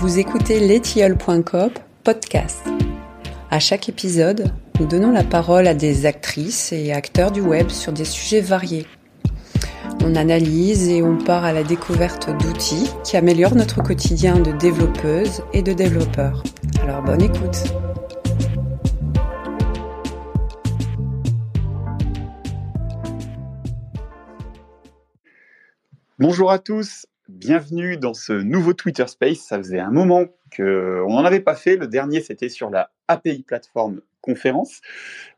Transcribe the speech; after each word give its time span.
Vous 0.00 0.20
écoutez 0.20 0.60
letiole.com 0.60 1.70
podcast. 2.04 2.60
À 3.50 3.58
chaque 3.58 3.88
épisode, 3.88 4.52
nous 4.78 4.86
donnons 4.86 5.10
la 5.10 5.24
parole 5.24 5.66
à 5.66 5.74
des 5.74 6.06
actrices 6.06 6.72
et 6.72 6.92
acteurs 6.92 7.32
du 7.32 7.40
web 7.40 7.68
sur 7.68 7.92
des 7.92 8.04
sujets 8.04 8.40
variés. 8.40 8.86
On 10.04 10.14
analyse 10.14 10.88
et 10.88 11.02
on 11.02 11.18
part 11.18 11.44
à 11.44 11.52
la 11.52 11.64
découverte 11.64 12.30
d'outils 12.30 12.88
qui 13.02 13.16
améliorent 13.16 13.56
notre 13.56 13.82
quotidien 13.82 14.38
de 14.38 14.52
développeuses 14.52 15.42
et 15.52 15.62
de 15.62 15.72
développeurs. 15.72 16.44
Alors 16.80 17.02
bonne 17.02 17.22
écoute. 17.22 17.64
Bonjour 26.20 26.52
à 26.52 26.60
tous, 26.60 27.06
bienvenue 27.28 27.98
dans 27.98 28.14
ce 28.14 28.32
nouveau 28.32 28.72
Twitter 28.72 29.06
Space. 29.06 29.38
Ça 29.38 29.58
faisait 29.58 29.78
un 29.78 29.90
moment 29.90 30.24
qu'on 30.56 31.08
n'en 31.08 31.24
avait 31.24 31.40
pas 31.40 31.54
fait. 31.54 31.76
Le 31.76 31.86
dernier, 31.86 32.20
c'était 32.20 32.48
sur 32.48 32.70
la 32.70 32.90
API 33.06 33.42
Plateforme 33.42 34.00
Conférence. 34.22 34.80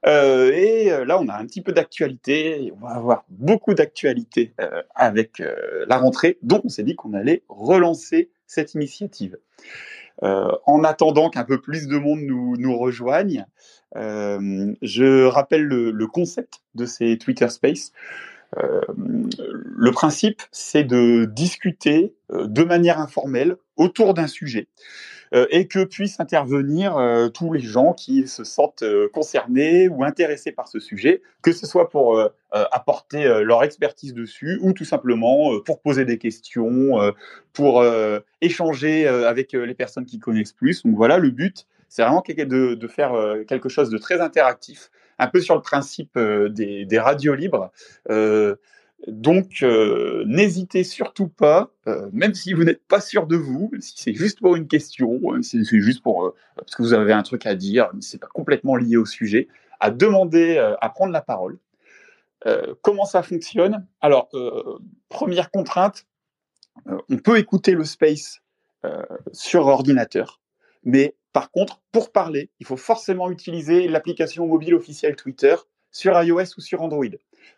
Euh, 0.07 0.53
et 0.53 0.93
euh, 0.93 1.05
là, 1.05 1.21
on 1.21 1.29
a 1.29 1.37
un 1.37 1.45
petit 1.47 1.61
peu 1.61 1.73
d'actualité. 1.73 2.73
On 2.77 2.87
va 2.87 2.95
avoir 2.95 3.25
beaucoup 3.29 3.75
d'actualité 3.75 4.55
euh, 4.61 4.83
avec 4.95 5.43
la 5.87 5.99
rentrée. 5.99 6.39
Donc, 6.43 6.65
on 6.65 6.69
s'est 6.69 6.85
dit 6.85 6.95
qu'on 6.95 7.13
allait 7.13 7.43
relancer 7.49 8.31
cette 8.47 8.75
initiative. 8.75 9.37
en 10.23 10.85
attendant 10.85 11.31
qu'un 11.31 11.45
peu 11.45 11.61
plus 11.61 11.87
de 11.89 11.97
monde 11.97 12.21
nous, 12.21 12.57
nous 12.57 12.77
rejoigne, 12.79 13.47
je 13.95 15.25
rappelle 15.25 15.65
le, 15.65 15.91
le, 15.91 16.07
concept 16.07 16.61
de 16.75 16.87
ces 16.87 17.19
Twitter 17.19 17.49
Space. 17.49 17.93
Euh, 18.59 18.81
le 18.93 19.91
principe, 19.93 20.43
c'est 20.51 20.85
de 20.85 21.25
discuter 21.25 22.15
euh, 22.33 22.47
de 22.47 22.65
manière 22.65 22.99
informelle 22.99 23.57
autour 23.77 24.15
d'un 24.15 24.27
sujet 24.27 24.67
euh, 25.33 25.47
et 25.51 25.69
que 25.69 25.85
puissent 25.85 26.19
intervenir 26.19 26.99
tous 27.33 27.53
les 27.53 27.61
gens 27.61 27.93
qui 27.93 28.27
se 28.27 28.43
sentent 28.45 28.85
concernés 29.13 29.89
ou 29.89 30.03
intéressés 30.03 30.53
par 30.53 30.69
ce 30.69 30.81
sujet, 30.81 31.23
que 31.43 31.53
ce 31.53 31.67
soit 31.67 31.89
pour 31.89 32.21
apporter 32.51 33.25
leur 33.45 33.63
expertise 33.63 34.13
dessus 34.13 34.59
ou 34.61 34.73
tout 34.73 34.85
simplement 34.85 35.61
pour 35.61 35.81
poser 35.81 36.05
des 36.05 36.19
questions, 36.19 37.15
pour 37.53 37.85
échanger 38.41 39.07
avec 39.07 39.53
les 39.53 39.75
personnes 39.75 40.05
qui 40.05 40.19
connaissent 40.19 40.53
plus. 40.53 40.83
Donc 40.83 40.97
voilà, 40.97 41.19
le 41.19 41.31
but, 41.31 41.67
c'est 41.89 42.03
vraiment 42.03 42.25
de, 42.27 42.75
de, 42.75 42.89
faire 42.89 43.13
quelque 43.47 43.69
chose 43.69 43.89
de 43.89 43.99
très 43.99 44.21
interactif 44.21 44.91
un 45.21 45.27
peu 45.27 45.41
sur 45.41 45.55
le 45.55 45.61
principe 45.61 46.17
euh, 46.17 46.49
des, 46.49 46.99
radios 46.99 47.35
libres. 47.35 47.71
Euh, 48.11 48.57
donc, 49.07 49.63
euh, 49.63 50.25
n'hésitez 50.27 50.85
surtout 50.85 51.29
pas, 51.29 51.71
même 52.13 52.35
si 52.35 52.53
vous 52.53 52.65
n'êtes 52.65 52.87
pas 52.87 53.01
sûr 53.01 53.27
de 53.27 53.37
vous, 53.37 53.71
si 53.79 53.95
c'est 53.97 54.15
juste 54.15 54.41
pour 54.41 54.57
une 54.57 54.67
question, 54.67 55.19
si 55.41 55.65
c'est 55.65 55.81
juste 55.81 56.03
pour 56.03 56.35
parce 56.55 56.75
que 56.75 56.83
vous 56.83 56.93
avez 56.93 57.15
un 57.15 57.23
truc 57.23 57.47
à 57.47 57.55
dire, 57.55 57.89
mais 57.95 58.03
c'est 58.03 58.21
pas 58.21 58.27
complètement 58.27 58.77
lié 58.77 58.99
au 58.99 59.07
sujet, 59.07 59.49
à 59.79 59.91
demander, 59.91 60.59
à 60.59 60.89
prendre 60.91 61.13
la 61.15 61.23
parole. 61.23 61.59
comment 62.83 63.07
ça 63.07 63.23
fonctionne? 63.23 63.87
Alors, 64.03 64.29
première 65.09 65.51
contrainte, 65.51 66.05
on 66.85 67.17
peut 67.17 67.39
écouter 67.39 67.73
le 67.73 67.85
space 67.85 68.43
sur 69.33 69.67
ordinateur, 69.67 70.43
mais 70.85 71.15
par 71.33 71.51
contre, 71.51 71.81
pour 71.93 72.13
parler, 72.13 72.51
il 72.59 72.67
faut 72.67 72.77
forcément 72.77 73.31
utiliser 73.31 73.89
l'application 73.89 74.47
mobile 74.47 74.75
officielle 74.75 75.17
Twitter 75.17 75.55
sur 75.93 76.21
iOS 76.21 76.57
ou 76.57 76.61
sur 76.61 76.83
Android. 76.83 77.05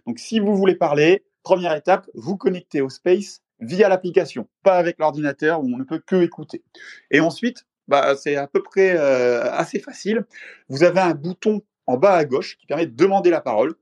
Donc 0.06 0.18
si 0.18 0.40
vous 0.40 0.56
voulez 0.56 0.74
parler, 0.74 1.24
première 1.42 1.74
étape, 1.74 2.08
vous 2.14 2.36
connectez 2.36 2.80
au 2.80 2.88
Space 2.88 3.42
via 3.60 3.88
l'application, 3.88 4.48
pas 4.62 4.76
avec 4.76 4.98
l'ordinateur 4.98 5.60
où 5.60 5.66
on 5.72 5.78
ne 5.78 5.84
peut 5.84 6.02
que 6.04 6.22
écouter. 6.22 6.62
Et 7.10 7.20
ensuite, 7.20 7.64
bah, 7.88 8.16
c'est 8.16 8.36
à 8.36 8.46
peu 8.46 8.62
près 8.62 8.96
euh, 8.96 9.50
assez 9.52 9.78
facile. 9.78 10.24
Vous 10.68 10.82
avez 10.82 11.00
un 11.00 11.14
bouton 11.14 11.62
en 11.86 11.96
bas 11.96 12.14
à 12.14 12.24
gauche 12.24 12.56
qui 12.58 12.66
permet 12.66 12.86
de 12.86 12.94
demander 12.94 13.30
la 13.30 13.40
parole 13.40 13.74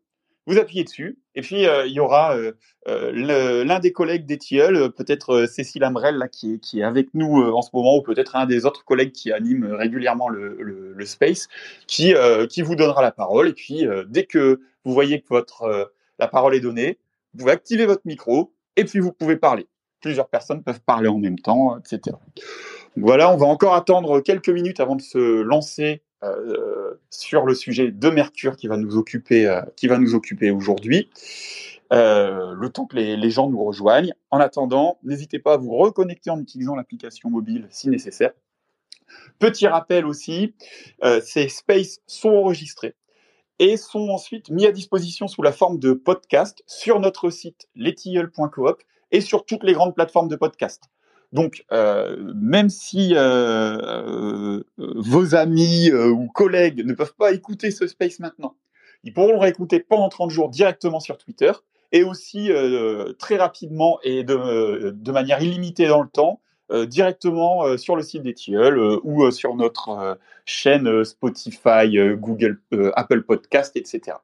vous 0.47 0.59
appuyez 0.59 0.84
dessus, 0.84 1.19
et 1.34 1.43
puis 1.43 1.67
euh, 1.67 1.87
il 1.87 1.93
y 1.93 2.01
aura 2.01 2.37
euh, 2.37 2.53
euh, 2.89 3.65
l'un 3.65 3.78
des 3.78 3.93
collègues 3.93 4.27
d'Etiole, 4.27 4.91
peut-être 4.93 5.47
Cécile 5.47 5.84
Amrel, 5.84 6.17
là, 6.17 6.28
qui, 6.28 6.61
est 6.75 6.83
avec 6.83 7.09
nous 7.15 7.43
en 7.43 7.62
ce 7.62 7.71
moment, 7.73 7.97
ou 7.97 8.03
peut-être 8.03 8.37
un 8.37 8.47
des 8.47 8.65
autres 8.65 8.84
collègues 8.84 9.12
qui 9.12 9.33
anime 9.33 9.65
régulièrement 9.73 10.28
le, 10.28 11.05
space, 11.05 11.49
qui, 11.87 12.15
vous 12.62 12.77
donnera 12.77 13.03
la 13.03 13.12
parole. 13.12 13.49
Et 13.49 13.53
puis, 13.53 13.87
dès 14.09 14.25
que 14.25 14.61
vous 14.84 14.93
voyez 14.93 15.21
que 15.21 15.34
la 16.19 16.28
parole 16.28 16.55
est 16.55 16.61
donnée, 16.61 16.99
vous 17.34 17.41
pouvez 17.41 17.53
activer 17.53 17.87
votre 17.87 18.03
micro, 18.05 18.53
et 18.77 18.84
puis 18.84 18.99
vous 18.99 19.12
pouvez 19.12 19.37
parler. 19.37 19.67
Plusieurs 20.01 20.28
personnes 20.28 20.62
peuvent 20.62 20.81
parler 20.81 21.09
en 21.09 21.19
même 21.19 21.39
temps, 21.39 21.78
etc. 21.78 22.17
Voilà, 22.97 23.33
on 23.33 23.37
va 23.37 23.47
encore 23.47 23.75
attendre 23.75 24.21
quelques 24.21 24.49
minutes 24.49 24.81
avant 24.81 24.97
de 24.97 25.03
se 25.03 25.43
lancer 25.43 26.03
euh, 26.23 27.01
sur 27.09 27.47
le 27.47 27.55
sujet 27.55 27.91
de 27.91 28.11
Mercure 28.11 28.57
qui 28.57 28.67
va 28.67 28.77
nous 28.77 28.97
occuper, 28.97 29.47
euh, 29.47 29.63
qui 29.77 29.87
va 29.87 29.97
nous 29.97 30.15
occuper 30.15 30.51
aujourd'hui. 30.51 31.09
Euh, 31.93 32.53
le 32.53 32.69
temps 32.69 32.85
que 32.85 32.97
les, 32.97 33.31
gens 33.31 33.49
nous 33.49 33.65
rejoignent. 33.65 34.13
En 34.31 34.39
attendant, 34.39 34.99
n'hésitez 35.03 35.39
pas 35.39 35.55
à 35.55 35.57
vous 35.57 35.75
reconnecter 35.75 36.29
en 36.29 36.39
utilisant 36.39 36.77
l'application 36.77 37.31
mobile 37.31 37.67
si 37.71 37.89
nécessaire. 37.89 38.33
Petit 39.39 39.67
rappel 39.67 40.07
aussi, 40.07 40.55
ces 41.23 41.49
spaces 41.49 42.01
sont 42.07 42.31
enregistrés 42.31 42.95
et 43.59 43.77
sont 43.77 44.09
ensuite 44.11 44.51
mis 44.51 44.67
à 44.67 44.73
disposition 44.73 45.27
sous 45.27 45.43
la 45.43 45.51
forme 45.51 45.81
de 45.81 45.93
podcast 45.93 46.63
sur 46.67 47.01
notre 47.01 47.31
site 47.31 47.69
letilleul.coop 47.75 48.83
et 49.11 49.21
sur 49.21 49.45
toutes 49.45 49.65
les 49.65 49.73
grandes 49.73 49.97
plateformes 49.97 50.29
de 50.29 50.37
podcast. 50.37 50.85
Donc, 51.33 51.65
euh, 51.71 52.17
même 52.35 52.71
si 52.71 53.15
euh, 53.15 53.79
euh, 53.79 54.65
vos 54.77 55.35
amis 55.35 55.93
ou 55.93 56.29
collègues 56.29 56.85
ne 56.85 56.93
peuvent 56.93 57.15
pas 57.15 57.33
écouter 57.33 57.71
ce 57.71 57.87
space 57.87 58.19
maintenant, 58.19 58.57
ils 59.05 59.15
pourront 59.15 59.33
le 59.33 59.39
réécouter 59.39 59.81
pendant 59.81 60.09
30 60.09 60.31
jours 60.31 60.49
directement 60.49 61.01
sur 61.01 61.19
Twitter 61.19 61.53
et 61.93 62.03
aussi 62.03 62.51
très 63.19 63.37
rapidement 63.37 63.99
et 64.05 64.23
de, 64.23 65.11
manière 65.11 65.43
illimitée 65.43 65.89
dans 65.89 66.03
le 66.03 66.09
temps 66.09 66.41
directement 66.87 67.77
sur 67.79 67.97
le 67.97 68.03
site 68.03 68.23
des 68.23 68.35
Tilleuls 68.35 68.79
ou 69.03 69.31
sur 69.31 69.57
notre 69.57 70.19
chaîne 70.45 71.03
Spotify, 71.05 71.97
Google, 72.17 72.61
Apple 72.95 73.23
Podcast, 73.23 73.75
etc. 73.77 74.19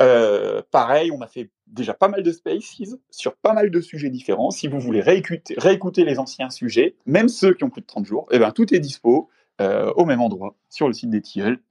Euh, 0.00 0.62
pareil, 0.70 1.10
on 1.10 1.20
a 1.22 1.26
fait 1.26 1.50
déjà 1.66 1.92
pas 1.92 2.08
mal 2.08 2.22
de 2.22 2.30
spaces 2.30 2.76
sur 3.10 3.34
pas 3.36 3.52
mal 3.52 3.70
de 3.70 3.80
sujets 3.80 4.10
différents. 4.10 4.50
Si 4.50 4.68
vous 4.68 4.78
voulez 4.78 5.00
réécouter, 5.00 6.04
les 6.04 6.18
anciens 6.18 6.50
sujets, 6.50 6.94
même 7.06 7.28
ceux 7.28 7.54
qui 7.54 7.64
ont 7.64 7.70
plus 7.70 7.82
de 7.82 7.86
30 7.86 8.06
jours, 8.06 8.26
eh 8.30 8.38
ben, 8.38 8.52
tout 8.52 8.72
est 8.74 8.78
dispo 8.78 9.28
euh, 9.60 9.92
au 9.96 10.04
même 10.04 10.20
endroit 10.20 10.54
sur 10.68 10.86
le 10.86 10.94
site 10.94 11.10
des 11.10 11.22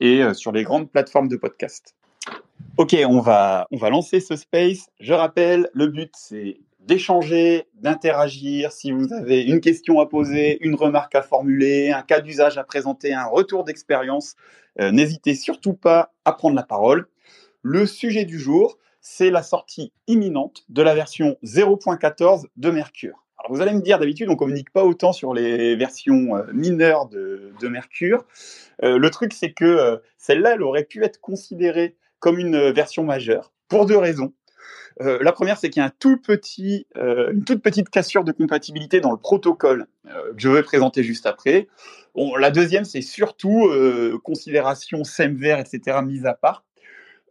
et 0.02 0.22
euh, 0.22 0.34
sur 0.34 0.52
les 0.52 0.64
grandes 0.64 0.92
plateformes 0.92 1.30
de 1.30 1.38
podcast. 1.38 1.96
Ok, 2.78 2.96
on 3.08 3.22
va, 3.22 3.68
on 3.72 3.78
va 3.78 3.90
lancer 3.90 4.20
ce 4.20 4.36
space. 4.36 4.90
Je 5.00 5.14
rappelle, 5.14 5.70
le 5.74 5.88
but 5.88 6.12
c'est 6.16 6.60
d'échanger, 6.82 7.66
d'interagir. 7.76 8.72
Si 8.72 8.92
vous 8.92 9.14
avez 9.14 9.42
une 9.44 9.62
question 9.62 10.00
à 10.00 10.06
poser, 10.06 10.58
une 10.62 10.76
remarque 10.76 11.16
à 11.16 11.22
formuler, 11.22 11.92
un 11.92 12.02
cas 12.02 12.20
d'usage 12.20 12.58
à 12.58 12.64
présenter, 12.64 13.14
un 13.14 13.26
retour 13.26 13.64
d'expérience, 13.64 14.36
n'hésitez 14.80 15.36
surtout 15.36 15.74
pas 15.74 16.14
à 16.24 16.32
prendre 16.32 16.56
la 16.56 16.64
parole. 16.64 17.08
Le 17.70 17.86
sujet 17.86 18.24
du 18.24 18.40
jour, 18.40 18.78
c'est 19.02 19.30
la 19.30 19.44
sortie 19.44 19.92
imminente 20.08 20.64
de 20.70 20.82
la 20.82 20.96
version 20.96 21.36
0.14 21.44 22.46
de 22.56 22.72
Mercure. 22.72 23.26
Alors 23.38 23.54
vous 23.54 23.62
allez 23.62 23.74
me 23.74 23.82
dire, 23.82 24.00
d'habitude, 24.00 24.30
on 24.30 24.38
communique 24.38 24.72
pas 24.72 24.86
autant 24.86 25.12
sur 25.12 25.34
les 25.34 25.76
versions 25.76 26.38
euh, 26.38 26.44
mineures 26.54 27.10
de, 27.10 27.68
Mercure. 27.68 28.24
Euh, 28.84 28.98
le 28.98 29.10
truc, 29.10 29.34
c'est 29.34 29.52
que 29.52 29.66
euh, 29.66 29.98
celle-là, 30.18 30.54
elle 30.54 30.64
aurait 30.64 30.86
pu 30.86 31.04
être 31.04 31.20
considérée 31.20 31.98
comme 32.20 32.40
une 32.40 32.72
version 32.72 33.04
majeure 33.04 33.52
pour 33.68 33.86
deux 33.86 33.98
raisons. 33.98 34.32
la 35.02 35.34
première, 35.34 35.58
c'est 35.58 35.70
qu'il 35.70 35.82
y 35.82 35.86
a 35.86 35.90
une 35.90 37.44
toute 37.44 37.62
petite 37.62 37.90
cassure 37.90 38.24
de 38.24 38.31
compatibilité 38.31 39.02
dans 39.02 39.12
le 39.12 39.18
protocole 39.18 39.88
que 40.06 40.38
je 40.38 40.48
vais 40.48 40.63
présenter 40.63 41.04
juste 41.04 41.25
après. 41.25 41.68
la 42.16 42.50
deuxième, 42.50 42.86
c'est 42.86 43.02
surtout 43.02 43.70
considération 44.24 45.04
SEMVer, 45.04 45.60
etc. 45.60 46.00
mise 46.02 46.25
à 46.25 46.34
part. 46.34 46.63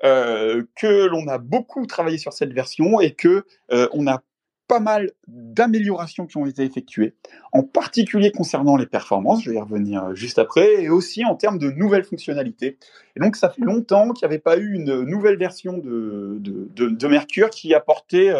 Euh, 0.05 0.63
que 0.75 1.07
l'on 1.07 1.27
a 1.27 1.39
beaucoup 1.39 1.87
travaillé 1.87 2.19
sur 2.19 2.35
cette 2.35 2.53
version 2.53 3.01
et 3.01 3.15
que 3.15 3.47
euh, 3.73 3.89
on 3.93 4.07
a 4.07 4.23
pas 4.69 4.79
mal 4.79 5.13
d'améliorations 5.27 6.27
qui 6.27 6.37
ont 6.37 6.45
été 6.45 6.65
effectuées, 6.65 7.15
en 7.53 7.63
particulier 7.63 8.31
concernant 8.31 8.77
les 8.77 8.85
performances, 8.85 9.43
je 9.43 9.51
vais 9.51 9.57
y 9.57 9.61
revenir 9.61 10.15
juste 10.15 10.39
après, 10.39 10.83
et 10.83 10.91
aussi 10.91 11.25
en 11.25 11.37
termes 11.37 11.59
de 11.59 11.71
nouvelles 11.71 12.05
fonctionnalités. 12.05 12.77
Et 13.17 13.21
donc 13.21 13.37
ça 13.37 13.49
fait 13.49 13.63
longtemps 13.63 14.11
qu'il 14.11 14.27
n'y 14.27 14.35
avait 14.35 14.43
pas 14.43 14.59
eu 14.59 14.75
une 14.75 15.03
nouvelle 15.03 15.39
version 15.39 15.79
de, 15.79 16.39
de, 16.41 16.89
de, 16.89 17.09
Mercure 17.09 17.49
qui 17.49 17.75
apportait 17.75 18.35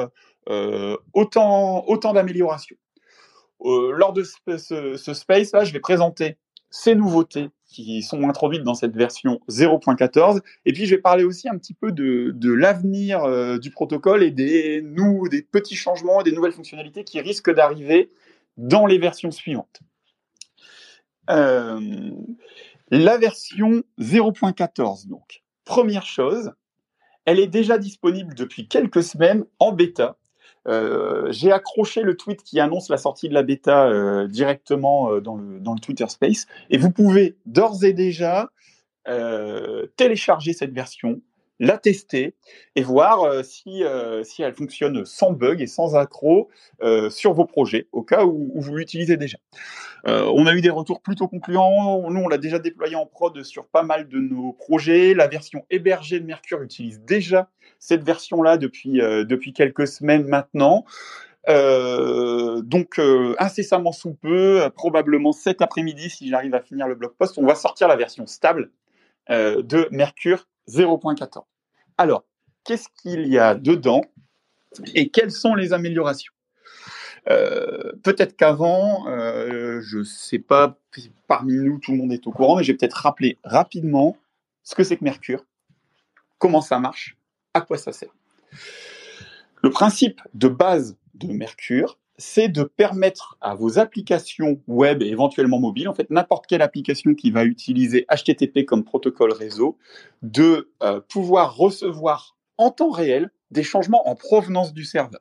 euh, 0.49 0.97
autant, 1.15 1.87
autant 1.87 2.13
d'améliorations. 2.13 2.77
lors 3.63 4.13
de 4.13 4.25
ce 4.25 5.15
space-là, 5.15 5.65
je 5.65 5.73
vais 5.73 5.81
présenter 5.81 6.37
ces 6.77 6.95
nouveautés 6.95 7.49
qui 7.65 8.03
sont 8.03 8.29
introduites 8.29 8.63
dans 8.63 8.75
cette 8.75 8.95
version 8.95 9.41
0.14. 9.49 10.41
Et 10.67 10.73
puis, 10.73 10.87
je 10.87 10.95
vais 10.95 11.01
parler 11.01 11.25
aussi 11.25 11.49
un 11.49 11.57
petit 11.57 11.75
peu 11.75 11.91
de, 11.91 12.33
de 12.35 12.53
l'avenir 12.53 13.25
euh, 13.25 13.59
du 13.59 13.71
protocole 13.71 14.23
et 14.23 14.31
des, 14.31 14.83
nous, 14.83 15.29
des 15.29 15.43
petits 15.43 15.75
changements, 15.75 16.23
des 16.23 16.33
nouvelles 16.33 16.53
fonctionnalités 16.53 17.03
qui 17.05 17.21
risquent 17.21 17.53
d'arriver 17.53 18.11
dans 18.57 18.87
les 18.87 18.99
versions 18.99 19.31
suivantes. 19.31 19.81
la 21.29 21.79
version 23.19 23.83
0.14, 23.99 25.09
donc. 25.09 25.43
Première 25.65 26.07
chose, 26.07 26.53
elle 27.25 27.41
est 27.41 27.49
déjà 27.49 27.77
disponible 27.77 28.35
depuis 28.35 28.69
quelques 28.69 29.03
semaines 29.03 29.45
en 29.59 29.73
bêta. 29.73 30.17
Euh, 30.67 31.31
j'ai 31.31 31.53
accroché 31.53 32.03
le 32.03 32.17
tweet 32.17 32.43
qui 32.43 32.59
annonce 32.59 32.89
la 32.89 32.97
sortie 32.97 33.29
de 33.29 33.35
la 33.35 33.43
bêta 33.43 33.87
euh, 33.87 34.27
directement 34.27 35.13
euh, 35.13 35.21
dans, 35.21 35.37
le, 35.37 35.61
dans, 35.61 35.75
le, 35.75 35.81
Twitter 35.81 36.09
Space. 36.09 36.47
Et 36.71 36.79
vous 36.79 36.91
pouvez 36.91 37.37
d'ores 37.47 37.85
et 37.85 37.93
déjà 37.93 38.51
télécharger 39.97 40.53
cette 40.53 40.73
version, 40.73 41.21
la 41.59 41.79
tester 41.79 42.35
et 42.75 42.83
voir 42.83 43.23
euh, 43.23 43.43
si, 43.43 43.83
euh, 43.83 44.23
si 44.25 44.43
elle 44.43 44.55
fonctionne 44.55 45.05
sans 45.05 45.33
bug 45.33 45.61
et 45.61 45.67
sans 45.67 45.97
accro 45.97 46.49
euh, 46.83 47.09
sur 47.11 47.33
vos 47.33 47.47
projets, 47.47 47.89
au 47.93 48.03
cas 48.03 48.25
où, 48.25 48.53
vous 48.55 48.75
l'utilisez 48.75 49.17
déjà. 49.17 49.39
on 50.05 50.47
a 50.47 50.55
eu 50.55 50.61
des 50.61 50.71
retours 50.71 51.01
plutôt 51.01 51.29
concluants. 51.29 52.11
Nous, 52.11 52.21
on 52.21 52.29
l'a 52.29 52.39
déjà 52.39 52.59
déployé 52.59 52.97
en 52.97 53.07
prod 53.07 53.43
sur 53.43 53.67
pas 53.67 53.83
mal 53.83 54.09
de 54.09 54.19
nos 54.19 54.53
projets. 54.53 55.15
La 55.15 55.29
version 55.29 55.65
hébergée 55.71 56.21
de 56.21 56.27
Mercure 56.27 56.63
utilise 56.63 57.01
déjà 57.01 57.49
cette 57.79 58.05
version-là 58.05 58.57
depuis, 58.57 58.99
depuis 58.99 59.53
quelques 59.53 59.87
semaines 59.87 60.27
maintenant. 60.27 60.85
donc 61.49 63.01
incessamment 63.39 63.93
sous 63.93 64.15
peu, 64.15 64.71
probablement 64.75 65.33
cet 65.33 65.63
après-midi, 65.63 66.11
si 66.11 66.29
j'arrive 66.29 66.55
à 66.55 66.61
finir 66.61 66.89
le 66.89 66.95
blog 66.95 67.13
post, 67.19 67.39
on 67.39 67.47
va 67.47 67.55
sortir 67.55 67.89
la 67.89 67.97
version 67.97 68.27
stable 68.27 68.71
de 69.29 69.89
Mercure 69.91 70.47
0.14. 70.69 71.45
Alors, 71.99 72.25
qu'est-ce 72.65 72.89
qu'il 73.01 73.29
y 73.29 73.39
a 73.39 73.55
dedans 73.55 74.03
et 74.95 75.09
quelles 75.09 75.31
sont 75.31 75.55
les 75.55 75.73
améliorations? 75.73 76.33
Euh, 77.29 77.93
Peut-être 78.03 78.37
qu'avant, 78.37 79.09
euh, 79.09 79.81
je 79.81 79.99
ne 79.99 80.05
sais 80.05 80.39
pas, 80.39 80.79
parmi 81.27 81.55
nous, 81.55 81.79
tout 81.79 81.93
le 81.93 81.99
monde 81.99 82.13
est 82.13 82.27
au 82.27 82.31
courant, 82.31 82.57
mais 82.57 82.65
j'ai 82.65 82.75
peut-être 82.75 82.95
rappelé 82.95 83.39
rapidement 83.45 84.17
ce 84.63 84.75
que 84.75 84.85
c'est 84.85 84.97
que 84.97 85.05
Mercure, 85.05 85.45
comment 86.39 86.61
ça 86.61 86.79
marche, 86.79 87.17
à 87.55 87.61
quoi 87.61 87.79
ça 87.79 87.93
sert. 87.93 88.11
Le 89.63 89.71
principe 89.71 90.21
de 90.35 90.49
base 90.49 90.97
de 91.15 91.29
Mercure, 91.29 91.99
c'est 92.19 92.49
de 92.49 92.63
permettre 92.63 93.37
à 93.41 93.55
vos 93.55 93.79
applications 93.79 94.61
web 94.67 95.03
et 95.03 95.07
éventuellement 95.07 95.59
mobiles, 95.59 95.89
en 95.89 95.95
fait 95.95 96.11
n'importe 96.11 96.47
quelle 96.47 96.63
application 96.63 97.15
qui 97.15 97.31
va 97.31 97.45
utiliser 97.45 98.07
HTTP 98.11 98.65
comme 98.65 98.85
protocole 98.85 99.33
réseau, 99.33 99.77
de 100.23 100.71
euh, 100.83 101.01
pouvoir 101.01 101.57
recevoir 101.57 102.37
en 102.59 102.71
temps 102.71 102.91
réel 102.91 103.31
des 103.51 103.63
changements 103.63 104.09
en 104.09 104.15
provenance 104.15 104.73
du 104.73 104.85
serveur. 104.85 105.21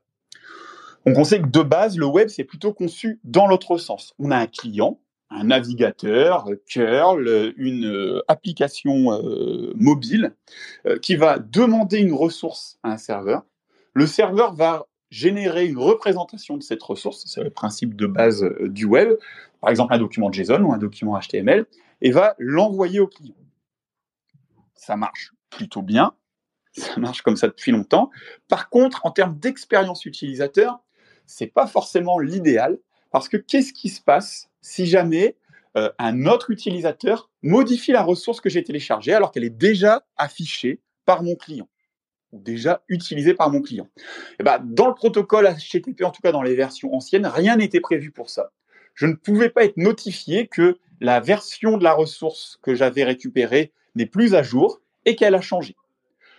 Donc 1.06 1.18
on 1.18 1.24
sait 1.24 1.42
que 1.42 1.47
de 1.47 1.62
base, 1.62 1.97
le 1.97 2.06
web, 2.06 2.30
c'est 2.30 2.44
plutôt 2.44 2.74
conçu 2.74 3.19
dans 3.24 3.45
l'autre 3.45 3.77
sens. 3.77 4.15
On 4.18 4.31
a 4.31 4.38
un 4.38 4.47
client, 4.47 5.00
un 5.30 5.44
navigateur, 5.45 6.47
curl, 6.65 7.53
une 7.57 7.86
euh, 7.86 8.21
application 8.27 9.12
euh, 9.12 9.74
mobile 9.75 10.33
qui 11.01 11.15
va 11.15 11.39
demander 11.39 12.00
une 12.00 12.13
ressource 12.13 12.80
à 12.83 12.92
un 12.92 12.97
serveur. 12.97 13.44
Le 13.94 14.07
serveur 14.07 14.53
va 14.53 14.88
générer 15.15 15.65
une 15.65 15.77
représentation 15.77 16.57
de 16.57 16.63
cette 16.63 16.83
ressource, 16.83 17.23
c'est 17.25 17.41
le 17.41 17.50
principe 17.50 17.95
de 17.95 18.06
base 18.06 18.44
euh, 18.44 18.67
du 18.67 18.83
web, 18.83 19.13
par 19.62 19.69
exemple 19.69 19.94
un 19.94 19.97
document 19.97 20.29
JSON 20.29 20.62
ou 20.62 20.73
un 20.73 20.77
document 20.77 21.17
HTML, 21.17 21.65
et 22.01 22.12
va 22.12 22.35
l'envoyer 22.38 23.00
au 23.00 23.07
client. 23.07 23.35
Ça 24.73 24.97
marche 24.97 25.31
plutôt 25.50 25.81
bien, 25.81 26.13
ça 26.73 27.00
marche 27.00 27.21
comme 27.21 27.38
ça 27.38 27.47
depuis 27.47 27.71
longtemps. 27.71 28.09
Par 28.50 28.69
contre, 28.69 29.06
en 29.06 29.12
termes 29.12 29.39
d'expérience 29.39 30.06
utilisateur, 30.06 30.79
c'est 31.25 31.47
pas 31.47 31.65
forcément 31.65 32.19
l'idéal, 32.19 32.77
parce 33.09 33.29
que 33.29 33.38
qu'est-ce 33.38 33.71
qui 33.71 33.88
se 33.88 34.01
passe 34.01 34.50
si 34.59 34.85
jamais 34.85 35.38
euh, 35.77 35.89
un 35.97 36.25
autre 36.25 36.51
utilisateur 36.51 37.29
modifie 37.41 37.94
la 37.94 38.03
ressource 38.03 38.41
que 38.41 38.50
j'ai 38.50 38.65
téléchargée 38.65 39.13
alors 39.13 39.31
qu'elle 39.31 39.45
est 39.45 39.50
déjà 39.50 40.06
affichée 40.18 40.81
par 41.06 41.23
mon 41.23 41.38
client? 41.38 41.69
Déjà 42.39 42.83
utilisé 42.87 43.33
par 43.33 43.49
mon 43.49 43.61
client. 43.61 43.87
Eh 44.39 44.43
ben, 44.43 44.59
dans 44.63 44.87
le 44.87 44.93
protocole 44.93 45.47
HTTP, 45.47 46.03
en 46.03 46.11
tout 46.11 46.21
cas 46.21 46.31
dans 46.31 46.41
les 46.41 46.55
versions 46.55 46.93
anciennes, 46.93 47.25
rien 47.25 47.57
n'était 47.57 47.79
prévu 47.79 48.11
pour 48.11 48.29
ça. 48.29 48.51
Je 48.93 49.05
ne 49.05 49.13
pouvais 49.13 49.49
pas 49.49 49.65
être 49.65 49.77
notifié 49.77 50.47
que 50.47 50.77
la 51.01 51.19
version 51.19 51.77
de 51.77 51.83
la 51.83 51.93
ressource 51.93 52.59
que 52.61 52.75
j'avais 52.75 53.03
récupérée 53.03 53.71
n'est 53.95 54.05
plus 54.05 54.35
à 54.35 54.43
jour 54.43 54.81
et 55.05 55.15
qu'elle 55.15 55.35
a 55.35 55.41
changé. 55.41 55.75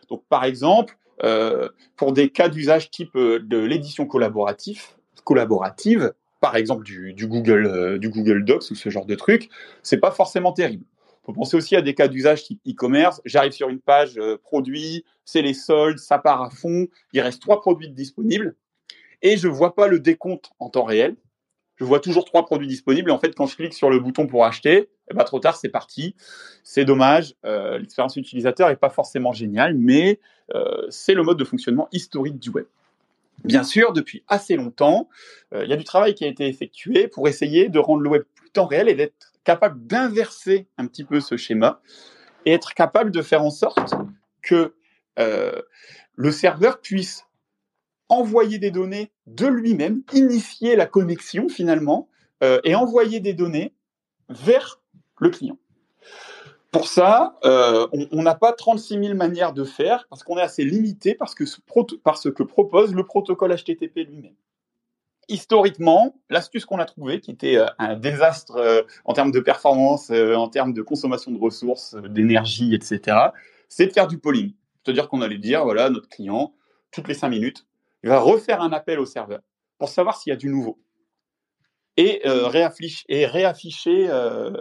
Donc, 0.08 0.24
par 0.28 0.44
exemple, 0.44 0.96
euh, 1.24 1.68
pour 1.96 2.12
des 2.12 2.30
cas 2.30 2.48
d'usage 2.48 2.90
type 2.90 3.16
euh, 3.16 3.40
de 3.40 3.58
l'édition 3.58 4.06
collaborative, 4.06 4.82
collaborative, 5.24 6.12
par 6.40 6.56
exemple 6.56 6.84
du, 6.84 7.14
Google, 7.26 7.66
euh, 7.66 7.98
du 7.98 8.08
Google 8.10 8.44
Docs 8.44 8.70
ou 8.70 8.74
ce 8.74 8.90
genre 8.90 9.06
de 9.06 9.14
truc, 9.14 9.48
c'est 9.82 9.98
pas 9.98 10.10
forcément 10.10 10.52
terrible 10.52 10.84
faut 11.26 11.32
penser 11.32 11.56
aussi 11.56 11.74
à 11.74 11.82
des 11.82 11.94
cas 11.94 12.06
d'usage 12.06 12.44
type 12.44 12.60
e-commerce. 12.66 13.20
J'arrive 13.24 13.52
sur 13.52 13.68
une 13.68 13.80
page 13.80 14.16
euh, 14.16 14.38
produit, 14.38 15.04
c'est 15.24 15.42
les 15.42 15.54
soldes, 15.54 15.98
ça 15.98 16.18
part 16.18 16.40
à 16.40 16.50
fond, 16.50 16.86
il 17.12 17.20
reste 17.20 17.42
trois 17.42 17.60
produits 17.60 17.90
disponibles 17.90 18.54
et 19.22 19.36
je 19.36 19.48
vois 19.48 19.74
pas 19.74 19.88
le 19.88 19.98
décompte 19.98 20.50
en 20.60 20.70
temps 20.70 20.84
réel. 20.84 21.16
Je 21.78 21.84
vois 21.84 22.00
toujours 22.00 22.24
trois 22.24 22.46
produits 22.46 22.68
disponibles. 22.68 23.10
Et 23.10 23.12
en 23.12 23.18
fait, 23.18 23.34
quand 23.34 23.46
je 23.46 23.56
clique 23.56 23.74
sur 23.74 23.90
le 23.90 23.98
bouton 23.98 24.26
pour 24.26 24.46
acheter, 24.46 24.88
eh 25.10 25.14
ben, 25.14 25.24
trop 25.24 25.40
tard, 25.40 25.56
c'est 25.56 25.68
parti. 25.68 26.14
C'est 26.62 26.86
dommage. 26.86 27.34
Euh, 27.44 27.78
l'expérience 27.78 28.16
utilisateur 28.16 28.70
est 28.70 28.76
pas 28.76 28.88
forcément 28.88 29.32
géniale, 29.32 29.74
mais 29.74 30.18
euh, 30.54 30.86
c'est 30.88 31.12
le 31.12 31.22
mode 31.22 31.38
de 31.38 31.44
fonctionnement 31.44 31.88
historique 31.92 32.38
du 32.38 32.48
web. 32.48 32.64
Bien 33.44 33.62
sûr, 33.62 33.92
depuis 33.92 34.22
assez 34.28 34.56
longtemps, 34.56 35.10
il 35.52 35.68
y 35.68 35.72
a 35.72 35.76
du 35.76 35.84
travail 35.84 36.14
qui 36.14 36.24
a 36.24 36.28
été 36.28 36.46
effectué 36.46 37.06
pour 37.06 37.28
essayer 37.28 37.68
de 37.68 37.78
rendre 37.78 38.00
le 38.00 38.08
web 38.08 38.22
plus 38.34 38.48
temps 38.48 38.64
réel 38.64 38.88
et 38.88 38.94
d'être 38.94 39.35
capable 39.46 39.86
d'inverser 39.86 40.66
un 40.76 40.86
petit 40.86 41.04
peu 41.04 41.20
ce 41.20 41.36
schéma 41.36 41.80
et 42.44 42.52
être 42.52 42.74
capable 42.74 43.12
de 43.12 43.22
faire 43.22 43.42
en 43.42 43.50
sorte 43.50 43.94
que 44.42 44.74
euh, 45.18 45.62
le 46.16 46.30
serveur 46.32 46.80
puisse 46.80 47.24
envoyer 48.08 48.58
des 48.58 48.70
données 48.70 49.12
de 49.26 49.46
lui-même, 49.46 50.02
initier 50.12 50.76
la 50.76 50.86
connexion 50.86 51.48
finalement, 51.48 52.08
euh, 52.42 52.60
et 52.64 52.74
envoyer 52.74 53.20
des 53.20 53.32
données 53.32 53.72
vers 54.28 54.80
le 55.20 55.30
client. 55.30 55.58
Pour 56.72 56.88
ça, 56.88 57.38
euh, 57.44 57.86
on 58.12 58.22
n'a 58.22 58.34
pas 58.34 58.52
36 58.52 58.98
000 59.02 59.14
manières 59.14 59.52
de 59.52 59.64
faire 59.64 60.06
parce 60.10 60.22
qu'on 60.22 60.36
est 60.36 60.42
assez 60.42 60.64
limité 60.64 61.14
par 61.14 61.28
ce 61.30 62.28
que 62.28 62.42
propose 62.42 62.94
le 62.94 63.04
protocole 63.04 63.54
HTTP 63.54 63.98
lui-même 63.98 64.34
historiquement, 65.28 66.14
l'astuce 66.30 66.64
qu'on 66.64 66.78
a 66.78 66.84
trouvée, 66.84 67.20
qui 67.20 67.30
était 67.30 67.56
euh, 67.56 67.66
un 67.78 67.96
désastre 67.96 68.56
euh, 68.56 68.82
en 69.04 69.12
termes 69.12 69.32
de 69.32 69.40
performance, 69.40 70.10
euh, 70.10 70.34
en 70.34 70.48
termes 70.48 70.72
de 70.72 70.82
consommation 70.82 71.30
de 71.30 71.38
ressources, 71.38 71.94
d'énergie, 71.94 72.74
etc., 72.74 73.16
c'est 73.68 73.86
de 73.86 73.92
faire 73.92 74.06
du 74.06 74.18
polling. 74.18 74.54
C'est-à-dire 74.84 75.08
qu'on 75.08 75.22
allait 75.22 75.38
dire, 75.38 75.64
voilà, 75.64 75.90
notre 75.90 76.08
client, 76.08 76.54
toutes 76.92 77.08
les 77.08 77.14
cinq 77.14 77.30
minutes, 77.30 77.66
il 78.04 78.08
va 78.08 78.20
refaire 78.20 78.60
un 78.60 78.72
appel 78.72 79.00
au 79.00 79.06
serveur 79.06 79.40
pour 79.78 79.88
savoir 79.88 80.16
s'il 80.16 80.30
y 80.30 80.32
a 80.32 80.36
du 80.36 80.48
nouveau 80.48 80.78
et, 81.96 82.20
réafficher, 82.24 83.04
et, 83.08 83.26
réafficher, 83.26 84.04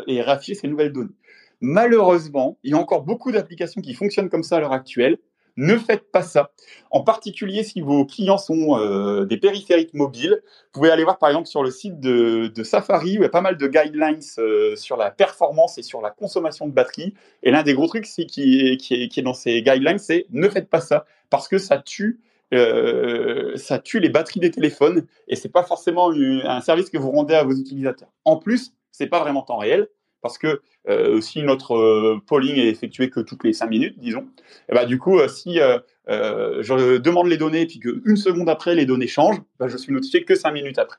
et 0.08 0.22
réafficher 0.22 0.56
ces 0.56 0.68
nouvelles 0.68 0.92
données. 0.92 1.14
Malheureusement, 1.62 2.58
il 2.64 2.72
y 2.72 2.74
a 2.74 2.78
encore 2.78 3.04
beaucoup 3.04 3.32
d'applications 3.32 3.82
qui 3.82 3.94
fonctionnent 3.94 4.30
comme 4.30 4.42
ça 4.42 4.58
à 4.58 4.60
l'heure 4.62 4.72
actuelle 4.72 5.20
ne 5.58 5.78
faites 5.78 6.12
pas 6.12 6.22
ça. 6.22 6.52
En 6.92 7.02
particulier 7.02 7.64
si 7.64 7.82
vos 7.82 8.06
clients 8.06 8.38
sont 8.38 8.78
euh, 8.78 9.26
des 9.26 9.38
périphériques 9.38 9.94
mobiles. 9.94 10.42
Vous 10.44 10.80
pouvez 10.80 10.92
aller 10.92 11.04
voir 11.04 11.18
par 11.18 11.30
exemple 11.30 11.48
sur 11.48 11.64
le 11.64 11.72
site 11.72 12.00
de, 12.00 12.52
Safari 12.64 13.18
où 13.18 13.22
il 13.22 13.22
y 13.22 13.26
a 13.26 13.30
pas 13.30 13.42
mal 13.42 13.58
de 13.58 13.68
guidelines 13.68 14.20
euh, 14.38 14.76
sur 14.76 14.98
la 14.98 15.12
performance 15.12 15.78
et 15.78 15.84
sur 15.84 16.02
la 16.02 16.10
consommation 16.10 16.68
de 16.68 16.74
batterie. 16.74 17.14
Et 17.44 17.52
l'un 17.52 17.64
des 17.64 17.74
gros 17.74 17.88
trucs 17.88 18.06
qui, 18.06 18.80
est, 18.92 19.22
dans 19.22 19.34
ces 19.34 19.62
guidelines, 19.62 20.00
c'est 20.00 20.26
ne 20.32 20.50
faites 20.50 20.70
pas 20.70 20.82
ça 20.82 21.06
parce 21.30 21.48
que 21.48 21.58
ça 21.58 21.78
tue 21.78 22.20
euh, 22.54 23.58
ça 23.58 23.80
tue 23.80 24.00
les 24.00 24.10
batteries 24.10 24.40
des 24.40 24.52
téléphones 24.52 25.08
et 25.28 25.36
c'est 25.36 25.50
pas 25.50 25.64
forcément 25.64 26.12
un 26.12 26.62
service 26.62 26.92
que 26.92 26.98
vous 26.98 27.10
rendez 27.10 27.34
à 27.34 27.44
vos 27.44 27.54
utilisateurs. 27.54 28.10
En 28.24 28.38
plus, 28.38 28.74
c'est 28.92 29.08
pas 29.08 29.20
vraiment 29.20 29.42
temps 29.42 29.58
réel 29.58 29.88
parce 30.22 30.38
que 30.38 30.62
euh, 30.88 31.22
si 31.22 31.44
notre 31.44 31.76
euh, 31.76 32.20
polling 32.26 32.56
est 32.56 32.68
effectué 32.68 33.10
que 33.10 33.20
toutes 33.20 33.44
les 33.44 33.54
cinq 33.54 33.68
minutes, 33.68 34.00
disons, 34.00 34.28
ben, 34.70 34.86
du 34.86 34.98
coup, 34.98 35.20
euh, 35.20 35.28
si 35.28 35.60
je 36.08 36.98
demande 36.98 37.28
les 37.28 37.38
données 37.38 37.62
et 37.62 37.68
puis 37.68 37.80
qu'une 37.80 38.18
seconde 38.18 38.50
après, 38.50 38.76
les 38.76 38.86
données 38.86 39.08
changent, 39.08 39.42
ben, 39.60 39.68
je 39.68 39.78
suis 39.78 39.94
notifié 39.94 40.24
que 40.24 40.36
cinq 40.36 40.52
minutes 40.52 40.80
après. 40.80 40.98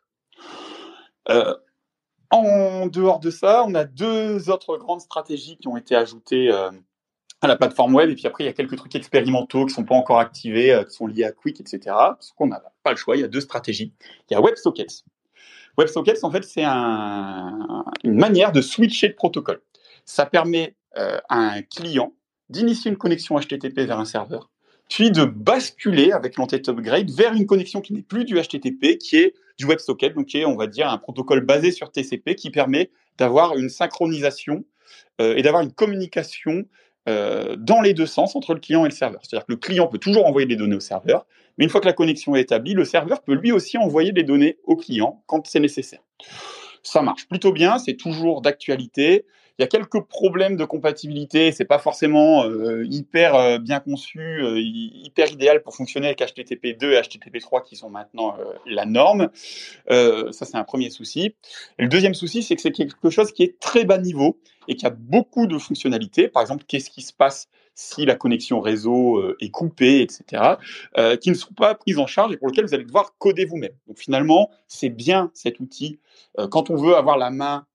en 2.31 2.87
dehors 2.87 3.21
de 3.21 3.31
ça, 3.31 3.65
on 3.67 3.75
a 3.75 3.85
deux 3.85 4.51
autres 4.51 4.77
grandes 4.77 5.01
stratégies 5.01 5.57
qui 5.57 5.69
ont 5.69 5.77
été 5.77 5.97
ajoutées 5.97 6.51
à 7.41 7.49
la 7.49 7.57
plateforme 7.57 7.95
web. 7.95 8.11
Et 8.11 8.15
puis 8.15 8.27
après, 8.27 8.45
il 8.45 8.47
y 8.47 8.51
a 8.51 8.53
quelques 8.53 8.77
trucs 8.77 8.95
expérimentaux 8.95 9.61
qui 9.61 9.73
ne 9.73 9.77
sont 9.77 9.85
pas 9.85 9.95
encore 9.95 10.21
activés, 10.21 10.83
qui 10.89 10.95
sont 10.95 11.07
liés 11.07 11.25
à 11.25 11.33
Quick, 11.33 11.61
etc. 11.61 11.81
Parce 11.87 12.33
qu'on 12.33 12.47
n'a 12.47 12.63
pas 12.83 12.91
le 12.91 12.97
choix. 12.97 13.17
Il 13.17 13.23
y 13.23 13.25
a 13.25 13.29
deux 13.29 13.41
stratégies. 13.41 13.93
Il 14.31 14.35
y 14.35 14.37
a 14.37 14.41
WebSockets. 14.41 15.05
WebSockets, 15.77 16.25
en 16.25 16.31
fait, 16.31 16.45
c'est 16.45 16.65
un, 16.65 17.85
une 18.05 18.17
manière 18.17 18.53
de 18.53 18.61
switcher 18.61 19.09
de 19.09 19.15
protocole. 19.15 19.61
Ça 20.05 20.27
permet 20.27 20.75
euh, 20.97 21.19
à 21.29 21.39
un 21.39 21.63
client 21.63 22.15
d'initier 22.49 22.91
une 22.91 22.97
connexion 22.97 23.39
HTTP 23.39 23.81
vers 23.81 23.99
un 23.99 24.05
serveur, 24.05 24.51
puis 24.89 25.11
de 25.11 25.25
basculer 25.25 26.13
avec 26.13 26.37
l'entête 26.37 26.69
upgrade 26.69 27.11
vers 27.11 27.35
une 27.35 27.47
connexion 27.47 27.81
qui 27.81 27.93
n'est 27.93 28.03
plus 28.03 28.25
du 28.25 28.41
HTTP, 28.41 28.99
qui 28.99 29.17
est 29.17 29.35
du 29.59 29.67
WebSocket, 29.67 30.15
donc 30.15 30.27
qui 30.27 30.39
est, 30.39 30.45
on 30.45 30.57
va 30.57 30.67
dire, 30.67 30.89
un 30.89 30.99
protocole 30.99 31.41
basé 31.41 31.73
sur 31.73 31.91
TCP 31.91 32.37
qui 32.37 32.51
permet 32.51 32.91
d'avoir 33.19 33.57
une 33.57 33.69
synchronisation 33.69 34.65
et 35.19 35.43
d'avoir 35.43 35.63
une 35.63 35.73
communication 35.73 36.67
dans 37.07 37.81
les 37.83 37.95
deux 37.95 38.07
sens 38.07 38.37
entre 38.37 38.53
le 38.53 38.61
client 38.61 38.85
et 38.85 38.91
le 38.91 38.95
serveur. 38.95 39.21
C'est-à-dire 39.23 39.47
que 39.47 39.53
le 39.53 39.57
client 39.57 39.89
peut 39.89 39.99
toujours 39.99 40.27
envoyer 40.27 40.47
des 40.47 40.57
données 40.57 40.77
au 40.77 40.81
serveur, 40.81 41.27
mais 41.59 41.65
une 41.65 41.71
fois 41.71 41.81
que 41.81 41.87
la 41.87 41.93
connexion 41.93 42.35
est 42.37 42.43
établie, 42.43 42.75
le 42.75 42.85
serveur 42.85 43.23
peut 43.23 43.35
lui 43.35 43.53
aussi 43.53 43.79
envoyer 43.79 44.13
des 44.13 44.23
données 44.23 44.59
au 44.65 44.77
client 44.77 45.23
quand 45.27 45.47
c'est 45.47 45.61
nécessaire. 45.61 46.01
Ça 46.83 47.03
marche 47.03 47.27
plutôt 47.27 47.53
bien, 47.53 47.79
c'est 47.79 47.97
toujours 47.97 48.43
d'actualité. 48.43 49.27
Il 49.59 49.63
y 49.63 49.65
a 49.65 49.69
quelques 49.69 50.03
problèmes 50.03 50.57
de 50.57 50.67
compatibilité, 50.67 51.51
c'est 51.51 51.65
pas 51.65 51.79
forcément 51.79 52.45
euh, 52.45 52.85
hyper 52.91 53.35
euh, 53.35 53.59
bien 53.59 53.81
conçu, 53.81 54.21
euh, 54.21 54.61
hyper 54.61 55.33
idéal 55.33 55.63
pour 55.63 55.75
fonctionner 55.75 56.09
avec 56.09 56.21
HTTP 56.21 56.79
2 56.79 56.93
et 56.93 57.01
HTTP 57.01 57.39
3 57.41 57.63
qui 57.63 57.75
sont 57.75 57.89
maintenant 57.89 58.37
la 58.67 58.85
norme. 58.85 59.31
ça 59.89 60.31
c'est 60.31 60.57
un 60.57 60.65
premier 60.65 60.91
souci. 60.91 61.35
Le 61.79 61.89
deuxième 61.89 62.15
souci, 62.15 62.43
c'est 62.43 62.55
que 62.55 62.61
c'est 62.61 62.73
quelque 62.73 63.09
chose 63.09 63.33
qui 63.33 63.45
est 63.45 63.59
très 63.59 63.85
bas 63.85 63.99
niveau 63.99 64.39
et 64.69 64.77
qui 64.77 64.85
a 64.85 64.91
beaucoup 64.91 65.47
de 65.47 65.57
fonctionnalités. 65.57 66.29
Par 66.29 66.43
exemple, 66.43 66.65
qu'est-ce 66.69 66.91
qui 66.91 67.03
se 67.03 67.15
passe 67.15 67.49
si 67.77 68.07
la 68.07 68.15
connexion 68.15 68.61
réseau 68.61 69.19
euh, 69.19 69.37
est 69.39 69.51
coupée, 69.51 70.01
etc., 70.01 70.55
euh, 70.97 71.17
qui 71.17 71.29
ne 71.29 71.35
sont 71.35 71.53
pas 71.53 71.75
prises 71.75 71.99
en 71.99 72.07
charge 72.07 72.33
et 72.33 72.39
pour 72.39 72.49
lesquelles 72.49 72.65
vous 72.65 72.75
allez 72.75 72.85
devoir 72.85 73.15
coder 73.19 73.45
vous-même. 73.45 73.75
Donc 73.87 73.99
finalement, 73.99 74.51
c'est 74.67 74.89
bien 74.89 75.31
cet 75.35 75.61
outil 75.61 76.01
euh, 76.39 76.49
quand 76.49 76.71
on 76.71 76.77
veut 76.77 76.97
avoir 76.97 77.19
la 77.19 77.31
main 77.31 77.67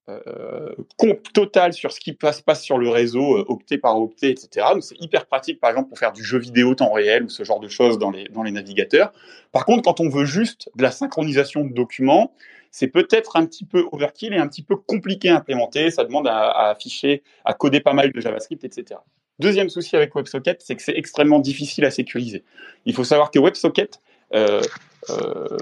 totale 1.34 1.72
sur 1.72 1.94
ce 1.94 2.02
qui 2.02 2.12
passe, 2.12 2.42
passe 2.42 2.62
sur 2.64 2.78
le 2.78 2.90
réseau, 2.90 3.38
octet 3.48 3.78
par 3.78 3.98
octet, 3.98 4.32
etc. 4.32 4.68
Donc 4.74 4.84
c'est 4.84 5.00
hyper 5.00 5.26
pratique, 5.26 5.62
par 5.62 5.70
exemple, 5.70 5.88
pour 5.88 5.98
faire 5.98 6.12
du 6.12 6.22
jeu 6.22 6.38
vidéo 6.38 6.76
temps 6.76 6.92
réel 6.92 7.24
ou 7.24 7.30
ce 7.30 7.46
genre 7.46 7.62
de 7.62 7.70
choses 7.70 7.98
dans 7.98 8.12
les, 8.12 8.26
dans 8.26 8.44
les 8.44 8.52
navigateurs. 8.52 9.14
Par 9.54 9.66
contre, 9.66 9.84
quand 9.84 10.02
on 10.02 10.10
veut 10.10 10.26
juste 10.26 10.70
de 10.76 10.84
la 10.84 10.92
synchronisation 10.92 11.64
de 11.64 11.74
documents, 11.74 12.34
c'est 12.72 12.90
peut-être 12.90 13.38
un 13.38 13.46
petit 13.46 13.64
peu 13.64 13.86
overkill 13.94 14.34
et 14.34 14.38
un 14.38 14.50
petit 14.50 14.64
peu 14.64 14.76
compliqué 14.76 15.30
à 15.30 15.38
implémenter. 15.38 15.92
Ça 15.92 16.04
demande 16.04 16.28
à, 16.28 16.50
à 16.50 16.72
afficher, 16.72 17.24
à 17.46 17.54
coder 17.54 17.80
pas 17.80 17.94
mal 17.94 18.12
de 18.12 18.20
JavaScript, 18.20 18.66
etc. 18.66 19.00
Deuxième 19.42 19.70
souci 19.70 19.96
avec 19.96 20.14
WebSocket, 20.14 20.62
c'est 20.62 20.76
que 20.76 20.84
c'est 20.84 20.96
extrêmement 20.96 21.40
difficile 21.40 21.84
à 21.86 21.90
sécuriser. 21.90 22.44
Il 22.86 22.94
faut 22.94 23.04
savoir 23.04 23.32
que 23.32 23.40
WebSocket 23.40 24.00
euh, 24.36 24.62
euh, 25.10 25.58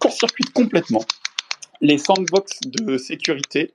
court-circuite 0.00 0.52
complètement 0.52 1.04
les 1.80 1.98
sandbox 1.98 2.58
de 2.64 2.98
sécurité 2.98 3.74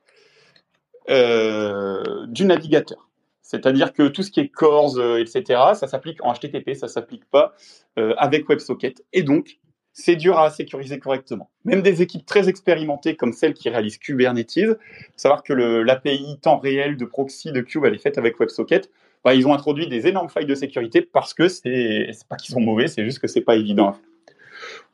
euh, 1.09 2.25
du 2.27 2.43
navigateur. 2.43 3.07
C'est-à-dire 3.41 3.93
que 3.93 4.09
tout 4.09 4.21
ce 4.21 4.31
qui 4.31 4.41
est 4.41 4.49
cores, 4.49 4.99
etc., 5.17 5.43
ça 5.75 5.87
s'applique 5.87 6.21
en 6.21 6.33
HTTP, 6.33 6.73
ça 6.73 6.89
s'applique 6.89 7.23
pas 7.23 7.55
avec 7.95 8.49
WebSocket. 8.49 9.01
Et 9.13 9.23
donc, 9.23 9.59
c'est 9.93 10.17
dur 10.17 10.37
à 10.37 10.49
sécuriser 10.49 10.99
correctement. 10.99 11.49
Même 11.63 11.81
des 11.81 12.01
équipes 12.01 12.25
très 12.25 12.49
expérimentées 12.49 13.15
comme 13.15 13.31
celles 13.31 13.53
qui 13.53 13.69
réalisent 13.69 13.97
Kubernetes, 13.97 14.77
savoir 15.15 15.41
que 15.41 15.53
l'API 15.53 16.37
temps 16.41 16.57
réel 16.57 16.97
de 16.97 17.05
proxy 17.05 17.53
de 17.53 17.61
Cube, 17.61 17.85
elle 17.85 17.95
est 17.95 17.99
faite 17.99 18.17
avec 18.17 18.37
WebSocket, 18.37 18.89
bah, 19.25 19.33
ils 19.33 19.47
ont 19.47 19.53
introduit 19.55 19.87
des 19.87 20.05
énormes 20.05 20.29
failles 20.29 20.45
de 20.45 20.53
sécurité 20.53 21.01
parce 21.01 21.33
que 21.33 21.47
c'est 21.47 22.11
pas 22.29 22.35
qu'ils 22.35 22.53
sont 22.53 22.61
mauvais, 22.61 22.87
c'est 22.87 23.03
juste 23.03 23.17
que 23.17 23.27
c'est 23.27 23.41
pas 23.41 23.55
évident. 23.55 23.97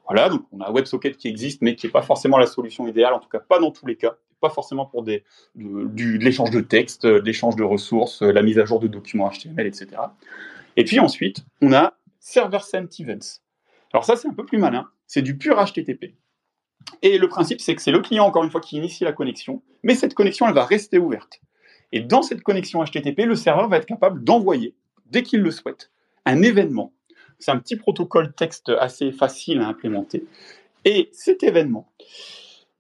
Voilà, 0.08 0.30
donc 0.30 0.46
on 0.54 0.62
a 0.62 0.72
WebSocket 0.72 1.18
qui 1.18 1.28
existe, 1.28 1.62
mais 1.62 1.76
qui 1.76 1.86
n'est 1.86 1.92
pas 1.92 2.02
forcément 2.02 2.38
la 2.38 2.48
solution 2.48 2.88
idéale, 2.88 3.14
en 3.14 3.20
tout 3.20 3.28
cas 3.28 3.40
pas 3.40 3.60
dans 3.60 3.72
tous 3.72 3.86
les 3.86 3.98
cas, 3.98 4.16
pas 4.40 4.50
forcément 4.50 4.86
pour 4.86 5.04
des, 5.04 5.26
de, 5.56 6.18
l'échange 6.18 6.50
de 6.50 6.62
texte, 6.62 7.06
de 7.06 7.20
l'échange 7.20 7.58
de 7.58 7.64
ressources, 7.64 8.22
la 8.22 8.42
mise 8.42 8.58
à 8.58 8.64
jour 8.64 8.80
de 8.80 8.88
documents 8.88 9.30
HTML, 9.30 9.68
etc. 9.68 9.88
Et 10.78 10.86
puis 10.86 11.00
ensuite, 11.00 11.46
on 11.62 11.74
a 11.74 11.94
Server 12.20 12.60
Sent 12.60 12.88
Events. 13.00 13.42
Alors 13.92 14.06
ça, 14.06 14.16
c'est 14.16 14.30
un 14.30 14.34
peu 14.34 14.46
plus 14.46 14.58
malin, 14.58 14.88
c'est 15.08 15.22
du 15.22 15.38
pur 15.38 15.58
HTTP. 15.58 16.16
Et 17.02 17.18
le 17.18 17.28
principe, 17.28 17.60
c'est 17.60 17.76
que 17.76 17.82
c'est 17.82 17.92
le 17.92 18.00
client, 18.00 18.26
encore 18.26 18.46
une 18.46 18.50
fois, 18.50 18.62
qui 18.62 18.78
initie 18.78 19.04
la 19.04 19.12
connexion, 19.12 19.62
mais 19.84 19.94
cette 19.94 20.14
connexion, 20.14 20.48
elle 20.48 20.54
va 20.54 20.64
rester 20.64 20.98
ouverte. 20.98 21.42
Et 21.92 22.02
dans 22.02 22.22
cette 22.22 22.42
connexion 22.42 22.84
HTTP, 22.84 23.26
le 23.26 23.36
serveur 23.36 23.68
va 23.68 23.78
être 23.78 23.86
capable 23.86 24.24
d'envoyer, 24.24 24.76
dès 25.08 25.24
qu'il 25.24 25.42
le 25.42 25.52
souhaite, 25.52 25.92
un 26.26 26.42
événement. 26.42 26.94
C'est 27.40 27.52
un 27.52 27.58
petit 27.58 27.76
protocole 27.76 28.34
texte 28.34 28.72
assez 28.80 29.12
facile 29.12 29.60
à 29.62 29.68
implémenter. 29.68 30.26
Et 30.86 31.10
cet 31.12 31.44
événement 31.44 31.92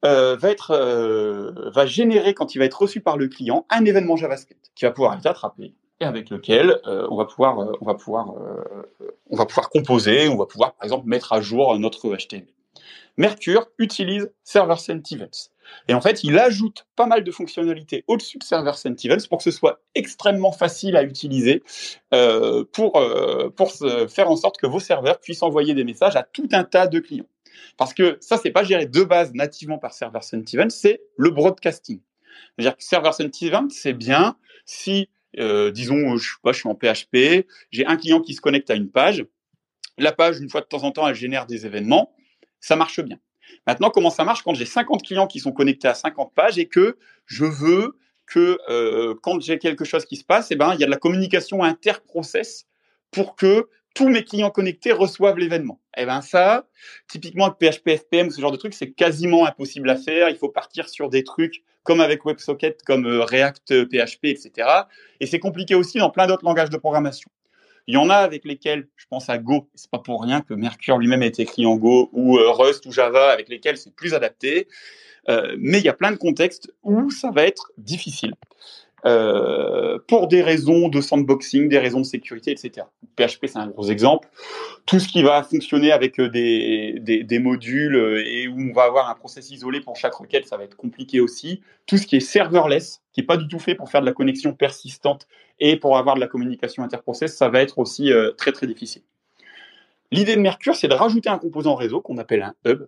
euh, 0.06 0.36
va, 0.36 0.50
être, 0.50 0.72
euh, 0.72 1.70
va 1.74 1.86
générer, 1.86 2.34
quand 2.34 2.56
il 2.56 2.60
va 2.60 2.66
être 2.66 2.82
reçu 2.82 3.02
par 3.02 3.18
le 3.18 3.28
client, 3.28 3.66
un 3.70 3.86
événement 3.86 4.16
JavaScript 4.16 4.72
qui 4.76 4.86
va 4.86 4.92
pouvoir 4.92 5.14
être 5.16 5.26
attrapé 5.26 5.74
et 6.00 6.06
avec 6.06 6.32
lequel 6.32 6.80
euh, 6.88 7.08
on, 7.12 7.16
va 7.16 7.26
pouvoir, 7.26 7.60
on, 7.80 7.86
va 7.86 7.94
pouvoir, 7.94 8.34
on 9.30 9.38
va 9.38 9.46
pouvoir 9.46 9.70
composer, 9.70 10.28
on 10.30 10.38
va 10.38 10.48
pouvoir 10.48 10.74
par 10.74 10.86
exemple 10.86 11.08
mettre 11.08 11.34
à 11.34 11.42
jour 11.42 11.78
notre 11.78 12.16
HTML. 12.16 12.48
Mercure 13.18 13.68
utilise 13.78 14.32
Server 14.44 14.78
Sent 14.78 15.04
Events. 15.12 15.51
Et 15.88 15.94
en 15.94 16.02
fait, 16.02 16.24
il 16.24 16.38
ajoute 16.38 16.86
pas 16.96 17.06
mal 17.06 17.24
de 17.24 17.32
fonctionnalités 17.32 18.04
au-dessus 18.08 18.38
de 18.38 18.44
Server 18.44 18.74
Sent 18.74 18.96
Events 19.04 19.28
pour 19.30 19.40
que 19.40 19.44
ce 19.44 19.52
soit 19.52 19.82
extrêmement 19.96 20.52
facile 20.52 20.96
à 20.96 21.04
utiliser 21.04 21.64
euh, 22.14 22.64
pour, 22.72 22.98
euh, 22.98 23.50
pour 23.50 23.72
faire 24.10 24.30
en 24.30 24.36
sorte 24.36 24.58
que 24.58 24.68
vos 24.68 24.80
serveurs 24.80 25.20
puissent 25.20 25.44
envoyer 25.44 25.74
des 25.74 25.84
messages 25.84 26.16
à 26.16 26.24
tout 26.24 26.50
un 26.52 26.64
tas 26.64 26.88
de 26.88 27.00
clients. 27.00 27.28
Parce 27.78 27.94
que 27.94 28.18
ça, 28.22 28.38
c'est 28.38 28.52
pas 28.52 28.64
géré 28.64 28.86
de 28.86 29.04
base 29.04 29.34
nativement 29.34 29.78
par 29.78 29.94
Server 29.94 30.22
Sent 30.22 30.44
Events, 30.54 30.70
c'est 30.70 31.02
le 31.18 31.30
broadcasting. 31.30 32.00
C'est-à-dire 32.56 32.78
que 32.78 32.84
Server 32.84 33.12
Sent 33.12 33.32
Events, 33.42 33.70
c'est 33.70 33.94
bien 33.94 34.38
si, 34.66 35.10
euh, 35.40 35.72
disons, 35.72 36.18
je, 36.18 36.36
je 36.46 36.52
suis 36.54 36.70
en 36.70 36.76
PHP, 36.76 37.48
j'ai 37.72 37.86
un 37.86 37.98
client 37.98 38.22
qui 38.22 38.34
se 38.34 38.42
connecte 38.42 38.70
à 38.70 38.76
une 38.76 38.90
page, 38.90 39.26
la 39.98 40.12
page, 40.12 40.40
une 40.40 40.50
fois 40.50 40.62
de 40.62 40.66
temps 40.66 40.84
en 40.84 40.92
temps, 40.92 41.08
elle 41.08 41.16
génère 41.16 41.46
des 41.46 41.66
événements, 41.66 42.14
ça 42.60 42.76
marche 42.76 43.00
bien. 43.02 43.20
Maintenant, 43.68 43.90
comment 43.90 44.10
ça 44.10 44.24
marche 44.24 44.44
quand 44.44 44.54
j'ai 44.54 44.66
50 44.66 45.04
clients 45.04 45.28
qui 45.28 45.40
sont 45.40 45.52
connectés 45.52 45.88
à 45.88 45.94
50 45.94 46.34
pages 46.34 46.58
et 46.58 46.68
que 46.68 46.98
je 47.26 47.46
veux 47.46 47.98
que 48.26 48.60
euh, 48.70 49.16
quand 49.22 49.42
j'ai 49.42 49.58
quelque 49.58 49.84
chose 49.84 50.06
qui 50.06 50.16
se 50.16 50.24
passe, 50.24 50.52
eh 50.52 50.56
ben, 50.56 50.74
il 50.74 50.80
y 50.80 50.84
a 50.84 50.86
de 50.86 50.92
la 50.92 50.98
communication 50.98 51.64
inter-process 51.64 52.66
pour 53.12 53.36
que 53.36 53.68
tous 53.94 54.08
mes 54.08 54.24
clients 54.24 54.52
connectés 54.52 54.94
reçoivent 54.94 55.38
l'événement. 55.38 55.82
Eh 55.98 56.06
ben 56.06 56.22
ça, 56.22 56.66
typiquement 57.10 57.48
avec 57.48 57.58
PHP 57.60 57.98
FPM 57.98 58.30
ce 58.30 58.40
genre 58.40 58.52
de 58.52 58.58
truc, 58.58 58.74
c'est 58.74 58.92
quasiment 58.92 59.46
impossible 59.46 59.90
à 59.90 59.98
faire. 59.98 60.30
Il 60.30 60.38
faut 60.38 60.50
partir 60.50 60.88
sur 60.88 61.10
des 61.10 61.26
trucs 61.26 61.62
comme 61.84 62.00
avec 62.00 62.24
WebSocket, 62.24 62.84
comme 62.84 63.06
euh, 63.06 63.24
React 63.26 63.86
PHP, 63.90 64.26
etc. 64.26 64.68
Et 65.20 65.26
c'est 65.26 65.40
compliqué 65.40 65.76
aussi 65.76 65.98
dans 65.98 66.10
plein 66.10 66.28
d'autres 66.28 66.46
langages 66.46 66.70
de 66.70 66.78
programmation. 66.78 67.30
Il 67.88 67.96
y 67.96 67.98
en 67.98 68.10
a 68.10 68.16
avec 68.16 68.46
lesquels, 68.46 68.88
je 68.96 69.06
pense 69.10 69.30
à 69.30 69.38
Go, 69.38 69.70
c'est 69.76 69.90
pas 69.90 70.00
pour 70.00 70.22
rien 70.22 70.42
que 70.42 70.54
Mercure 70.54 70.98
lui-même 70.98 71.24
est 71.24 71.40
écrit 71.40 71.66
en 71.66 71.76
Go, 71.76 72.10
ou 72.14 72.38
euh, 72.38 72.52
Rust 72.52 72.86
ou 72.86 72.92
Java, 72.92 73.32
avec 73.32 73.50
lesquels 73.50 73.78
c'est 73.78 73.94
plus 73.94 74.14
adapté. 74.14 74.68
Euh, 75.30 75.56
mais 75.60 75.80
il 75.80 75.86
y 75.86 75.90
a 75.90 75.94
plein 75.94 76.12
de 76.12 76.18
contextes 76.18 76.72
où 76.84 77.12
ça 77.12 77.32
va 77.32 77.44
être 77.44 77.72
difficile. 77.78 78.34
Euh, 79.06 79.98
pour 80.08 80.28
des 80.28 80.42
raisons 80.42 80.88
de 80.88 81.02
sandboxing, 81.02 81.70
des 81.70 81.80
raisons 81.80 82.00
de 82.00 82.06
sécurité, 82.06 82.52
etc. 82.52 82.86
PHP, 83.16 83.48
c'est 83.48 83.58
un 83.58 83.68
gros 83.68 83.86
exemple. 83.86 84.30
Tout 84.86 85.00
ce 85.00 85.08
qui 85.08 85.24
va 85.24 85.42
fonctionner 85.42 85.92
avec 85.92 86.20
euh, 86.20 86.30
des, 86.30 87.40
modules 87.40 87.96
euh, 87.96 88.24
et 88.26 88.48
où 88.48 88.60
on 88.60 88.74
va 88.74 88.84
avoir 88.84 89.10
un 89.10 89.16
process 89.16 89.50
isolé 89.50 89.82
pour 89.82 89.96
chaque 89.96 90.14
requête, 90.14 90.46
ça 90.48 90.58
va 90.58 90.66
être 90.66 90.78
compliqué 90.78 91.20
aussi. 91.20 91.62
Tout 91.88 91.98
ce 91.98 92.06
qui 92.06 92.18
est 92.18 92.20
serverless, 92.20 93.02
qui 93.12 93.22
est 93.22 93.26
pas 93.26 93.38
du 93.38 93.48
tout 93.48 93.60
fait 93.60 93.74
pour 93.74 93.90
faire 93.90 94.02
de 94.02 94.06
la 94.06 94.14
connexion 94.14 94.54
persistante 94.54 95.28
et 95.60 95.78
pour 95.78 95.98
avoir 95.98 96.16
de 96.16 96.20
la 96.20 96.28
communication 96.28 96.84
interprocess, 96.84 97.36
ça 97.36 97.50
va 97.50 97.62
être 97.62 97.80
aussi 97.80 98.12
très 98.38 98.52
très 98.52 98.68
difficile. 98.68 99.04
L'idée 100.12 100.36
de 100.36 100.42
Mercure, 100.42 100.76
c'est 100.76 100.88
de 100.88 100.94
rajouter 100.94 101.30
un 101.30 101.38
composant 101.38 101.76
réseau 101.76 102.02
qu'on 102.02 102.18
appelle 102.18 102.42
un 102.42 102.56
hub, 102.66 102.88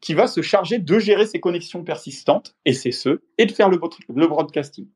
qui 0.00 0.14
va 0.14 0.26
se 0.26 0.40
charger 0.40 0.78
de 0.78 0.98
gérer 0.98 1.26
ces 1.26 1.40
connexions 1.40 1.82
persistantes, 1.84 2.54
et 2.64 2.72
c'est 2.72 2.92
ce, 2.92 3.20
et 3.38 3.46
de 3.46 3.52
faire 3.52 3.68
le 3.68 4.26
broadcasting. 4.26 4.86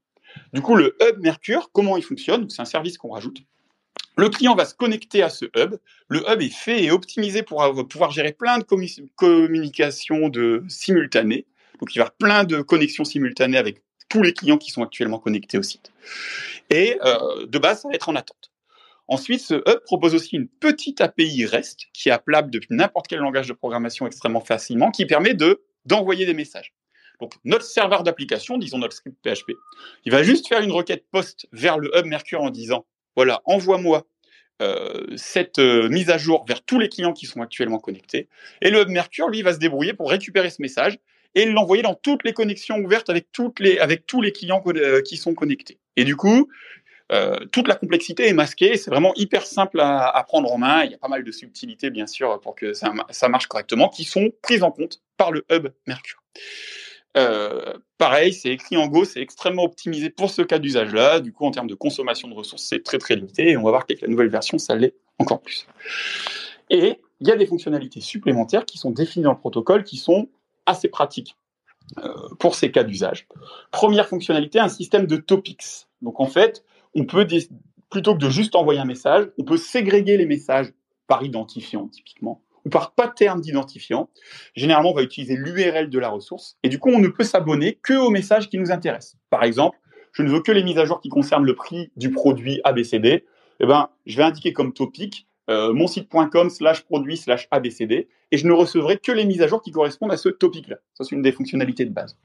Du 0.53 0.63
coup, 0.63 0.77
le 0.77 0.97
hub 1.03 1.19
Mercure, 1.21 1.71
comment 1.73 1.97
il 1.97 2.03
fonctionne? 2.03 2.49
C'est 2.51 2.63
un 2.63 2.67
service 2.67 2.99
qu'on 2.99 3.11
rajoute. 3.11 3.39
Le 4.17 4.29
client 4.29 4.55
va 4.55 4.65
se 4.65 4.75
connecter 4.75 5.23
à 5.23 5.31
ce 5.31 5.47
hub. 5.57 5.77
Le 6.09 6.23
hub 6.31 6.43
est 6.43 6.55
fait 6.55 6.83
et 6.85 6.91
optimisé 6.91 7.43
pour 7.43 7.65
pouvoir 7.89 8.11
gérer 8.11 8.33
plein 8.33 8.59
de 8.59 8.65
communications 9.17 10.29
de 10.29 10.65
simultanées. 10.69 11.47
Donc, 11.81 11.95
il 11.95 11.99
va 11.99 12.05
y 12.05 12.07
avoir 12.07 12.17
plein 12.17 12.45
de 12.45 12.61
connexions 12.61 13.05
simultanées 13.05 13.57
avec 13.57 13.83
tous 14.09 14.23
les 14.23 14.35
clients 14.35 14.59
qui 14.59 14.71
sont 14.71 14.83
actuellement 14.83 15.19
connectés 15.19 15.57
au 15.57 15.63
site. 15.63 15.93
Et 16.69 16.99
euh, 17.05 17.47
de 17.47 17.59
base, 17.59 17.83
ça 17.83 17.89
va 17.89 17.95
être 17.95 18.09
en 18.09 18.17
attente. 18.17 18.51
Ensuite, 19.09 19.41
ce 19.41 19.55
hub 19.55 19.81
propose 19.87 20.15
aussi 20.15 20.37
une 20.37 20.49
petite 20.49 21.01
API 21.01 21.47
REST 21.47 21.89
qui 21.93 22.11
est 22.11 22.13
appelable 22.13 22.51
depuis 22.51 22.69
n'importe 22.71 23.09
quel 23.09 23.21
langage 23.21 23.49
de 23.49 23.53
programmation 23.55 24.07
extrêmement 24.07 24.41
facilement, 24.41 24.91
qui 24.91 25.07
permet 25.07 25.35
de 25.35 25.63
d'envoyer 25.87 26.27
des 26.27 26.35
messages. 26.35 26.75
Donc 27.21 27.35
notre 27.45 27.65
serveur 27.65 28.03
d'application, 28.03 28.59
disons 28.59 28.79
notre 28.79 28.95
script 28.95 29.17
PHP, 29.23 29.53
il 30.05 30.13
va 30.13 30.23
juste 30.23 30.49
faire 30.49 30.61
une 30.61 30.73
requête 30.73 31.05
post 31.11 31.47
vers 31.53 31.79
le 31.79 31.91
hub 31.97 32.07
Mercure 32.07 32.43
en 32.43 32.51
disant 32.51 32.87
voilà, 33.17 33.43
envoie-moi 33.45 34.07
euh, 34.63 35.07
cette 35.17 35.59
euh, 35.59 35.89
mise 35.89 36.11
à 36.11 36.19
jour 36.19 36.45
vers 36.47 36.63
tous 36.63 36.79
les 36.79 36.89
clients 36.89 37.15
qui 37.15 37.25
sont 37.25 37.41
actuellement 37.41 37.79
connectés. 37.79 38.29
Et 38.61 38.71
le 38.71 38.83
hub 38.83 38.89
Mercure, 38.89 39.29
lui, 39.29 39.41
va 39.43 39.55
se 39.55 39.59
débrouiller 39.59 39.95
pour 39.95 40.11
récupérer 40.11 40.51
ce 40.51 40.61
message 40.61 40.99
et 41.35 41.47
l'envoyer 41.47 41.83
dans 41.83 41.95
toutes 41.95 42.25
les 42.25 42.33
connexions 42.35 42.77
ouvertes 42.77 43.09
avec, 43.09 43.33
tous 43.33 43.53
les 44.21 44.33
clients 44.33 44.63
euh, 44.67 45.01
qui 45.01 45.17
sont 45.17 45.35
connectés. 45.35 45.79
Et 45.97 46.05
du 46.05 46.17
coup, 46.17 46.49
toute 47.51 47.67
la 47.67 47.75
complexité 47.75 48.29
est 48.29 48.33
masquée. 48.33 48.77
C'est 48.77 48.91
vraiment 48.91 49.13
hyper 49.17 49.45
simple 49.45 49.81
à, 49.81 50.09
à, 50.09 50.23
prendre 50.23 50.53
en 50.53 50.59
main. 50.59 50.85
Il 50.85 50.93
y 50.93 50.95
a 50.95 50.99
pas 50.99 51.09
mal 51.09 51.25
de 51.25 51.33
subtilités, 51.33 51.91
bien 51.91 52.07
sûr, 52.07 52.39
pour 52.41 52.55
que 52.55 52.73
ça, 52.73 52.93
ça 53.11 53.29
marche 53.29 53.49
correctement, 53.49 53.89
qui 53.89 54.05
sont 54.05 54.31
prises 54.43 54.63
en 54.63 54.71
compte 54.71 55.03
par 55.17 55.33
le 55.33 55.45
hub 55.51 55.71
Mercure. 55.89 56.23
Euh, 57.17 57.75
pareil, 57.99 58.33
c'est 58.33 58.51
écrit 58.51 58.77
en 58.77 58.87
Go, 58.87 59.05
c'est 59.05 59.21
extrêmement 59.21 59.65
optimisé 59.65 60.11
pour 60.11 60.31
ce 60.31 60.43
cas 60.43 60.59
d'usage-là. 60.59 61.21
Du 61.21 61.33
coup, 61.33 61.45
en 61.45 61.51
termes 61.51 61.67
de 61.67 61.75
consommation 61.75 62.29
de 62.29 62.35
ressources, 62.35 62.63
c'est 62.63 62.83
très 62.83 62.99
très 62.99 63.17
limité. 63.17 63.51
Et 63.51 63.57
on 63.57 63.63
va 63.63 63.71
voir 63.71 63.87
qu'avec 63.87 64.03
la 64.03 64.09
nouvelle 64.09 64.29
version, 64.29 64.59
ça 64.59 64.77
l'est 64.77 64.95
encore 65.19 65.41
plus. 65.41 65.67
Et 66.71 67.01
il 67.21 67.29
y 67.29 67.33
a 67.33 67.37
des 67.37 67.47
fonctionnalités 67.47 68.01
supplémentaires 68.01 68.65
qui 68.65 68.79
sont 68.79 68.91
définies 68.91 69.25
dans 69.25 69.33
le 69.33 69.39
protocole, 69.39 69.85
qui 69.85 69.97
sont 69.97 70.29
assez 70.67 70.89
pratiques 70.89 71.37
euh, 71.99 72.15
pour 72.39 72.55
ces 72.55 72.71
cas 72.71 72.85
d'usage. 72.85 73.27
Première 73.73 74.09
fonctionnalité, 74.09 74.61
un 74.61 74.69
système 74.69 75.07
de 75.07 75.17
topics. 75.17 75.89
Donc 76.03 76.21
en 76.21 76.27
fait, 76.27 76.65
on 76.95 77.05
peut 77.05 77.27
plutôt 77.91 78.15
que 78.15 78.21
de 78.21 78.31
juste 78.31 78.55
envoyer 78.55 78.81
un 78.81 78.85
message, 78.85 79.29
on 79.39 79.45
peut 79.45 79.57
ségréguer 79.57 80.17
les 80.17 80.27
messages 80.27 80.73
par 81.09 81.25
identifiant 81.25 81.89
typiquement 81.89 82.41
ou 82.65 82.71
par 82.71 82.95
pattern 82.95 83.41
d'identifiant. 83.41 84.11
Généralement, 84.55 84.91
on 84.91 84.95
va 84.95 85.03
utiliser 85.03 85.37
l'URL 85.37 85.89
de 85.91 85.99
la 85.99 86.09
ressource 86.09 86.59
et 86.63 86.69
du 86.69 86.79
coup, 86.79 86.91
on 86.91 86.99
ne 86.99 87.09
peut 87.09 87.25
s'abonner 87.25 87.79
que 87.83 87.95
aux 87.95 88.11
messages 88.11 88.49
qui 88.49 88.59
nous 88.59 88.71
intéressent. 88.71 89.17
Par 89.31 89.45
exemple, 89.45 89.79
je 90.13 90.23
ne 90.23 90.31
veux 90.31 90.41
que 90.41 90.53
les 90.53 90.63
mises 90.63 90.79
à 90.79 90.85
jour 90.85 91.01
qui 91.01 91.09
concernent 91.09 91.45
le 91.45 91.55
prix 91.55 91.93
du 91.97 92.11
produit 92.11 92.61
ABCD. 92.65 93.25
Eh 93.61 93.67
ben, 93.67 93.91
je 94.07 94.17
vais 94.17 94.23
indiquer 94.23 94.53
comme 94.53 94.73
topic 94.73 95.27
euh, 95.49 95.73
mon 95.73 95.87
site.com 95.87 96.51
slash 96.51 96.85
produit 96.85 97.17
slash 97.17 97.49
ABCD 97.51 98.09
et 98.31 98.37
je 98.37 98.47
ne 98.47 98.53
recevrai 98.53 98.99
que 98.99 99.13
les 99.13 99.25
mises 99.25 99.43
à 99.43 99.49
jour 99.49 99.63
qui 99.63 99.73
correspondent 99.73 100.13
à 100.13 100.17
ce 100.17 100.29
topic-là. 100.29 100.77
Ça, 100.95 101.05
c'est 101.05 101.15
une 101.15 101.23
des 101.23 101.33
fonctionnalités 101.33 101.85
de 101.85 101.91
base. 101.91 102.17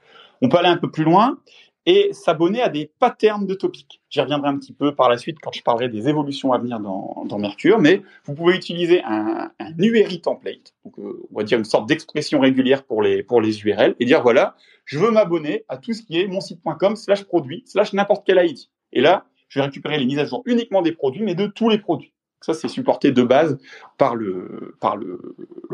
On 0.41 0.49
peut 0.49 0.57
aller 0.57 0.69
un 0.69 0.77
peu 0.77 0.91
plus 0.91 1.03
loin 1.03 1.39
et 1.85 2.09
s'abonner 2.13 2.61
à 2.61 2.69
des 2.69 2.89
patterns 2.99 3.45
de 3.45 3.53
topics. 3.53 4.01
J'y 4.09 4.21
reviendrai 4.21 4.49
un 4.49 4.57
petit 4.57 4.73
peu 4.73 4.95
par 4.95 5.09
la 5.09 5.17
suite 5.17 5.37
quand 5.41 5.51
je 5.51 5.61
parlerai 5.61 5.89
des 5.89 6.07
évolutions 6.09 6.53
à 6.53 6.57
venir 6.57 6.79
dans, 6.79 7.37
Mercure, 7.37 7.79
mais 7.79 8.01
vous 8.23 8.33
pouvez 8.33 8.55
utiliser 8.55 9.03
un, 9.03 9.51
URI 9.77 10.21
template, 10.21 10.73
donc 10.85 10.97
euh, 10.99 11.27
on 11.31 11.37
va 11.37 11.43
dire 11.43 11.57
une 11.57 11.65
sorte 11.65 11.87
d'expression 11.87 12.39
régulière 12.39 12.85
pour 12.85 13.01
les, 13.01 13.23
pour 13.23 13.41
les 13.41 13.61
URL, 13.61 13.95
et 13.99 14.05
dire 14.05 14.21
voilà, 14.21 14.55
je 14.85 14.97
veux 14.97 15.11
m'abonner 15.11 15.65
à 15.67 15.77
tout 15.77 15.93
ce 15.93 16.01
qui 16.01 16.19
est 16.19 16.27
mon 16.27 16.39
site.com 16.39 16.95
slash 16.95 17.25
produit 17.25 17.63
slash 17.65 17.93
n'importe 17.93 18.25
quel 18.25 18.43
ID. 18.43 18.57
Et 18.93 19.01
là, 19.01 19.25
je 19.49 19.59
vais 19.59 19.65
récupérer 19.65 19.97
les 19.97 20.05
mises 20.05 20.19
à 20.19 20.25
jour 20.25 20.43
uniquement 20.45 20.81
des 20.81 20.93
produits, 20.93 21.23
mais 21.23 21.35
de 21.35 21.47
tous 21.47 21.69
les 21.69 21.77
produits. 21.77 22.13
Ça, 22.41 22.53
c'est 22.53 22.67
supporté 22.67 23.11
de 23.11 23.23
base 23.23 23.57
par 23.97 24.15
le, 24.15 24.77
par 24.79 24.95
le 24.95 25.19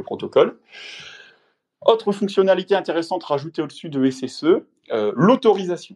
protocole. 0.04 0.58
Autre 1.86 2.12
fonctionnalité 2.12 2.76
intéressante 2.76 3.24
rajoutée 3.24 3.62
au-dessus 3.62 3.90
de 3.90 4.10
SSE, 4.10 4.46
euh, 4.92 5.12
l'autorisation. 5.16 5.96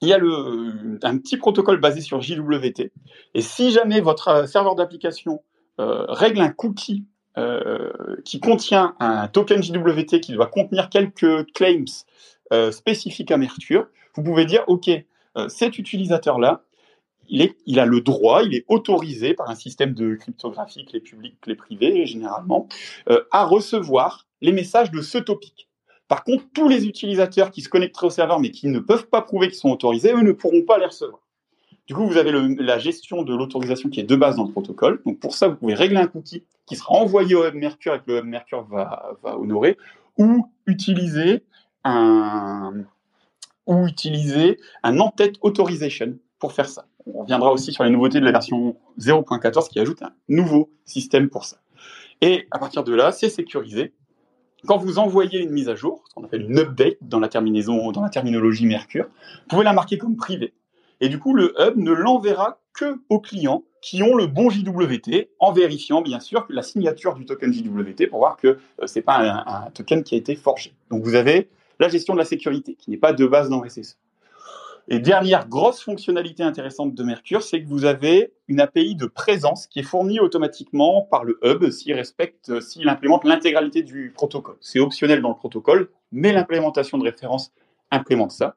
Il 0.00 0.08
y 0.08 0.14
a 0.14 0.18
le, 0.18 0.98
un 1.02 1.18
petit 1.18 1.36
protocole 1.36 1.78
basé 1.78 2.00
sur 2.00 2.22
JWT. 2.22 2.90
Et 3.34 3.42
si 3.42 3.70
jamais 3.70 4.00
votre 4.00 4.28
euh, 4.28 4.46
serveur 4.46 4.74
d'application 4.74 5.42
euh, 5.78 6.06
règle 6.08 6.40
un 6.40 6.48
cookie 6.48 7.04
euh, 7.38 7.92
qui 8.24 8.40
contient 8.40 8.94
un 8.98 9.28
token 9.28 9.62
JWT 9.62 10.20
qui 10.20 10.32
doit 10.32 10.46
contenir 10.46 10.88
quelques 10.88 11.52
claims 11.52 11.84
euh, 12.52 12.72
spécifiques 12.72 13.30
à 13.30 13.36
Mercure, 13.36 13.86
vous 14.14 14.22
pouvez 14.22 14.46
dire, 14.46 14.64
OK, 14.66 14.88
euh, 14.88 15.48
cet 15.48 15.78
utilisateur-là, 15.78 16.62
il, 17.30 17.78
a 17.78 17.86
le 17.86 18.00
droit, 18.00 18.42
il 18.42 18.54
est 18.54 18.64
autorisé 18.68 19.34
par 19.34 19.48
un 19.48 19.54
système 19.54 19.94
de 19.94 20.14
cryptographie, 20.14 20.86
les 20.92 21.00
publics, 21.00 21.36
privés 21.56 22.06
généralement, 22.06 22.68
à 23.30 23.44
recevoir 23.44 24.26
les 24.40 24.52
messages 24.52 24.90
de 24.90 25.00
ce 25.00 25.18
topic. 25.18 25.68
Par 26.08 26.24
contre, 26.24 26.44
tous 26.52 26.68
les 26.68 26.86
utilisateurs 26.86 27.52
qui 27.52 27.62
se 27.62 27.68
connecteraient 27.68 28.08
au 28.08 28.10
serveur 28.10 28.40
mais 28.40 28.50
qui 28.50 28.66
ne 28.66 28.80
peuvent 28.80 29.06
pas 29.06 29.22
prouver 29.22 29.46
qu'ils 29.46 29.58
sont 29.58 29.70
autorisés, 29.70 30.12
eux 30.12 30.22
ne 30.22 30.32
pourront 30.32 30.62
pas 30.62 30.78
les 30.78 30.86
recevoir. 30.86 31.20
Du 31.86 31.94
coup, 31.94 32.06
vous 32.06 32.16
avez 32.16 32.32
la 32.32 32.78
gestion 32.78 33.22
de 33.22 33.34
l'autorisation 33.34 33.88
qui 33.88 34.00
est 34.00 34.04
de 34.04 34.16
base 34.16 34.36
dans 34.36 34.44
le 34.44 34.50
protocole. 34.52 35.02
Donc 35.06 35.18
pour 35.18 35.34
ça, 35.34 35.48
vous 35.48 35.56
pouvez 35.56 35.74
régler 35.74 35.98
un 35.98 36.06
cookie 36.06 36.44
qui 36.66 36.76
sera 36.76 36.94
envoyé 36.94 37.34
au 37.34 37.42
Web 37.42 37.54
Mercure 37.54 37.94
et 37.94 37.98
que 37.98 38.04
le 38.06 38.14
Web 38.14 38.26
Mercure 38.26 38.64
va, 38.64 39.12
va 39.22 39.38
honorer, 39.38 39.76
ou 40.16 40.48
utiliser 40.66 41.44
un 41.84 42.72
ou 43.66 43.86
utiliser 43.86 44.58
un 44.82 44.98
en-tête 44.98 45.36
authorization 45.42 46.18
pour 46.40 46.52
faire 46.52 46.68
ça. 46.68 46.86
On 47.06 47.22
reviendra 47.22 47.52
aussi 47.52 47.72
sur 47.72 47.84
les 47.84 47.90
nouveautés 47.90 48.20
de 48.20 48.24
la 48.24 48.32
version 48.32 48.76
0.14 48.98 49.68
qui 49.68 49.80
ajoute 49.80 50.02
un 50.02 50.12
nouveau 50.28 50.70
système 50.84 51.28
pour 51.28 51.44
ça. 51.44 51.58
Et 52.20 52.46
à 52.50 52.58
partir 52.58 52.84
de 52.84 52.94
là, 52.94 53.12
c'est 53.12 53.30
sécurisé 53.30 53.92
quand 54.66 54.76
vous 54.76 54.98
envoyez 54.98 55.40
une 55.40 55.50
mise 55.50 55.68
à 55.68 55.74
jour, 55.74 56.04
ce 56.08 56.14
qu'on 56.14 56.24
appelle 56.24 56.42
une 56.42 56.58
update 56.58 56.98
dans 57.00 57.18
la 57.18 57.28
terminaison, 57.28 57.92
terminologie 58.10 58.66
Mercure, 58.66 59.06
vous 59.06 59.48
pouvez 59.48 59.64
la 59.64 59.72
marquer 59.72 59.98
comme 59.98 60.16
privée. 60.16 60.52
Et 61.00 61.08
du 61.08 61.18
coup, 61.18 61.34
le 61.34 61.54
hub 61.58 61.76
ne 61.76 61.92
l'enverra 61.92 62.58
que 62.74 63.00
aux 63.08 63.20
clients 63.20 63.64
qui 63.80 64.02
ont 64.02 64.14
le 64.14 64.26
bon 64.26 64.50
JWT, 64.50 65.30
en 65.38 65.52
vérifiant 65.52 66.02
bien 66.02 66.20
sûr 66.20 66.44
la 66.50 66.62
signature 66.62 67.14
du 67.14 67.24
token 67.24 67.52
JWT 67.52 68.08
pour 68.10 68.18
voir 68.18 68.36
que 68.36 68.48
euh, 68.48 68.86
c'est 68.86 69.00
pas 69.00 69.16
un, 69.16 69.66
un, 69.66 69.70
token 69.70 70.02
qui 70.02 70.14
a 70.14 70.18
été 70.18 70.36
forgé. 70.36 70.74
Donc 70.90 71.02
vous 71.02 71.14
avez 71.14 71.48
la 71.78 71.88
gestion 71.88 72.12
de 72.12 72.18
la 72.18 72.26
sécurité 72.26 72.74
qui 72.74 72.90
n'est 72.90 72.98
pas 72.98 73.14
de 73.14 73.26
base 73.26 73.48
dans 73.48 73.66
SSE. 73.66 73.96
Et 74.88 74.98
dernière 74.98 75.48
grosse 75.48 75.82
fonctionnalité 75.82 76.42
intéressante 76.42 76.94
de 76.94 77.02
Mercure, 77.04 77.42
c'est 77.42 77.62
que 77.62 77.68
vous 77.68 77.84
avez 77.84 78.32
une 78.48 78.60
API 78.60 78.96
de 78.96 79.06
présence 79.06 79.66
qui 79.66 79.80
est 79.80 79.84
fournie 79.84 80.20
automatiquement 80.20 81.02
par 81.02 81.24
le 81.24 81.38
hub 81.44 81.70
s'il 81.70 81.94
respecte, 81.94 82.60
s'il 82.60 82.88
implémente 82.88 83.24
l'intégralité 83.24 83.82
du 83.82 84.12
protocole. 84.14 84.56
C'est 84.60 84.80
optionnel 84.80 85.22
dans 85.22 85.28
le 85.28 85.36
protocole, 85.36 85.90
mais 86.12 86.32
l'implémentation 86.32 86.98
de 86.98 87.04
référence 87.04 87.52
implémente 87.90 88.30
ça. 88.30 88.56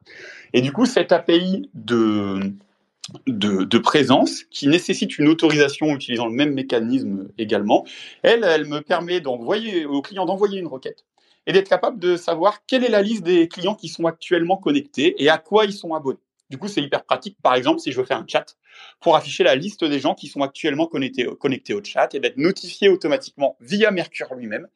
Et 0.53 0.61
du 0.61 0.71
coup, 0.71 0.85
cette 0.85 1.11
API 1.11 1.69
de, 1.73 2.53
présence 3.79 4.43
qui 4.45 4.67
nécessite 4.67 5.17
une 5.17 5.27
autorisation 5.27 5.87
utilisant 5.87 6.27
le 6.27 6.33
même 6.33 6.53
mécanisme 6.53 7.29
également, 7.37 7.85
elle, 8.21 8.43
elle 8.43 8.65
me 8.65 8.79
permet 8.79 9.21
d'envoyer 9.21 9.85
au 9.85 10.01
client 10.01 10.25
d'envoyer 10.25 10.59
une 10.59 10.67
requête 10.67 11.05
et 11.47 11.53
d'être 11.53 11.69
capable 11.69 11.99
de 11.99 12.15
savoir 12.15 12.65
quelle 12.65 12.83
est 12.83 12.89
la 12.89 13.01
liste 13.01 13.23
des 13.23 13.47
clients 13.47 13.75
qui 13.75 13.89
sont 13.89 14.05
actuellement 14.05 14.57
connectés 14.57 15.21
et 15.21 15.29
à 15.29 15.37
quoi 15.37 15.65
ils 15.65 15.73
sont 15.73 15.93
abonnés. 15.93 16.19
Du 16.49 16.57
coup, 16.57 16.67
c'est 16.67 16.81
hyper 16.81 17.03
pratique, 17.03 17.37
par 17.41 17.55
exemple, 17.55 17.79
si 17.79 17.91
je 17.91 17.99
veux 17.99 18.05
faire 18.05 18.19
un 18.19 18.25
chat, 18.27 18.57
pour 18.99 19.15
afficher 19.15 19.43
la 19.43 19.55
liste 19.55 19.83
des 19.83 19.99
gens 19.99 20.13
qui 20.13 20.27
sont 20.27 20.41
actuellement 20.41 20.87
connectés, 20.87 21.25
au 21.27 21.83
chat 21.83 22.13
et 22.13 22.19
d'être 22.19 22.37
notifié 22.37 22.89
automatiquement 22.89 23.57
via 23.59 23.91
Mercure 23.91 24.33
lui-même 24.35 24.67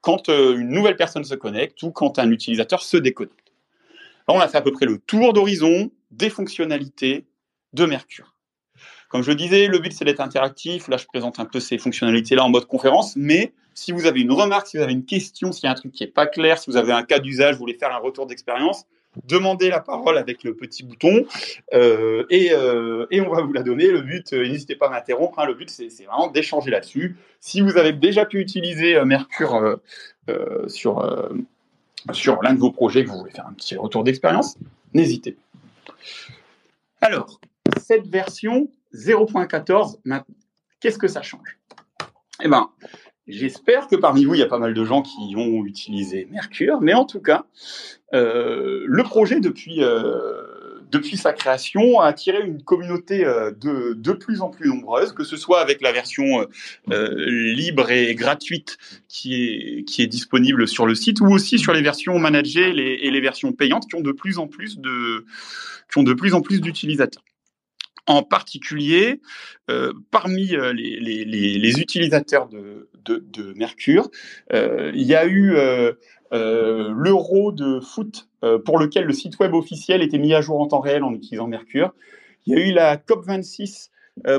quand 0.00 0.28
euh, 0.28 0.58
une 0.58 0.68
nouvelle 0.68 0.96
personne 0.96 1.24
se 1.24 1.34
connecte 1.34 1.82
ou 1.82 1.90
quand 1.90 2.18
un 2.18 2.30
utilisateur 2.30 2.82
se 2.82 2.98
déconnecte. 2.98 3.52
On 4.28 4.38
a 4.38 4.48
fait 4.48 4.58
à 4.58 4.62
peu 4.62 4.70
près 4.70 4.86
le 4.86 4.98
tour 4.98 5.32
d'horizon 5.32 5.90
des 6.10 6.30
fonctionnalités 6.30 7.26
de 7.72 7.86
Mercure. 7.86 8.34
Comme 9.08 9.22
je 9.22 9.30
le 9.30 9.36
disais, 9.36 9.66
le 9.66 9.78
but 9.78 9.92
c'est 9.92 10.04
d'être 10.04 10.20
interactif. 10.20 10.88
Là, 10.88 10.98
je 10.98 11.06
présente 11.06 11.40
un 11.40 11.46
peu 11.46 11.58
ces 11.58 11.78
fonctionnalités-là 11.78 12.44
en 12.44 12.48
mode 12.48 12.66
conférence, 12.66 13.16
mais 13.16 13.54
si 13.74 13.92
vous 13.92 14.06
avez 14.06 14.20
une 14.20 14.32
remarque, 14.32 14.68
si 14.68 14.76
vous 14.76 14.82
avez 14.82 14.92
une 14.92 15.04
question, 15.04 15.52
s'il 15.52 15.64
y 15.64 15.66
a 15.66 15.72
un 15.72 15.74
truc 15.74 15.92
qui 15.92 16.04
est 16.04 16.08
pas 16.08 16.26
clair, 16.26 16.58
si 16.58 16.70
vous 16.70 16.76
avez 16.76 16.92
un 16.92 17.02
cas 17.02 17.18
d'usage, 17.18 17.54
vous 17.54 17.60
voulez 17.60 17.74
faire 17.74 17.92
un 17.92 17.98
retour 17.98 18.26
d'expérience, 18.26 18.86
demandez 19.26 19.68
la 19.68 19.80
parole 19.80 20.18
avec 20.18 20.44
le 20.44 20.54
petit 20.54 20.82
bouton 20.82 21.24
euh, 21.72 22.24
et, 22.30 22.52
euh, 22.52 23.06
et, 23.10 23.20
on 23.20 23.30
va 23.32 23.42
vous 23.42 23.52
la 23.52 23.62
donner. 23.62 23.88
Le 23.88 24.00
but, 24.00 24.32
euh, 24.32 24.46
n'hésitez 24.46 24.76
pas 24.76 24.86
à 24.86 24.90
m'interrompre, 24.90 25.38
hein, 25.38 25.46
le 25.46 25.54
but 25.54 25.70
c'est 25.70 25.88
vraiment 26.04 26.28
d'échanger 26.28 26.70
là-dessus. 26.70 27.16
Si 27.40 27.60
vous 27.60 27.76
avez 27.76 27.92
déjà 27.92 28.24
pu 28.24 28.40
utiliser 28.40 29.02
Mercure 29.04 29.78
sur, 30.66 31.38
sur 32.12 32.42
l'un 32.42 32.54
de 32.54 32.58
vos 32.58 32.70
projets, 32.70 33.04
que 33.04 33.10
vous 33.10 33.18
voulez 33.18 33.32
faire 33.32 33.46
un 33.46 33.52
petit 33.52 33.76
retour 33.76 34.04
d'expérience, 34.04 34.56
n'hésitez. 34.94 35.36
Alors, 37.00 37.38
cette 37.82 38.06
version 38.06 38.68
0.14, 38.94 39.98
qu'est-ce 40.80 40.98
que 40.98 41.08
ça 41.08 41.20
change? 41.20 41.58
Eh 42.42 42.48
ben, 42.48 42.70
j'espère 43.26 43.88
que 43.88 43.96
parmi 43.96 44.24
vous, 44.24 44.34
il 44.34 44.40
y 44.40 44.42
a 44.42 44.48
pas 44.48 44.58
mal 44.58 44.74
de 44.74 44.84
gens 44.84 45.02
qui 45.02 45.34
ont 45.36 45.64
utilisé 45.64 46.28
Mercure, 46.30 46.80
mais 46.80 46.94
en 46.94 47.04
tout 47.04 47.20
cas, 47.20 47.46
euh, 48.12 48.84
le 48.86 49.02
projet 49.02 49.40
depuis 49.40 49.82
euh, 49.82 50.80
depuis 50.90 51.16
sa 51.16 51.32
création 51.32 52.00
a 52.00 52.06
attiré 52.06 52.40
une 52.46 52.62
communauté 52.62 53.24
euh, 53.24 53.50
de, 53.50 53.94
de 53.94 54.12
plus 54.12 54.40
en 54.40 54.48
plus 54.48 54.68
nombreuse, 54.68 55.12
que 55.12 55.24
ce 55.24 55.36
soit 55.36 55.60
avec 55.60 55.82
la 55.82 55.92
version 55.92 56.46
euh, 56.90 57.24
libre 57.26 57.90
et 57.90 58.14
gratuite 58.14 58.78
qui 59.08 59.34
est 59.34 59.84
qui 59.84 60.02
est 60.02 60.06
disponible 60.06 60.68
sur 60.68 60.86
le 60.86 60.94
site, 60.94 61.20
ou 61.20 61.26
aussi 61.26 61.58
sur 61.58 61.72
les 61.72 61.82
versions 61.82 62.18
managées 62.18 62.72
les, 62.72 63.00
et 63.02 63.10
les 63.10 63.20
versions 63.20 63.52
payantes 63.52 63.88
qui 63.88 63.96
ont 63.96 64.02
de 64.02 64.12
plus 64.12 64.38
en 64.38 64.46
plus 64.46 64.78
de 64.78 65.24
qui 65.90 65.98
ont 65.98 66.04
de 66.04 66.14
plus 66.14 66.34
en 66.34 66.40
plus 66.40 66.60
d'utilisateurs 66.60 67.24
en 68.06 68.22
particulier 68.22 69.20
euh, 69.70 69.92
parmi 70.10 70.54
euh, 70.54 70.72
les, 70.72 71.80
utilisateurs 71.80 72.48
de, 72.48 72.88
de, 73.04 73.52
Mercure. 73.54 74.10
Euh, 74.52 74.90
il 74.94 75.02
y 75.02 75.14
a 75.14 75.26
eu 75.26 75.56
l'Euro 76.30 77.52
de 77.52 77.80
foot 77.80 78.28
pour 78.64 78.78
lequel 78.78 79.04
le 79.04 79.12
site 79.12 79.38
web 79.38 79.54
officiel 79.54 80.02
était 80.02 80.18
mis 80.18 80.34
à 80.34 80.40
jour 80.40 80.60
en 80.60 80.66
temps 80.66 80.80
réel 80.80 81.02
en 81.02 81.12
utilisant 81.14 81.46
Mercure. 81.46 81.94
Il 82.46 82.56
y 82.56 82.60
a 82.60 82.66
eu 82.66 82.72
la 82.72 82.96
COP26 82.96 83.90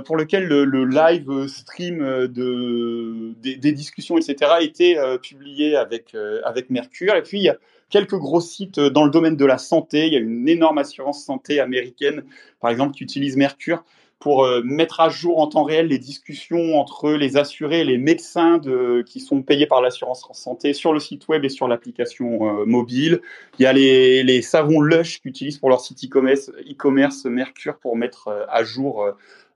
pour 0.05 0.15
lequel 0.15 0.45
le, 0.45 0.85
live 0.85 1.47
stream 1.47 1.99
de, 2.27 3.33
des, 3.41 3.71
discussions, 3.71 4.17
etc., 4.17 4.51
été 4.61 4.97
publié 5.21 5.75
avec, 5.75 6.15
avec 6.43 6.69
Mercure. 6.69 7.15
Et 7.15 7.23
puis, 7.23 7.39
il 7.39 7.43
y 7.43 7.49
a 7.49 7.57
quelques 7.89 8.17
gros 8.17 8.41
sites 8.41 8.79
dans 8.79 9.03
le 9.03 9.11
domaine 9.11 9.35
de 9.35 9.45
la 9.45 9.57
santé. 9.57 10.07
Il 10.07 10.13
y 10.13 10.17
a 10.17 10.19
une 10.19 10.47
énorme 10.47 10.77
assurance 10.77 11.23
santé 11.23 11.59
américaine, 11.59 12.23
par 12.59 12.71
exemple, 12.71 12.95
qui 12.95 13.03
utilise 13.03 13.37
Mercure 13.37 13.83
pour 14.19 14.45
euh, 14.45 14.61
mettre 14.63 15.01
à 15.01 15.09
jour 15.09 15.39
en 15.39 15.47
temps 15.47 15.63
réel 15.63 15.87
les 15.87 15.99
discussions 15.99 16.79
entre 16.79 17.11
les 17.11 17.37
assurés 17.37 17.81
et 17.81 17.83
les 17.83 17.97
médecins 17.97 18.57
de, 18.57 19.03
qui 19.05 19.19
sont 19.19 19.41
payés 19.41 19.67
par 19.67 19.81
l'assurance 19.81 20.27
santé 20.33 20.73
sur 20.73 20.93
le 20.93 20.99
site 20.99 21.27
web 21.27 21.43
et 21.45 21.49
sur 21.49 21.67
l'application 21.67 22.61
euh, 22.61 22.65
mobile. 22.65 23.21
Il 23.59 23.63
y 23.63 23.65
a 23.65 23.73
les, 23.73 24.41
savons 24.41 24.81
Lush 24.81 25.21
qu'ils 25.21 25.29
utilisent 25.29 25.59
pour 25.59 25.69
leur 25.69 25.81
site 25.81 26.03
e-commerce, 26.05 27.25
Mercure 27.25 27.77
pour 27.77 27.95
mettre 27.97 28.29
euh, 28.29 28.45
à 28.49 28.63
jour 28.63 29.05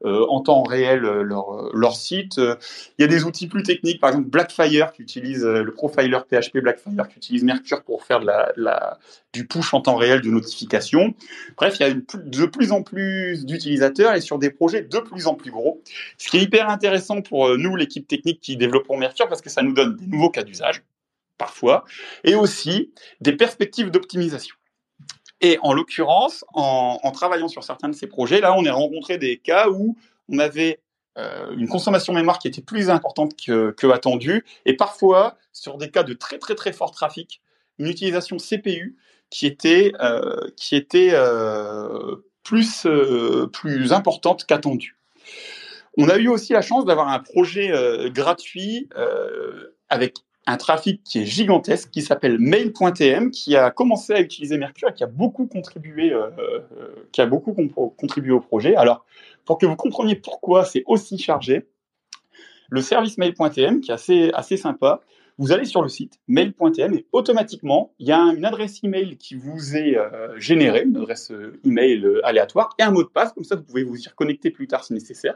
euh, 0.05 0.25
en 0.29 0.39
temps 0.39 0.63
réel 0.63 1.03
euh, 1.03 1.23
leur, 1.23 1.53
euh, 1.53 1.71
leur 1.73 1.95
site. 1.95 2.37
Il 2.37 3.01
y 3.01 3.03
a 3.03 3.07
des 3.07 3.25
outils 3.25 3.47
plus 3.47 3.63
techniques, 3.63 3.99
par 3.99 4.11
exemple 4.11 4.29
Blackfire 4.29 4.93
qui 4.93 5.01
utilise 5.01 5.43
le 5.43 5.73
profiler 5.73 6.17
PHP 6.29 6.59
Blackfire 6.59 7.07
qui 7.09 7.17
utilise 7.17 7.43
Mercure 7.43 7.83
pour 7.83 8.03
faire 8.03 8.21
de 8.21 8.25
la, 8.25 8.51
la, 8.55 8.99
du 9.33 9.45
push 9.45 9.73
en 9.73 9.81
temps 9.81 9.95
réel 9.95 10.21
de 10.21 10.29
notification. 10.29 11.13
Bref, 11.57 11.75
il 11.79 11.83
y 11.83 11.85
a 11.85 11.89
une, 11.89 12.03
de 12.13 12.45
plus 12.45 12.71
en 12.71 12.81
plus 12.81 13.45
d'utilisateurs 13.45 14.15
et 14.15 14.21
sur 14.21 14.39
des 14.39 14.49
projets 14.51 14.83
de 14.83 14.99
plus 14.99 15.27
en 15.27 15.35
plus 15.35 15.51
gros. 15.51 15.81
Ce 16.17 16.29
qui 16.29 16.37
est 16.37 16.43
hyper 16.43 16.69
intéressant 16.69 17.21
pour 17.21 17.57
nous, 17.57 17.75
l'équipe 17.75 18.07
technique 18.07 18.39
qui 18.39 18.55
développons 18.55 18.97
Mercure, 18.97 19.27
parce 19.27 19.41
que 19.41 19.49
ça 19.49 19.61
nous 19.61 19.73
donne 19.73 19.97
des 19.97 20.07
nouveaux 20.07 20.29
cas 20.29 20.43
d'usage 20.43 20.83
parfois, 21.37 21.85
et 22.23 22.35
aussi 22.35 22.91
des 23.21 23.33
perspectives 23.33 23.91
d'optimisation. 23.91 24.55
Et 25.41 25.57
en 25.61 25.73
l'occurrence, 25.73 26.43
en, 26.53 27.11
travaillant 27.11 27.47
sur 27.47 27.63
certains 27.63 27.89
de 27.89 27.95
ces 27.95 28.07
projets, 28.07 28.41
là, 28.41 28.53
on 28.57 28.65
a 28.65 28.73
rencontré 28.73 29.17
des 29.17 29.37
cas 29.37 29.69
où 29.69 29.95
on 30.27 30.39
avait 30.39 30.81
euh, 31.17 31.51
une 31.51 31.67
consommation 31.67 32.13
mémoire 32.13 32.39
qui 32.39 32.47
était 32.47 32.61
plus 32.61 32.89
importante 32.89 33.33
que, 33.35 33.71
que 33.71 33.87
attendu, 33.87 34.45
et 34.65 34.75
parfois, 34.75 35.37
sur 35.53 35.77
des 35.77 35.91
cas 35.91 36.03
de 36.03 36.13
très 36.13 36.39
très 36.39 36.55
très 36.55 36.73
fort 36.73 36.91
trafic, 36.91 37.41
une 37.77 37.87
utilisation 37.87 38.37
CPU 38.37 38.97
qui 39.29 39.47
était, 39.47 39.93
euh, 40.01 40.49
qui 40.57 40.75
était 40.75 41.11
euh, 41.13 42.17
plus, 42.43 42.85
plus 43.53 43.93
importante 43.93 44.45
qu'attendue. 44.45 44.97
On 45.97 46.09
a 46.09 46.17
eu 46.17 46.27
aussi 46.27 46.53
la 46.53 46.61
chance 46.61 46.85
d'avoir 46.85 47.09
un 47.09 47.19
projet 47.19 47.71
gratuit 48.11 48.89
avec 49.89 50.15
un 50.49 50.57
trafic 50.57 51.03
qui 51.03 51.19
est 51.19 51.25
gigantesque, 51.25 51.91
qui 51.91 52.01
s'appelle 52.01 52.39
Mail.tm, 52.39 53.31
qui 53.31 53.55
a 53.55 53.69
commencé 53.69 54.13
à 54.13 54.19
utiliser 54.19 54.57
Mercure 54.57 54.89
et 54.89 54.93
qui 54.93 55.03
a 55.03 55.07
beaucoup 55.07 55.45
contribué, 55.45 56.11
euh, 56.11 56.29
euh, 56.39 56.89
qui 57.11 57.21
a 57.21 57.27
beaucoup 57.27 57.53
contribué 57.95 58.31
au 58.31 58.39
projet. 58.39 58.75
Alors, 58.75 59.05
pour 59.45 59.57
que 59.59 59.65
vous 59.65 59.75
compreniez 59.75 60.15
pourquoi 60.15 60.65
c'est 60.65 60.83
aussi 60.87 61.17
chargé, 61.17 61.67
le 62.69 62.81
service 62.81 63.17
Mail.tm, 63.17 63.81
qui 63.81 63.91
est 63.91 63.93
assez, 63.93 64.31
assez 64.33 64.57
sympa, 64.57 65.01
vous 65.37 65.51
allez 65.51 65.65
sur 65.65 65.81
le 65.81 65.87
site 65.87 66.19
mail.tm 66.27 66.95
et 66.95 67.05
automatiquement, 67.13 67.93
il 67.97 68.07
y 68.07 68.11
a 68.11 68.19
une 68.19 68.43
adresse 68.43 68.83
email 68.83 69.15
qui 69.17 69.35
vous 69.35 69.77
est 69.77 69.95
euh, 69.95 70.37
générée, 70.37 70.83
une 70.83 70.97
adresse 70.97 71.31
email 71.63 72.05
aléatoire 72.23 72.75
et 72.77 72.83
un 72.83 72.91
mot 72.91 73.03
de 73.03 73.07
passe. 73.07 73.31
Comme 73.33 73.45
ça, 73.45 73.55
vous 73.55 73.63
pouvez 73.63 73.83
vous 73.83 73.97
y 73.97 74.09
reconnecter 74.09 74.51
plus 74.51 74.67
tard 74.67 74.83
si 74.83 74.93
nécessaire. 74.93 75.35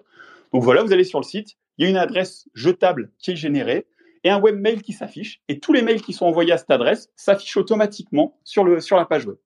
Donc 0.52 0.64
voilà, 0.64 0.84
vous 0.84 0.92
allez 0.92 1.06
sur 1.06 1.20
le 1.20 1.24
site, 1.24 1.56
il 1.78 1.86
y 1.86 1.88
a 1.88 1.90
une 1.90 1.98
adresse 1.98 2.50
jetable 2.54 3.12
qui 3.18 3.32
est 3.32 3.36
générée 3.36 3.88
et 4.24 4.30
un 4.30 4.40
webmail 4.40 4.82
qui 4.82 4.94
s'affiche. 4.94 5.42
Et 5.50 5.60
tous 5.60 5.74
les 5.74 5.82
mails 5.82 6.02
qui 6.02 6.14
sont 6.14 6.26
envoyés 6.26 6.52
à 6.52 6.58
cette 6.58 6.72
adresse 6.72 7.10
s'affichent 7.16 7.58
automatiquement 7.58 8.38
sur, 8.44 8.66
la 8.66 9.06
page 9.06 9.26
web. 9.26 9.38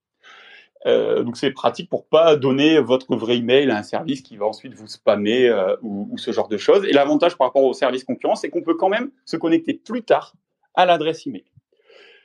Euh, 0.85 1.23
donc 1.23 1.37
c'est 1.37 1.51
pratique 1.51 1.89
pour 1.89 2.05
pas 2.05 2.35
donner 2.35 2.79
votre 2.79 3.15
vrai 3.15 3.37
email 3.37 3.69
à 3.71 3.77
un 3.77 3.83
service 3.83 4.21
qui 4.21 4.37
va 4.37 4.45
ensuite 4.45 4.73
vous 4.75 4.87
spammer 4.87 5.49
euh, 5.49 5.75
ou, 5.81 6.17
ce 6.17 6.31
genre 6.31 6.47
de 6.47 6.57
choses. 6.57 6.85
Et 6.85 6.93
l'avantage 6.93 7.35
par 7.35 7.47
rapport 7.47 7.63
au 7.63 7.73
service 7.73 8.03
concurrent, 8.03 8.35
c'est 8.35 8.49
qu'on 8.49 8.61
peut 8.61 8.75
quand 8.75 8.89
même 8.89 9.11
se 9.25 9.37
connecter 9.37 9.73
plus 9.73 10.03
tard 10.03 10.33
à 10.75 10.85
l'adresse 10.85 11.25
email. 11.25 11.45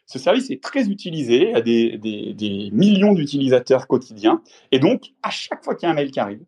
Ce 0.06 0.18
service 0.18 0.50
est 0.50 0.62
très 0.62 0.88
utilisé, 0.88 1.54
a 1.54 1.62
des 1.62 2.70
millions 2.72 3.14
d'utilisateurs 3.14 3.86
quotidiens, 3.86 4.42
et 4.72 4.78
donc 4.78 5.12
à 5.22 5.30
chaque 5.30 5.64
fois 5.64 5.74
qu'il 5.74 5.86
y 5.86 5.88
a 5.88 5.92
un 5.92 5.94
mail 5.94 6.10
qui 6.10 6.20
arrive, 6.20 6.44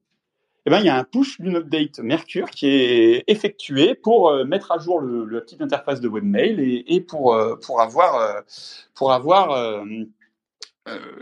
eh 0.67 0.71
ben, 0.71 0.79
il 0.81 0.87
y 0.87 0.89
a 0.89 0.97
un 0.97 1.05
push 1.05 1.41
d'une 1.41 1.57
update 1.57 1.99
Mercure 1.99 2.51
qui 2.51 2.69
est 2.69 3.25
effectué 3.27 3.95
pour 3.95 4.31
euh, 4.31 4.45
mettre 4.45 4.73
à 4.73 4.79
jour 4.79 5.01
le, 5.01 5.25
le, 5.25 5.43
petite 5.43 5.61
interface 5.61 6.01
de 6.01 6.09
webmail 6.09 6.59
et, 6.59 6.95
et 6.95 7.01
pour, 7.01 7.35
euh, 7.35 7.57
pour 7.57 7.83
avoir, 7.83 8.17
euh, 8.17 8.41
pour 8.95 9.13
avoir 9.13 9.85
le, 9.85 10.09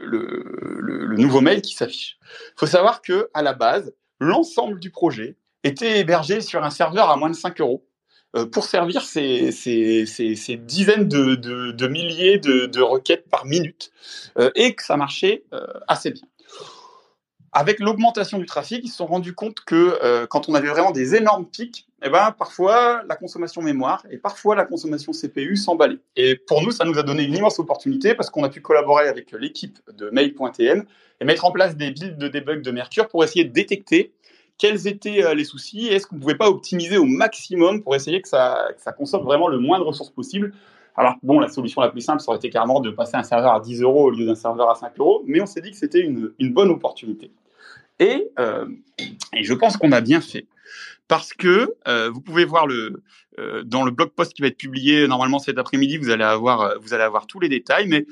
le, 0.05 1.07
le, 1.07 1.16
nouveau 1.16 1.40
mail 1.40 1.61
qui 1.61 1.74
s'affiche. 1.74 2.18
Il 2.22 2.61
faut 2.61 2.66
savoir 2.66 3.02
que 3.02 3.31
à 3.35 3.42
la 3.42 3.52
base, 3.52 3.92
l'ensemble 4.20 4.78
du 4.78 4.90
projet 4.90 5.37
était 5.64 5.98
hébergé 5.98 6.40
sur 6.40 6.62
un 6.62 6.70
serveur 6.70 7.11
à 7.11 7.16
moins 7.16 7.31
de 7.31 7.37
5 7.37 7.61
euros 7.61 7.85
pour 8.50 8.64
servir 8.64 9.02
ces, 9.02 9.52
ces, 9.52 10.07
ces, 10.07 10.37
ces 10.37 10.57
dizaines 10.57 11.07
de, 11.07 11.35
de, 11.35 11.72
de 11.72 11.87
milliers 11.87 12.38
de, 12.38 12.64
de, 12.66 12.81
requêtes 12.81 13.28
par 13.28 13.44
minute 13.44 13.92
et 14.55 14.74
que 14.74 14.83
ça 14.83 14.96
marchait 14.96 15.44
assez 15.87 16.12
bien 16.12 16.22
avec 17.53 17.81
l'augmentation 17.81 18.38
du 18.38 18.47
trafic, 18.47 18.81
ils 18.85 18.88
se 18.88 18.97
sont 18.97 19.07
rendus 19.07 19.35
compte 19.35 19.61
que 19.61 19.99
euh, 20.03 20.27
quand 20.27 20.49
on 20.49 20.55
avait 20.55 20.69
vraiment 20.69 20.91
des 20.91 21.15
énormes 21.15 21.47
pics, 21.47 21.87
eh 22.03 22.09
ben, 22.09 22.35
parfois 22.37 23.03
la 23.07 23.15
consommation 23.15 23.61
mémoire 23.62 24.05
et 24.11 24.17
parfois 24.17 24.57
la 24.57 24.65
consommation 24.65 25.12
CPU 25.12 25.57
s'emballait. 25.57 25.99
Et 26.17 26.37
pour 26.37 26.62
nous, 26.62 26.71
ça 26.71 26.85
nous 26.85 26.99
a 26.99 27.03
donné 27.03 27.25
une 27.25 27.35
immense 27.35 27.59
opportunité 27.59 28.15
parce 28.15 28.31
qu'on 28.31 28.43
a 28.43 28.49
pu 28.49 28.61
collaborer 28.61 29.07
avec 29.07 29.33
l'équipe 29.33 29.79
de 29.97 30.11
Mail.tm 30.11 30.85
et 31.21 31.25
mettre 31.25 31.45
en 31.45 31.53
place 31.53 31.77
des 31.77 31.91
builds 31.91 32.17
de 32.17 32.29
debug 32.29 32.62
de 32.62 32.71
Mercure 32.71 33.09
pour 33.09 33.23
essayer 33.23 33.45
de 33.45 33.53
détecter 33.53 34.12
quels 34.59 34.87
étaient 34.87 35.25
euh, 35.25 35.35
les 35.35 35.45
soucis 35.45 35.88
et 35.88 35.95
est-ce 35.95 36.07
qu'on 36.07 36.17
ne 36.17 36.21
pouvait 36.21 36.37
pas 36.37 36.49
optimiser 36.49 36.97
au 36.97 37.05
maximum 37.05 37.83
pour 37.83 37.95
essayer 37.95 38.23
que 38.23 38.29
ça, 38.29 38.69
consomme 38.97 39.25
vraiment 39.25 39.49
le 39.49 39.59
moins 39.59 39.79
de 39.79 39.85
ressources 39.85 40.11
possible 40.11 40.53
alors, 40.95 41.15
bon, 41.23 41.41
la 41.41 41.49
solution 41.49 41.81
la 41.81 41.88
plus 41.88 42.03
simple, 42.03 42.21
ça 42.21 42.29
aurait 42.29 42.37
été 42.37 42.51
carrément 42.51 42.81
de 42.81 42.91
passer 42.91 43.17
un 43.17 43.23
serveur 43.23 43.55
à 43.55 43.61
10 43.61 43.81
euros 43.81 44.05
au 44.05 44.11
lieu 44.11 44.27
d'un 44.27 44.35
serveur 44.35 44.69
à 44.69 44.75
5 44.75 44.93
euros, 44.99 45.23
mais 45.27 45.41
on 45.41 45.47
s'est 45.47 45.62
dit 45.62 45.71
que 45.71 45.77
c'était 45.79 46.01
une, 46.01 46.35
bonne 46.53 46.69
opportunité. 46.69 47.31
Et, 48.03 48.31
euh, 48.41 48.67
et 49.33 49.45
je 49.45 49.55
pense 49.55 49.77
qu'on 49.77 49.93
a 49.93 50.01
bien 50.01 50.21
fait. 50.21 50.47
Parce 51.07 51.33
que 51.33 51.75
euh, 51.87 52.11
vous 52.11 52.21
pouvez 52.21 52.45
voir 52.45 52.67
le, 52.67 53.03
euh, 53.38 53.62
dans 53.65 53.85
le 53.85 53.91
blog 53.91 54.11
post 54.11 54.33
qui 54.33 54.43
va 54.43 54.49
être 54.49 54.57
publié 54.57 55.07
normalement 55.07 55.38
cet 55.38 55.59
après-midi, 55.59 55.99
vous 55.99 56.11
allez 56.11 56.25
avoir, 56.25 56.81
vous 56.81 56.95
allez 56.95 57.05
avoir 57.05 57.27
tous 57.27 57.38
les 57.38 57.49
détails, 57.49 57.87
mais 57.87 58.07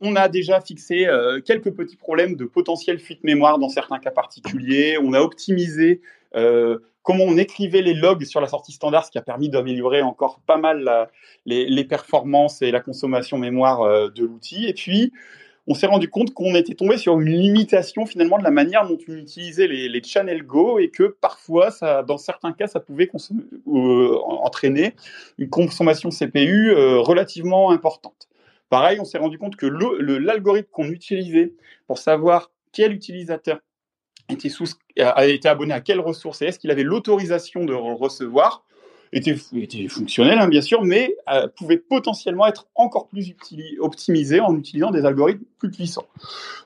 on 0.00 0.16
a 0.16 0.28
déjà 0.28 0.62
fixé 0.62 1.06
quelques 1.44 1.70
petits 1.72 1.96
problèmes 1.96 2.36
de 2.36 2.46
potentielle 2.46 2.98
fuite 2.98 3.22
mémoire 3.22 3.58
dans 3.58 3.68
certains 3.68 3.98
cas 3.98 4.10
particuliers. 4.10 4.96
On 4.98 5.12
a 5.12 5.20
optimisé 5.20 6.00
comment 6.32 7.24
on 7.24 7.36
écrivait 7.36 7.82
les 7.82 7.92
logs 7.92 8.24
sur 8.24 8.40
la 8.40 8.46
sortie 8.46 8.72
standard, 8.72 9.04
ce 9.04 9.10
qui 9.10 9.18
a 9.18 9.22
permis 9.22 9.50
d'améliorer 9.50 10.00
encore 10.00 10.40
pas 10.46 10.56
mal 10.56 11.10
les, 11.44 11.66
les, 11.66 11.84
performances 11.84 12.62
et 12.62 12.70
la 12.70 12.80
consommation 12.80 13.36
mémoire 13.36 14.10
de 14.10 14.24
l'outil. 14.24 14.66
Et 14.66 14.72
puis, 14.72 15.12
on 15.68 15.74
s'est 15.74 15.86
rendu 15.86 16.08
compte 16.08 16.32
qu'on 16.32 16.54
était 16.54 16.74
tombé 16.74 16.96
sur 16.96 17.20
une 17.20 17.28
limitation 17.28 18.06
finalement 18.06 18.38
de 18.38 18.42
la 18.42 18.50
manière 18.50 18.88
dont 18.88 18.96
on 19.06 19.12
utilisait 19.12 19.66
les, 19.66 20.02
channels 20.02 20.42
Go 20.42 20.78
et 20.78 20.88
que 20.88 21.14
parfois, 21.20 21.68
dans 22.06 22.16
certains 22.16 22.52
cas, 22.52 22.66
ça 22.66 22.80
pouvait 22.80 23.10
euh, 23.66 24.18
entraîner 24.24 24.94
une 25.36 25.50
consommation 25.50 26.08
CPU 26.08 26.70
euh, 26.70 27.00
relativement 27.00 27.70
importante. 27.70 28.28
Pareil, 28.70 28.98
on 28.98 29.04
s'est 29.04 29.18
rendu 29.18 29.38
compte 29.38 29.56
que 29.56 29.66
l'algorithme 29.66 30.70
qu'on 30.72 30.88
utilisait 30.88 31.52
pour 31.86 31.98
savoir 31.98 32.50
quel 32.72 32.92
utilisateur 32.92 33.58
était, 34.30 34.48
été 35.26 35.48
abonné 35.48 35.74
à 35.74 35.80
quelle 35.82 36.00
ressource 36.00 36.40
et 36.40 36.46
est-ce 36.46 36.58
qu'il 36.58 36.70
avait 36.70 36.82
l'autorisation 36.82 37.66
de 37.66 37.74
recevoir, 37.74 38.64
était, 39.12 39.88
fonctionnel, 39.88 40.38
hein, 40.38 40.48
bien 40.48 40.60
sûr, 40.60 40.84
mais 40.84 41.16
euh, 41.32 41.48
pouvait 41.56 41.78
potentiellement 41.78 42.46
être 42.46 42.66
encore 42.74 43.08
plus 43.08 43.34
optimisé 43.80 44.40
en 44.40 44.56
utilisant 44.56 44.90
des 44.90 45.04
algorithmes 45.04 45.44
plus 45.58 45.70
puissants. 45.70 46.06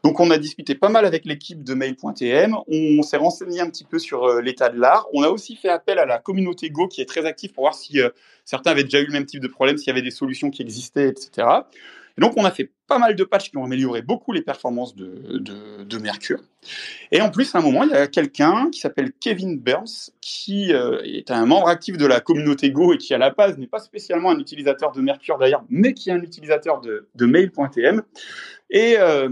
Donc, 0.05 0.21
on 0.21 0.31
a 0.31 0.39
discuté 0.39 0.75
pas 0.75 0.89
mal 0.89 1.05
avec 1.05 1.25
l'équipe 1.25 1.63
de 1.63 1.75
Mail.tm, 1.75 2.57
on 2.69 3.03
s'est 3.03 3.17
renseigné 3.17 3.61
un 3.61 3.71
petit 3.71 3.85
peu 3.85 3.99
sur 3.99 4.25
euh, 4.25 4.41
l'état 4.41 4.69
de 4.69 4.79
l'art. 4.79 5.07
On 5.13 5.23
a 5.23 5.29
aussi 5.29 5.57
fait 5.57 5.69
appel 5.69 5.99
à 5.99 6.07
la 6.07 6.19
communauté 6.19 6.71
Go 6.71 6.89
qui 6.89 7.01
est 7.01 7.07
très 7.07 7.27
active 7.27 7.53
pour 7.53 7.65
voir 7.65 7.75
si 7.75 8.01
euh, 8.01 8.11
certains 8.45 8.73
avaient 8.73 8.85
déjà 8.85 9.01
eu 9.01 9.07
le 9.07 9.13
même 9.13 9.27
type 9.27 9.41
de 9.41 9.49
problème, 9.49 9.79
s'il 9.79 9.89
y 9.89 9.91
avait 9.91 10.03
des 10.03 10.11
solutions 10.11 10.51
qui 10.51 10.63
existaient, 10.63 11.09
etc. 11.09 11.47
Et 12.19 12.21
donc, 12.21 12.35
on 12.37 12.45
a 12.45 12.51
fait 12.51 12.71
pas 12.93 12.99
mal 12.99 13.17
de 13.17 13.25
patchs 13.25 13.49
qui 13.51 13.57
ont 13.57 13.65
amélioré 13.65 14.03
beaucoup 14.03 14.33
les 14.33 14.43
performances 14.43 14.95
de, 14.95 15.39
de, 15.39 15.83
de 15.83 15.99
Mercure. 15.99 16.41
Et 17.11 17.23
en 17.23 17.31
plus, 17.31 17.55
à 17.55 17.59
un 17.59 17.63
moment, 17.63 17.85
il 17.85 17.91
y 17.91 17.95
a 17.95 18.07
quelqu'un 18.07 18.69
qui 18.71 18.81
s'appelle 18.81 19.13
Kevin 19.19 19.59
Burns, 19.59 20.11
qui 20.21 20.75
euh, 20.75 21.01
est 21.03 21.31
un 21.31 21.47
membre 21.47 21.69
actif 21.69 21.97
de 21.97 22.05
la 22.05 22.21
communauté 22.21 22.71
Go 22.71 22.93
et 22.93 22.99
qui, 22.99 23.15
à 23.15 23.19
la 23.19 23.31
base, 23.31 23.57
n'est 23.57 23.67
pas 23.67 23.79
spécialement 23.79 24.31
un 24.31 24.39
utilisateur 24.39 24.93
de 24.93 25.01
Mercure 25.01 25.39
d'ailleurs, 25.39 25.65
mais 25.71 25.95
qui 25.95 26.11
est 26.11 26.13
un 26.13 26.21
utilisateur 26.21 26.83
de, 26.83 27.09
de 27.15 27.25
mail.tm, 27.25 28.03
et 28.69 28.99
euh, 28.99 29.31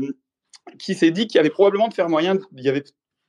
qui 0.78 0.94
s'est 0.94 1.10
dit 1.10 1.26
qu'il 1.26 1.36
y 1.36 1.40
avait 1.40 1.50
probablement 1.50 1.88
de 1.88 1.94
faire 1.94 2.08
moyen, 2.08 2.38
il 2.56 2.64
y 2.64 2.68
avait 2.70 2.84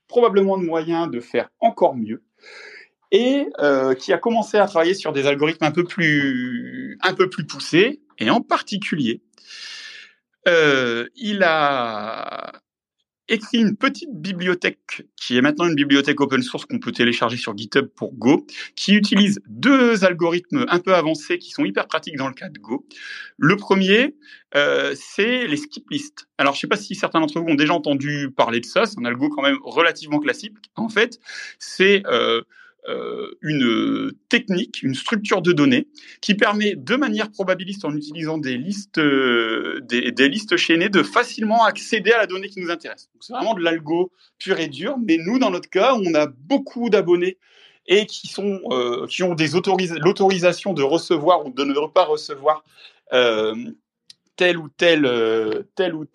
probablement 0.08 0.58
de 0.58 0.64
moyens 0.64 1.12
de 1.12 1.20
faire 1.20 1.50
encore 1.60 1.98
mieux 1.98 2.24
et 3.12 3.48
euh, 3.60 3.94
qui 3.94 4.14
a 4.14 4.18
commencé 4.18 4.58
à 4.58 4.66
travailler 4.68 4.94
sur 4.94 5.12
des 5.12 5.28
algorithmes 5.28 5.66
un 5.66 5.72
peu 5.72 5.84
plus 5.84 6.98
un 7.02 7.14
peu 7.14 7.30
plus 7.30 7.46
poussés 7.46 8.02
et 8.20 8.30
en 8.30 8.40
particulier 8.40 9.22
euh, 10.48 11.08
il 11.16 11.44
a 11.44 12.52
écrit 13.32 13.60
une 13.60 13.78
petite 13.78 14.10
bibliothèque 14.14 15.04
qui 15.16 15.38
est 15.38 15.42
maintenant 15.42 15.66
une 15.66 15.76
bibliothèque 15.76 16.20
open 16.20 16.42
source 16.42 16.66
qu'on 16.66 16.80
peut 16.80 16.92
télécharger 16.92 17.38
sur 17.38 17.58
GitHub 17.58 17.88
pour 17.88 18.14
Go, 18.14 18.46
qui 18.76 18.94
utilise 18.94 19.40
deux 19.48 20.04
algorithmes 20.04 20.66
un 20.68 20.80
peu 20.80 20.94
avancés 20.94 21.38
qui 21.38 21.52
sont 21.52 21.64
hyper 21.64 21.88
pratiques 21.88 22.18
dans 22.18 22.28
le 22.28 22.34
cas 22.34 22.50
de 22.50 22.60
Go. 22.60 22.86
Le 23.38 23.56
premier, 23.56 24.16
euh, 24.56 24.94
c'est 24.96 25.48
les 25.48 25.58
skip 25.58 25.90
lists. 25.90 26.28
Alors, 26.38 26.54
je 26.54 26.58
ne 26.58 26.62
sais 26.62 26.68
pas 26.68 26.76
si 26.76 26.94
certains 26.94 27.22
d'entre 27.22 27.40
vous 27.40 27.48
ont 27.48 27.56
déjà 27.56 27.74
entendu 27.74 28.32
parler 28.36 28.60
de 28.60 28.66
ça. 28.66 28.86
C'est 28.86 29.00
un 29.00 29.06
algo 29.06 29.30
quand 29.30 29.44
même 29.44 29.60
relativement 29.64 30.20
classique. 30.20 30.54
En 30.76 30.90
fait, 30.90 31.20
c'est 31.58 32.04
euh, 32.90 33.30
une 33.42 34.12
technique, 34.28 34.82
une 34.82 34.96
structure 34.96 35.44
de 35.44 35.52
données 35.52 35.88
qui 36.20 36.34
permet 36.34 36.74
de 36.76 36.96
manière 36.96 37.30
probabiliste 37.30 37.86
en 37.86 37.96
utilisant 37.96 38.40
des 38.40 38.58
listes, 38.58 39.00
euh, 39.78 40.12
des, 40.12 40.30
listes 40.30 40.58
chaînées 40.58 40.90
de 40.90 41.04
facilement 41.04 41.64
accéder 41.64 42.12
à 42.12 42.18
la 42.20 42.28
donnée 42.28 42.50
qui 42.50 42.60
nous 42.60 42.70
intéresse. 42.70 43.10
C'est 43.20 43.34
vraiment 43.34 43.54
de 43.54 43.62
l'algo 43.62 44.12
pur 44.38 44.60
et 44.60 44.68
dur, 44.68 44.98
mais 45.06 45.18
nous, 45.18 45.40
dans 45.40 45.50
notre 45.50 45.70
cas, 45.70 45.94
on 45.96 46.14
a 46.14 46.28
beaucoup 46.28 46.90
d'abonnés 46.90 47.38
et 47.88 48.06
qui 48.06 48.28
sont 48.28 48.62
euh, 48.72 49.08
qui 49.08 49.24
ont 49.24 49.36
l'autorisation 49.36 50.74
de 50.74 50.84
recevoir 50.84 51.46
ou 51.46 51.52
de 51.52 51.64
ne 51.64 51.88
pas 51.88 52.06
recevoir 52.06 52.64
euh, 53.14 53.56
tel 54.36 54.58
ou 54.58 54.70
tel 54.70 55.66
tel 55.76 55.96
ou 55.96 56.06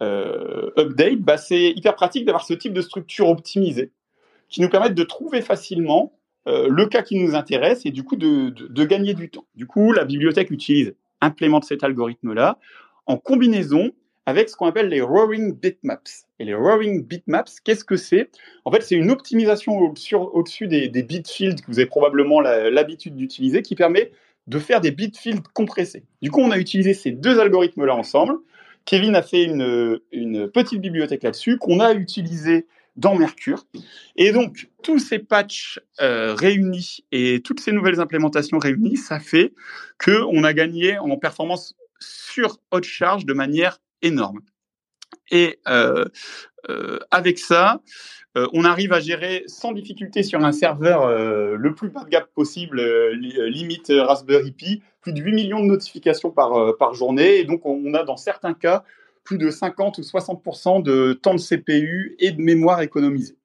update, 0.00 1.20
bah, 1.20 1.36
c'est 1.36 1.70
hyper 1.70 1.94
pratique 1.94 2.24
d'avoir 2.24 2.44
ce 2.44 2.54
type 2.54 2.72
de 2.72 2.82
structure 2.82 3.28
optimisée 3.28 3.92
qui 4.48 4.60
nous 4.60 4.68
permettent 4.68 4.94
de 4.94 5.04
trouver 5.04 5.42
facilement 5.42 6.12
euh, 6.48 6.68
le 6.68 6.86
cas 6.86 7.02
qui 7.02 7.18
nous 7.18 7.34
intéresse 7.34 7.84
et 7.86 7.90
du 7.90 8.04
coup 8.04 8.16
de, 8.16 8.84
gagner 8.84 9.14
du 9.14 9.30
temps. 9.30 9.46
Du 9.54 9.66
coup, 9.66 9.92
la 9.92 10.04
bibliothèque 10.04 10.50
utilise, 10.50 10.94
implémente 11.20 11.64
cet 11.64 11.84
algorithme-là 11.84 12.58
en 13.06 13.16
combinaison 13.16 13.92
avec 14.26 14.48
ce 14.48 14.56
qu'on 14.56 14.66
appelle 14.66 14.88
les 14.88 15.00
roaring 15.00 15.54
bitmaps. 15.54 16.26
Et 16.40 16.44
les 16.44 16.54
roaring 16.54 17.04
bitmaps, 17.04 17.60
qu'est-ce 17.60 17.84
que 17.84 17.96
c'est? 17.96 18.28
En 18.64 18.72
fait, 18.72 18.82
c'est 18.82 18.96
une 18.96 19.10
optimisation 19.10 19.78
au-dessus 19.78 20.66
des, 20.66 20.88
bitfields 20.88 21.62
que 21.62 21.66
vous 21.68 21.78
avez 21.78 21.86
probablement 21.86 22.40
l'habitude 22.40 23.14
d'utiliser 23.14 23.62
qui 23.62 23.76
permet 23.76 24.10
de 24.48 24.58
faire 24.58 24.80
des 24.80 24.90
bitfields 24.90 25.42
compressés. 25.54 26.04
Du 26.22 26.30
coup, 26.30 26.40
on 26.40 26.50
a 26.50 26.58
utilisé 26.58 26.92
ces 26.92 27.12
deux 27.12 27.40
algorithmes-là 27.40 27.94
ensemble. 27.94 28.34
Kevin 28.84 29.14
a 29.16 29.22
fait 29.22 29.44
une, 29.44 30.00
petite 30.52 30.80
bibliothèque 30.80 31.22
là-dessus 31.22 31.56
qu'on 31.58 31.80
a 31.80 31.94
utilisé 31.94 32.66
dans 32.96 33.14
Mercure. 33.14 33.64
Et 34.16 34.32
donc, 34.32 34.68
tous 34.82 34.98
ces 34.98 35.18
patchs 35.18 35.80
euh, 36.00 36.34
réunis 36.34 37.04
et 37.12 37.40
toutes 37.42 37.60
ces 37.60 37.72
nouvelles 37.72 38.00
implémentations 38.00 38.58
réunies, 38.58 38.96
ça 38.96 39.20
fait 39.20 39.52
qu'on 40.02 40.44
a 40.44 40.52
gagné 40.52 40.98
en 40.98 41.16
performance 41.16 41.74
sur 42.00 42.58
haute 42.70 42.84
charge 42.84 43.26
de 43.26 43.34
manière 43.34 43.78
énorme. 44.02 44.40
Et 45.30 45.58
euh, 45.68 46.04
euh, 46.68 46.98
avec 47.10 47.38
ça, 47.38 47.80
on 48.52 48.66
arrive 48.66 48.92
à 48.92 49.00
gérer 49.00 49.44
sans 49.46 49.72
difficulté 49.72 50.22
sur 50.22 50.44
un 50.44 50.52
serveur 50.52 51.08
le 51.08 51.74
plus 51.74 51.88
bas 51.88 52.04
de 52.04 52.10
gamme 52.10 52.26
possible, 52.34 52.82
limite 53.12 53.90
Raspberry 53.90 54.52
Pi, 54.52 54.82
plus 55.00 55.14
de 55.14 55.22
8 55.22 55.32
millions 55.32 55.60
de 55.60 55.64
notifications 55.64 56.30
par, 56.30 56.76
par 56.76 56.92
journée. 56.92 57.38
Et 57.38 57.44
donc, 57.44 57.64
on 57.64 57.94
a 57.94 58.04
dans 58.04 58.18
certains 58.18 58.52
cas 58.52 58.84
plus 59.26 59.38
de 59.38 59.50
50 59.50 59.98
ou 59.98 60.00
60% 60.00 60.82
de 60.82 61.12
temps 61.12 61.34
de 61.34 61.40
CPU 61.40 62.16
et 62.18 62.30
de 62.30 62.40
mémoire 62.40 62.80
économisé. 62.80 63.36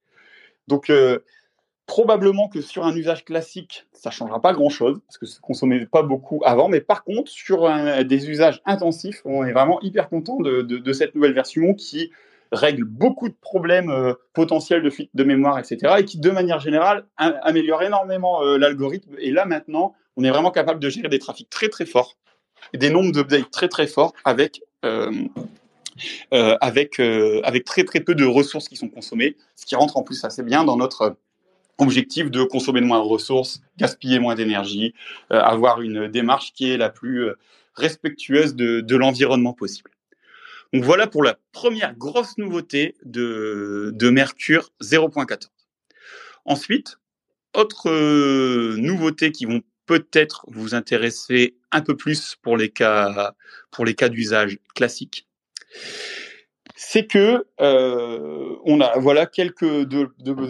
Donc, 0.67 0.89
euh, 0.89 1.19
probablement 1.85 2.47
que 2.47 2.61
sur 2.61 2.85
un 2.85 2.95
usage 2.95 3.25
classique, 3.25 3.85
ça 3.91 4.11
changera 4.11 4.41
pas 4.41 4.53
grand-chose, 4.53 5.01
parce 5.05 5.17
que 5.17 5.25
ça 5.25 5.39
ne 5.39 5.41
consommait 5.41 5.85
pas 5.85 6.03
beaucoup 6.03 6.41
avant, 6.45 6.69
mais 6.69 6.79
par 6.79 7.03
contre, 7.03 7.29
sur 7.29 7.69
des 8.05 8.29
usages 8.29 8.61
intensifs, 8.65 9.21
on 9.25 9.43
est 9.43 9.51
vraiment 9.51 9.81
hyper 9.81 10.07
content 10.07 10.39
de, 10.39 10.93
cette 10.93 11.15
nouvelle 11.15 11.33
version 11.33 11.73
qui 11.73 12.11
règle 12.53 12.83
beaucoup 12.83 13.27
de 13.27 13.35
problèmes 13.41 13.89
euh, 13.89 14.13
potentiels 14.33 14.83
de 14.83 14.89
fuite 14.89 15.09
de 15.13 15.23
mémoire, 15.23 15.57
etc., 15.57 15.95
et 15.99 16.05
qui, 16.05 16.19
de 16.19 16.29
manière 16.31 16.59
générale, 16.59 17.05
améliore 17.17 17.81
énormément 17.81 18.43
euh, 18.43 18.57
l'algorithme. 18.57 19.15
Et 19.19 19.31
là, 19.31 19.45
maintenant, 19.45 19.93
on 20.17 20.23
est 20.23 20.29
vraiment 20.29 20.51
capable 20.51 20.81
de 20.81 20.89
gérer 20.89 21.07
des 21.07 21.19
trafics 21.19 21.49
très, 21.49 21.69
très 21.69 21.85
forts 21.85 22.17
des 22.73 22.89
nombres 22.89 23.11
d'updates 23.11 23.49
très, 23.51 23.67
très 23.67 23.87
forts 23.87 24.13
avec 24.25 24.61
euh, 26.33 26.57
avec, 26.61 26.99
euh, 26.99 27.41
avec 27.43 27.65
très 27.65 27.83
très 27.83 27.99
peu 27.99 28.15
de 28.15 28.25
ressources 28.25 28.67
qui 28.67 28.75
sont 28.75 28.87
consommées, 28.87 29.35
ce 29.55 29.65
qui 29.65 29.75
rentre 29.75 29.97
en 29.97 30.03
plus 30.03 30.23
assez 30.23 30.43
bien 30.43 30.63
dans 30.63 30.77
notre 30.77 31.17
objectif 31.77 32.29
de 32.29 32.43
consommer 32.43 32.81
moins 32.81 32.99
de 32.99 33.07
ressources, 33.07 33.61
gaspiller 33.77 34.19
moins 34.19 34.35
d'énergie, 34.35 34.93
euh, 35.31 35.41
avoir 35.41 35.81
une 35.81 36.07
démarche 36.07 36.53
qui 36.53 36.71
est 36.71 36.77
la 36.77 36.89
plus 36.89 37.29
respectueuse 37.75 38.55
de, 38.55 38.95
l'environnement 38.95 39.53
possible. 39.53 39.91
Donc 40.73 40.83
voilà 40.83 41.07
pour 41.07 41.23
la 41.23 41.37
première 41.51 41.95
grosse 41.95 42.37
nouveauté 42.37 42.95
de, 43.03 43.91
de 43.93 44.09
Mercure 44.09 44.69
0.14. 44.81 45.47
Ensuite, 46.45 46.97
autre 47.53 47.89
nouveauté 48.77 49.31
qui 49.31 49.45
vont 49.45 49.61
peut-être 49.85 50.45
vous 50.47 50.75
intéresser 50.75 51.55
un 51.71 51.81
peu 51.81 51.97
plus 51.97 52.35
pour 52.41 52.55
les 52.55 52.69
cas 52.69 53.33
pour 53.71 53.83
les 53.83 53.95
cas 53.95 54.07
d'usage 54.07 54.57
classiques 54.73 55.27
c'est 56.83 57.05
que 57.05 57.45
euh, 57.61 58.55
on 58.65 58.81
a 58.81 58.97
voilà 58.97 59.27
quelques 59.27 59.63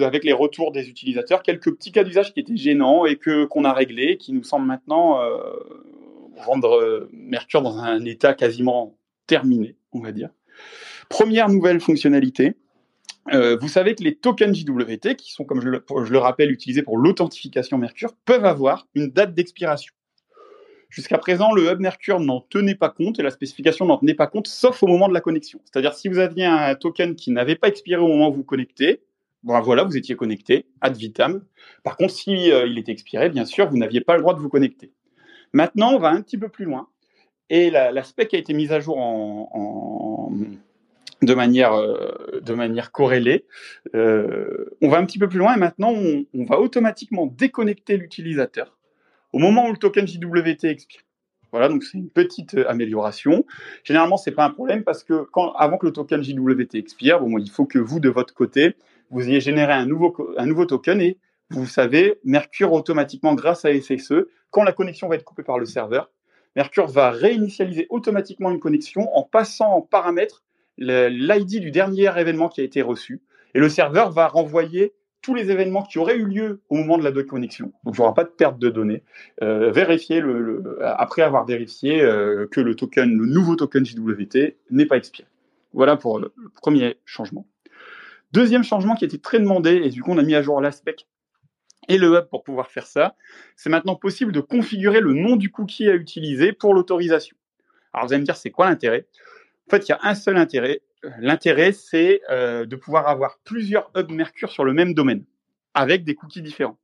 avec 0.01 0.23
les 0.23 0.31
retours 0.31 0.71
des 0.71 0.88
utilisateurs 0.88 1.43
quelques 1.43 1.71
petits 1.75 1.91
cas 1.91 2.05
d'usage 2.05 2.34
qui 2.34 2.39
étaient 2.39 2.55
gênants 2.55 3.05
et 3.05 3.17
que 3.17 3.43
qu'on 3.45 3.65
a 3.65 3.73
réglés 3.73 4.17
qui 4.17 4.31
nous 4.31 4.43
semblent 4.43 4.65
maintenant 4.65 5.21
euh, 5.21 5.39
rendre 6.38 6.79
euh, 6.79 7.10
Mercure 7.12 7.62
dans 7.62 7.77
un 7.77 8.05
état 8.05 8.34
quasiment 8.34 8.97
terminé 9.27 9.75
on 9.91 9.99
va 9.99 10.13
dire. 10.13 10.29
Première 11.10 11.49
nouvelle 11.49 11.81
fonctionnalité 11.81 12.55
vous 13.29 13.67
savez 13.67 13.93
que 13.93 14.03
les 14.03 14.15
tokens 14.15 14.57
JWT 14.57 15.15
qui 15.15 15.31
sont 15.34 15.43
comme 15.43 15.62
je 15.62 15.69
le 15.69 16.17
rappelle 16.17 16.49
utilisés 16.49 16.81
pour 16.81 16.97
l'authentification 16.97 17.77
Mercure 17.77 18.13
peuvent 18.25 18.45
avoir 18.45 18.88
une 18.95 19.10
date 19.10 19.34
d'expiration 19.34 19.93
Jusqu'à 20.91 21.17
présent, 21.17 21.54
le 21.54 21.71
hub 21.71 21.80
Mercure 21.80 22.19
n'en 22.19 22.41
tenait 22.41 22.75
pas 22.75 22.89
compte 22.89 23.17
et 23.17 23.23
la 23.23 23.32
spécification 23.32 23.86
n'en 23.86 23.97
tenait 23.97 24.13
pas 24.13 24.27
compte, 24.27 24.47
sauf 24.47 24.84
au 24.84 24.88
moment 24.88 25.08
de 25.08 25.13
la 25.13 25.21
connexion. 25.21 25.62
C'est-à-dire 25.63 25.93
si 25.93 26.10
vous 26.10 26.19
aviez 26.19 26.43
un 26.43 26.75
token 26.75 27.15
qui 27.15 27.32
n'avait 27.32 27.56
pas 27.56 27.69
expiré 27.69 28.01
au 28.01 28.10
moment 28.10 28.27
où 28.27 28.34
vous 28.34 28.43
connectez, 28.43 29.01
bon 29.43 29.58
voilà, 29.62 29.86
vous 29.86 29.95
étiez 29.95 30.17
connecté 30.17 30.65
ad 30.82 30.97
vitam. 30.97 31.45
Par 31.84 31.95
contre, 31.95 32.13
si 32.13 32.51
euh, 32.51 32.67
était 32.75 32.91
expiré, 32.91 33.30
bien 33.30 33.45
sûr, 33.45 33.69
vous 33.69 33.77
n'aviez 33.77 34.01
pas 34.01 34.15
le 34.15 34.21
droit 34.21 34.34
de 34.34 34.39
vous 34.39 34.49
connecter. 34.49 34.91
Maintenant, 35.54 35.93
on 35.93 35.99
va 35.99 36.10
un 36.10 36.21
petit 36.21 36.38
peu 36.38 36.49
plus 36.49 36.65
loin 36.65 36.89
et 37.49 37.69
la, 37.69 37.93
la 37.93 38.04
spec 38.04 38.34
a 38.34 38.38
été 38.38 38.54
mise 38.54 38.73
à 38.73 38.82
jour 38.82 38.97
euh, 38.99 40.30
de 41.21 42.54
manière 42.54 42.91
corrélée. 42.91 43.45
Euh, 43.95 44.65
on 44.82 44.89
va 44.89 44.97
un 44.97 45.06
petit 45.06 45.19
peu 45.19 45.30
plus 45.30 45.39
loin 45.39 45.56
et 45.56 45.60
maintenant 45.60 45.93
on 45.93 46.43
va 46.43 46.60
automatiquement 46.60 47.27
déconnecter 47.27 47.95
l'utilisateur 47.95 48.77
au 49.34 49.39
moment 49.39 49.67
où 49.67 49.72
le 49.72 49.78
token 49.78 50.08
JWT 50.08 50.65
expire. 50.65 51.02
Voilà, 51.52 51.67
donc 51.67 51.84
c'est 51.84 51.98
une 51.98 52.10
petite 52.10 52.56
euh, 52.56 52.70
amélioration. 52.70 53.46
Généralement, 53.84 54.17
c'est 54.17 54.32
pas 54.32 54.46
un 54.46 54.52
problème 54.52 54.84
parce 54.84 55.04
que 55.04 55.28
avant 55.58 55.78
que 55.78 55.86
le 55.86 55.91
token 55.91 56.24
JWT 56.24 56.76
expire, 56.76 57.20
bon, 57.20 57.38
il 57.38 57.50
faut 57.50 57.65
que 57.65 57.80
vous, 57.80 58.00
de 58.00 58.10
votre 58.10 58.34
côté, 58.34 58.76
vous 59.10 59.28
ayez 59.28 59.41
généré 59.41 59.74
un 59.74 59.86
nouveau 59.86 60.65
token 60.65 61.02
et 61.02 61.17
vous 61.50 61.65
savez, 61.65 62.17
Mercure 62.24 62.72
automatiquement, 62.72 63.36
grâce 63.36 63.65
à 63.65 63.74
SSE, 63.74 64.26
quand 64.52 64.63
la 64.63 64.72
connexion 64.72 65.10
va 65.10 65.15
être 65.15 65.26
coupée 65.26 65.44
par 65.44 65.60
le 65.60 65.65
serveur, 65.65 66.10
Mercure 66.56 66.88
va 66.88 67.12
réinitialiser 67.12 67.88
automatiquement 67.89 68.52
une 68.52 68.60
connexion 68.60 69.13
en 69.15 69.24
passant 69.24 69.74
en 69.74 69.82
paramètre 69.82 70.44
l'ID 70.78 71.60
du 71.60 71.72
dernier 71.72 72.10
événement 72.17 72.48
qui 72.48 72.62
a 72.62 72.63
été 72.63 72.82
reçu. 72.82 73.22
Et 73.54 73.60
le 73.60 73.67
serveur 73.67 74.12
va 74.12 74.28
renvoyer 74.28 74.94
tous 75.21 75.36
les 75.36 75.51
événements 75.51 75.84
qui 75.84 75.99
auraient 75.99 76.17
eu 76.17 76.25
lieu 76.25 76.62
au 76.69 76.75
moment 76.75 76.97
de 76.97 77.03
la 77.03 77.12
déconnexion. 77.12 77.71
Donc, 77.84 77.95
il 77.95 77.99
n'y 77.99 78.03
aura 78.03 78.13
pas 78.13 78.23
de 78.23 78.29
perte 78.29 78.57
de 78.57 78.69
données. 78.69 79.03
Euh, 79.41 79.71
vérifier 79.71 80.23
après 80.84 81.21
avoir 81.21 81.45
vérifié 81.45 82.01
euh, 82.01 82.47
que 82.49 82.60
le 82.60 82.75
token, 82.75 83.17
le 83.17 83.25
nouveau 83.25 83.55
token 83.55 83.86
JWT 83.86 84.57
n'est 84.71 84.86
pas 84.86 84.97
expiré. 84.97 85.27
Voilà 85.73 85.95
pour 85.95 86.19
le, 86.19 86.34
le, 86.36 86.49
premier 86.49 86.97
changement. 87.05 87.45
Deuxième 88.31 88.63
changement 88.63 88.95
qui 88.95 89.05
a 89.05 89.07
été 89.07 89.19
très 89.19 89.39
demandé, 89.39 89.81
et 89.84 89.89
du 89.89 90.01
coup, 90.01 90.12
on 90.12 90.17
a 90.17 90.23
mis 90.23 90.36
à 90.36 90.41
jour 90.41 90.60
l'aspect 90.60 90.95
et 91.88 91.97
le 91.97 92.15
hub 92.15 92.25
pour 92.29 92.43
pouvoir 92.43 92.71
faire 92.71 92.88
ça. 92.88 93.15
C'est 93.55 93.69
maintenant 93.69 93.95
possible 93.95 94.31
de 94.31 94.39
configurer 94.39 95.01
le 95.01 95.13
nom 95.13 95.36
du 95.36 95.51
cookie 95.51 95.89
à 95.89 95.95
utiliser 95.95 96.53
pour 96.53 96.73
l'autorisation. 96.73 97.36
Alors, 97.93 98.07
vous 98.07 98.13
allez 98.13 98.21
me 98.21 98.25
dire, 98.25 98.38
c'est 98.38 98.51
quoi 98.51 98.69
l'intérêt? 98.69 99.07
En 99.67 99.71
fait, 99.71 99.88
il 99.88 99.91
y 99.91 99.93
a 99.93 99.99
un 100.03 100.15
seul 100.15 100.38
intérêt, 100.38 100.81
L'intérêt, 101.19 101.71
c'est 101.71 102.21
euh, 102.29 102.65
de 102.65 102.75
pouvoir 102.75 103.07
avoir 103.07 103.39
plusieurs 103.43 103.91
hubs 103.95 104.11
Mercure 104.11 104.51
sur 104.51 104.63
le 104.63 104.73
même 104.73 104.93
domaine, 104.93 105.25
avec 105.73 106.03
des 106.03 106.15
cookies 106.15 106.41
différents. 106.41 106.77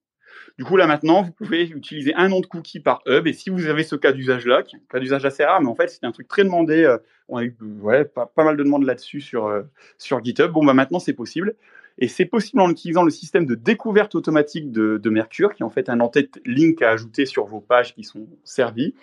Du 0.58 0.66
coup, 0.66 0.76
là 0.76 0.88
maintenant, 0.88 1.22
vous 1.22 1.32
pouvez 1.32 1.68
utiliser 1.70 2.14
un 2.16 2.30
nom 2.30 2.40
de 2.40 2.48
cookie 2.48 2.80
par 2.80 3.02
hub, 3.06 3.28
et 3.28 3.34
si 3.34 3.50
vous 3.50 3.68
avez 3.68 3.84
ce 3.84 3.96
cas 3.96 4.12
d'usage-là, 4.12 4.60
un 4.60 4.80
cas 4.90 5.00
d'usage 5.00 5.26
assez 5.26 5.44
rare, 5.44 5.62
mais 5.62 5.68
en 5.68 5.76
fait, 5.76 5.88
c'était 5.88 6.08
un 6.08 6.12
truc 6.12 6.28
très 6.28 6.44
demandé, 6.44 6.84
euh, 6.84 6.98
on 7.28 7.38
a 7.38 7.44
eu 7.44 7.56
pas, 8.14 8.32
mal 8.38 8.58
de 8.58 8.64
demandes 8.64 8.86
là-dessus 8.86 9.22
sur, 9.22 9.46
euh, 9.46 9.64
sur 9.98 10.24
GitHub, 10.24 10.52
bon, 10.52 10.66
bah 10.66 10.74
maintenant, 10.74 11.00
c'est 11.00 11.14
possible. 11.14 11.56
Et 12.00 12.08
c'est 12.08 12.26
possible 12.26 12.62
en 12.62 12.70
utilisant 12.70 13.04
le 13.04 13.10
système 13.10 13.46
de 13.46 13.56
découverte 13.56 14.14
automatique 14.16 14.72
de, 14.72 15.10
Mercure, 15.10 15.56
qui 15.56 15.64
est 15.64 15.66
en 15.66 15.70
fait 15.70 15.90
un 15.90 16.00
en-tête 16.00 16.40
link 16.46 16.82
à 16.82 16.92
ajouter 16.92 17.26
sur 17.26 17.46
vos 17.46 17.60
pages 17.60 17.96
qui 17.96 18.04
sont 18.04 18.28
servies, 18.44 18.94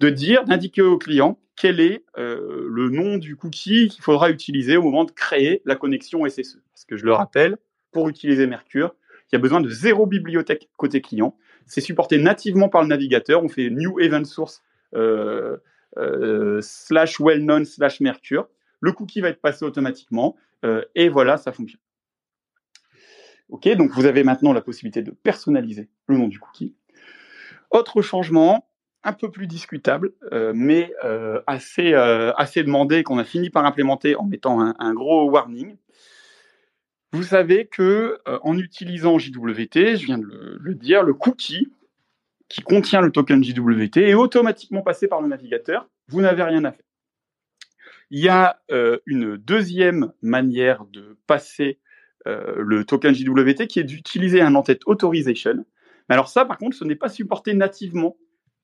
de 0.00 0.08
dire, 0.08 0.44
d'indiquer 0.44 0.82
au 0.82 0.98
client 0.98 1.38
quel 1.56 1.80
est 1.80 2.04
euh, 2.18 2.66
le 2.68 2.90
nom 2.90 3.16
du 3.16 3.36
cookie 3.36 3.88
qu'il 3.88 4.02
faudra 4.02 4.30
utiliser 4.30 4.76
au 4.76 4.82
moment 4.82 5.04
de 5.04 5.10
créer 5.10 5.62
la 5.64 5.76
connexion 5.76 6.28
SSE. 6.28 6.58
Parce 6.72 6.84
que 6.84 6.96
je 6.96 7.04
le 7.04 7.12
rappelle, 7.12 7.56
pour 7.92 8.08
utiliser 8.08 8.46
Mercure, 8.46 8.94
il 9.32 9.34
y 9.34 9.36
a 9.36 9.38
besoin 9.38 9.60
de 9.60 9.68
zéro 9.68 10.06
bibliothèque 10.06 10.68
côté 10.76 11.00
client. 11.00 11.36
C'est 11.66 11.80
supporté 11.80 12.18
nativement 12.18 12.68
par 12.68 12.82
le 12.82 12.88
navigateur. 12.88 13.42
On 13.42 13.48
fait 13.48 13.70
new 13.70 13.98
event 13.98 14.24
source 14.24 14.62
euh, 14.94 15.56
euh, 15.96 16.60
slash 16.60 17.20
well-known 17.20 17.64
slash 17.64 18.00
Mercure. 18.00 18.48
Le 18.80 18.92
cookie 18.92 19.20
va 19.20 19.28
être 19.28 19.40
passé 19.40 19.64
automatiquement 19.64 20.36
et 20.94 21.10
voilà, 21.10 21.36
ça 21.36 21.52
fonctionne. 21.52 21.80
Ok, 23.48 23.68
donc 23.76 23.90
vous 23.90 24.06
avez 24.06 24.24
maintenant 24.24 24.52
la 24.52 24.60
possibilité 24.60 25.02
de 25.02 25.10
personnaliser 25.10 25.88
le 26.06 26.16
nom 26.16 26.28
du 26.28 26.38
cookie. 26.38 26.74
Autre 27.70 28.02
changement, 28.02 28.68
un 29.04 29.12
peu 29.12 29.30
plus 29.30 29.46
discutable, 29.46 30.12
euh, 30.32 30.52
mais 30.54 30.92
euh, 31.04 31.42
assez, 31.46 31.92
euh, 31.92 32.32
assez 32.36 32.62
demandé, 32.62 33.02
qu'on 33.02 33.18
a 33.18 33.24
fini 33.24 33.50
par 33.50 33.64
implémenter 33.66 34.16
en 34.16 34.24
mettant 34.24 34.60
un, 34.60 34.94
gros 34.94 35.30
warning. 35.30 35.76
Vous 37.12 37.22
savez 37.22 37.66
que 37.66 38.18
en 38.42 38.58
utilisant 38.58 39.18
JWT, 39.18 39.96
je 39.96 40.06
viens 40.06 40.18
de 40.18 40.24
le, 40.24 40.56
le 40.58 40.74
dire, 40.74 41.04
le 41.04 41.14
cookie 41.14 41.72
qui 42.48 42.60
contient 42.60 43.00
le 43.00 43.12
token 43.12 43.44
JWT 43.44 43.98
est 43.98 44.14
automatiquement 44.14 44.82
passé 44.82 45.06
par 45.06 45.20
le 45.20 45.28
navigateur. 45.28 45.88
Vous 46.08 46.22
n'avez 46.22 46.42
rien 46.42 46.64
à 46.64 46.72
faire. 46.72 46.86
Il 48.10 48.20
y 48.20 48.28
a 48.28 48.60
une 49.06 49.36
deuxième 49.36 50.12
manière 50.22 50.84
de 50.86 51.16
passer 51.26 51.78
le 52.26 52.84
token 52.84 53.14
JWT 53.14 53.66
qui 53.66 53.80
est 53.80 53.84
d'utiliser 53.84 54.40
un 54.40 54.54
en-tête 54.54 54.82
authorization. 54.86 55.64
Mais 56.08 56.14
alors 56.14 56.28
ça, 56.28 56.44
par 56.44 56.58
contre, 56.58 56.76
ce 56.76 56.84
n'est 56.84 56.96
pas 56.96 57.08
supporté 57.08 57.54
nativement 57.54 58.16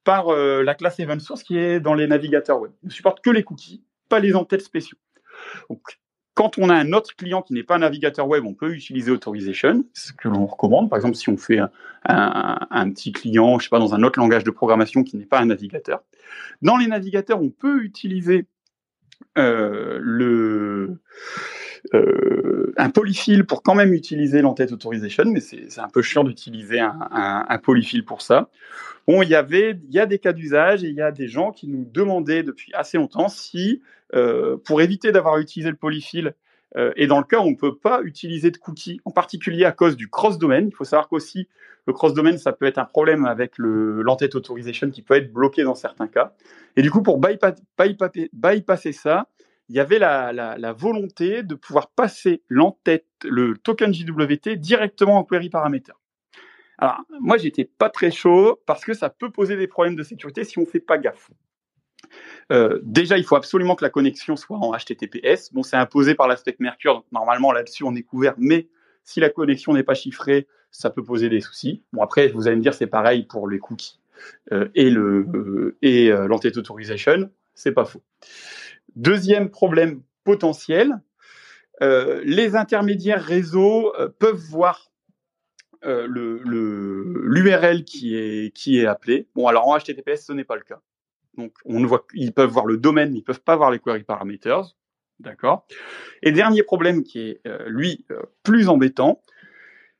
par 0.04 0.28
euh, 0.28 0.62
la 0.62 0.74
classe 0.74 0.98
event 1.00 1.18
source 1.18 1.42
qui 1.42 1.58
est 1.58 1.80
dans 1.80 1.94
les 1.94 2.06
navigateurs 2.06 2.60
web. 2.60 2.72
Il 2.82 2.86
ne 2.86 2.92
supporte 2.92 3.22
que 3.22 3.30
les 3.30 3.42
cookies, 3.42 3.84
pas 4.08 4.18
les 4.18 4.34
en-têtes 4.34 4.62
spéciaux. 4.62 4.98
Donc, 5.68 5.80
quand 6.34 6.58
on 6.58 6.70
a 6.70 6.74
un 6.74 6.92
autre 6.92 7.14
client 7.16 7.42
qui 7.42 7.52
n'est 7.52 7.62
pas 7.62 7.76
un 7.76 7.80
navigateur 7.80 8.26
web, 8.26 8.44
on 8.46 8.54
peut 8.54 8.72
utiliser 8.72 9.10
authorization, 9.10 9.84
ce 9.92 10.12
que 10.12 10.28
l'on 10.28 10.46
recommande. 10.46 10.88
Par 10.88 10.96
exemple, 10.96 11.16
si 11.16 11.28
on 11.28 11.36
fait 11.36 11.58
un, 12.04 12.90
petit 12.90 13.12
client, 13.12 13.58
je 13.58 13.64
sais 13.64 13.70
pas, 13.70 13.78
dans 13.78 13.94
un 13.94 14.02
autre 14.02 14.18
langage 14.18 14.44
de 14.44 14.50
programmation 14.50 15.02
qui 15.02 15.16
n'est 15.16 15.26
pas 15.26 15.40
un 15.40 15.46
navigateur. 15.46 16.02
Dans 16.62 16.76
les 16.76 16.86
navigateurs, 16.86 17.42
on 17.42 17.50
peut 17.50 17.82
utiliser 17.82 18.46
euh, 19.36 19.98
le, 20.00 21.00
euh, 21.94 22.72
un 22.76 22.90
polyfill 22.90 23.44
pour 23.44 23.62
quand 23.62 23.74
même 23.74 23.92
utiliser 23.92 24.42
l'entête 24.42 24.72
authorization, 24.72 25.24
mais 25.26 25.40
c'est 25.40 25.78
un 25.78 25.88
peu 25.88 26.02
chiant 26.02 26.24
d'utiliser 26.24 26.80
un, 26.80 27.46
un, 27.48 27.58
polyfill 27.58 28.04
pour 28.04 28.22
ça. 28.22 28.48
Bon, 29.06 29.22
il 29.22 29.28
y 29.28 29.34
avait, 29.34 29.78
il 29.88 29.94
y 29.94 29.98
a 29.98 30.06
des 30.06 30.18
cas 30.18 30.32
d'usage 30.32 30.84
et 30.84 30.88
il 30.88 30.94
y 30.94 31.00
a 31.00 31.10
des 31.10 31.26
gens 31.26 31.52
qui 31.52 31.68
nous 31.68 31.84
demandaient 31.84 32.42
depuis 32.42 32.72
assez 32.74 32.96
longtemps 32.96 33.28
si, 33.28 33.82
euh, 34.14 34.56
pour 34.64 34.82
éviter 34.82 35.10
d'avoir 35.10 35.38
utilisé 35.38 35.70
le 35.70 35.76
polyfill, 35.76 36.34
euh, 36.76 36.92
et 36.96 37.06
dans 37.06 37.18
le 37.18 37.24
cas 37.24 37.38
où 37.38 37.44
on 37.44 37.50
ne 37.50 37.56
peut 37.56 37.76
pas 37.76 38.00
utiliser 38.02 38.50
de 38.50 38.56
cookies, 38.56 39.00
en 39.04 39.10
particulier 39.10 39.64
à 39.64 39.72
cause 39.72 39.96
du 39.96 40.08
cross-domain, 40.08 40.66
il 40.66 40.74
faut 40.74 40.84
savoir 40.84 41.08
qu'aussi 41.08 41.48
le 41.86 41.92
cross-domain, 41.92 42.36
ça 42.36 42.52
peut 42.52 42.66
être 42.66 42.78
un 42.78 42.84
problème 42.84 43.24
avec 43.24 43.54
l'entête 43.56 44.34
authorization 44.34 44.90
qui 44.90 45.02
peut 45.02 45.14
être 45.14 45.32
bloqué 45.32 45.64
dans 45.64 45.74
certains 45.74 46.06
cas. 46.06 46.34
Et 46.76 46.82
du 46.82 46.90
coup, 46.90 47.02
pour 47.02 47.18
bypass, 47.18 47.54
bypass, 47.78 48.10
bypasser 48.32 48.92
ça, 48.92 49.26
il 49.70 49.76
y 49.76 49.80
avait 49.80 50.00
la, 50.00 50.74
volonté 50.76 51.44
de 51.44 51.54
pouvoir 51.54 51.90
passer 51.90 52.42
l'entête, 52.48 53.06
le 53.22 53.56
token 53.56 53.94
JWT 53.94 54.56
directement 54.56 55.16
en 55.18 55.24
query 55.24 55.48
parameter. 55.48 55.92
Alors, 56.78 56.96
moi, 57.20 57.36
j'étais 57.36 57.66
pas 57.66 57.88
très 57.88 58.10
chaud 58.10 58.60
parce 58.66 58.84
que 58.84 58.94
ça 58.94 59.10
peut 59.10 59.30
poser 59.30 59.56
des 59.56 59.68
problèmes 59.68 59.94
de 59.94 60.02
sécurité 60.02 60.42
si 60.42 60.58
on 60.58 60.66
fait 60.66 60.80
pas 60.80 60.98
gaffe. 60.98 61.30
Euh, 62.50 62.80
déjà, 62.82 63.16
il 63.16 63.22
faut 63.22 63.36
absolument 63.36 63.76
que 63.76 63.84
la 63.84 63.90
connexion 63.90 64.34
soit 64.34 64.56
en 64.56 64.72
HTTPS. 64.76 65.52
Bon, 65.52 65.62
c'est 65.62 65.76
imposé 65.76 66.16
par 66.16 66.26
l'aspect 66.26 66.56
Mercure, 66.58 66.94
donc 66.94 67.04
normalement 67.12 67.52
là-dessus 67.52 67.84
on 67.84 67.94
est 67.94 68.02
couvert, 68.02 68.34
mais 68.38 68.66
si 69.04 69.20
la 69.20 69.30
connexion 69.30 69.72
n'est 69.72 69.84
pas 69.84 69.94
chiffrée, 69.94 70.48
ça 70.72 70.90
peut 70.90 71.04
poser 71.04 71.28
des 71.28 71.40
soucis. 71.40 71.84
Bon, 71.92 72.02
après, 72.02 72.28
vous 72.28 72.48
allez 72.48 72.56
me 72.56 72.62
dire, 72.62 72.74
c'est 72.74 72.88
pareil 72.88 73.24
pour 73.24 73.48
les 73.48 73.60
cookies 73.60 74.00
euh, 74.50 74.68
et 74.74 74.90
euh, 74.90 75.76
et 75.80 76.08
l'entête 76.08 76.56
authorization, 76.56 77.30
c'est 77.54 77.72
pas 77.72 77.84
faux. 77.84 78.02
Deuxième 78.96 79.50
problème 79.50 80.02
potentiel, 80.24 81.00
euh, 81.82 82.20
les 82.24 82.56
intermédiaires 82.56 83.22
réseau 83.22 83.94
euh, 83.98 84.08
peuvent 84.08 84.34
voir 84.34 84.90
euh, 85.84 86.06
le 86.06 86.42
l'URL 86.44 87.84
qui 87.84 88.16
est 88.16 88.54
qui 88.54 88.78
est 88.78 88.86
appelé. 88.86 89.28
Bon, 89.34 89.46
alors 89.46 89.66
en 89.66 89.78
HTTPS, 89.78 90.26
ce 90.26 90.32
n'est 90.32 90.44
pas 90.44 90.56
le 90.56 90.62
cas. 90.62 90.80
Donc, 91.36 91.54
on 91.64 91.80
ne 91.80 91.86
voit, 91.86 92.06
ils 92.14 92.32
peuvent 92.32 92.50
voir 92.50 92.66
le 92.66 92.76
domaine, 92.76 93.12
mais 93.12 93.18
ils 93.18 93.24
peuvent 93.24 93.40
pas 93.42 93.56
voir 93.56 93.70
les 93.70 93.78
query 93.78 94.02
parameters. 94.02 94.76
D'accord? 95.20 95.66
Et 96.22 96.32
dernier 96.32 96.62
problème 96.62 97.02
qui 97.02 97.20
est, 97.20 97.40
euh, 97.46 97.64
lui, 97.68 98.04
euh, 98.10 98.22
plus 98.42 98.68
embêtant, 98.68 99.22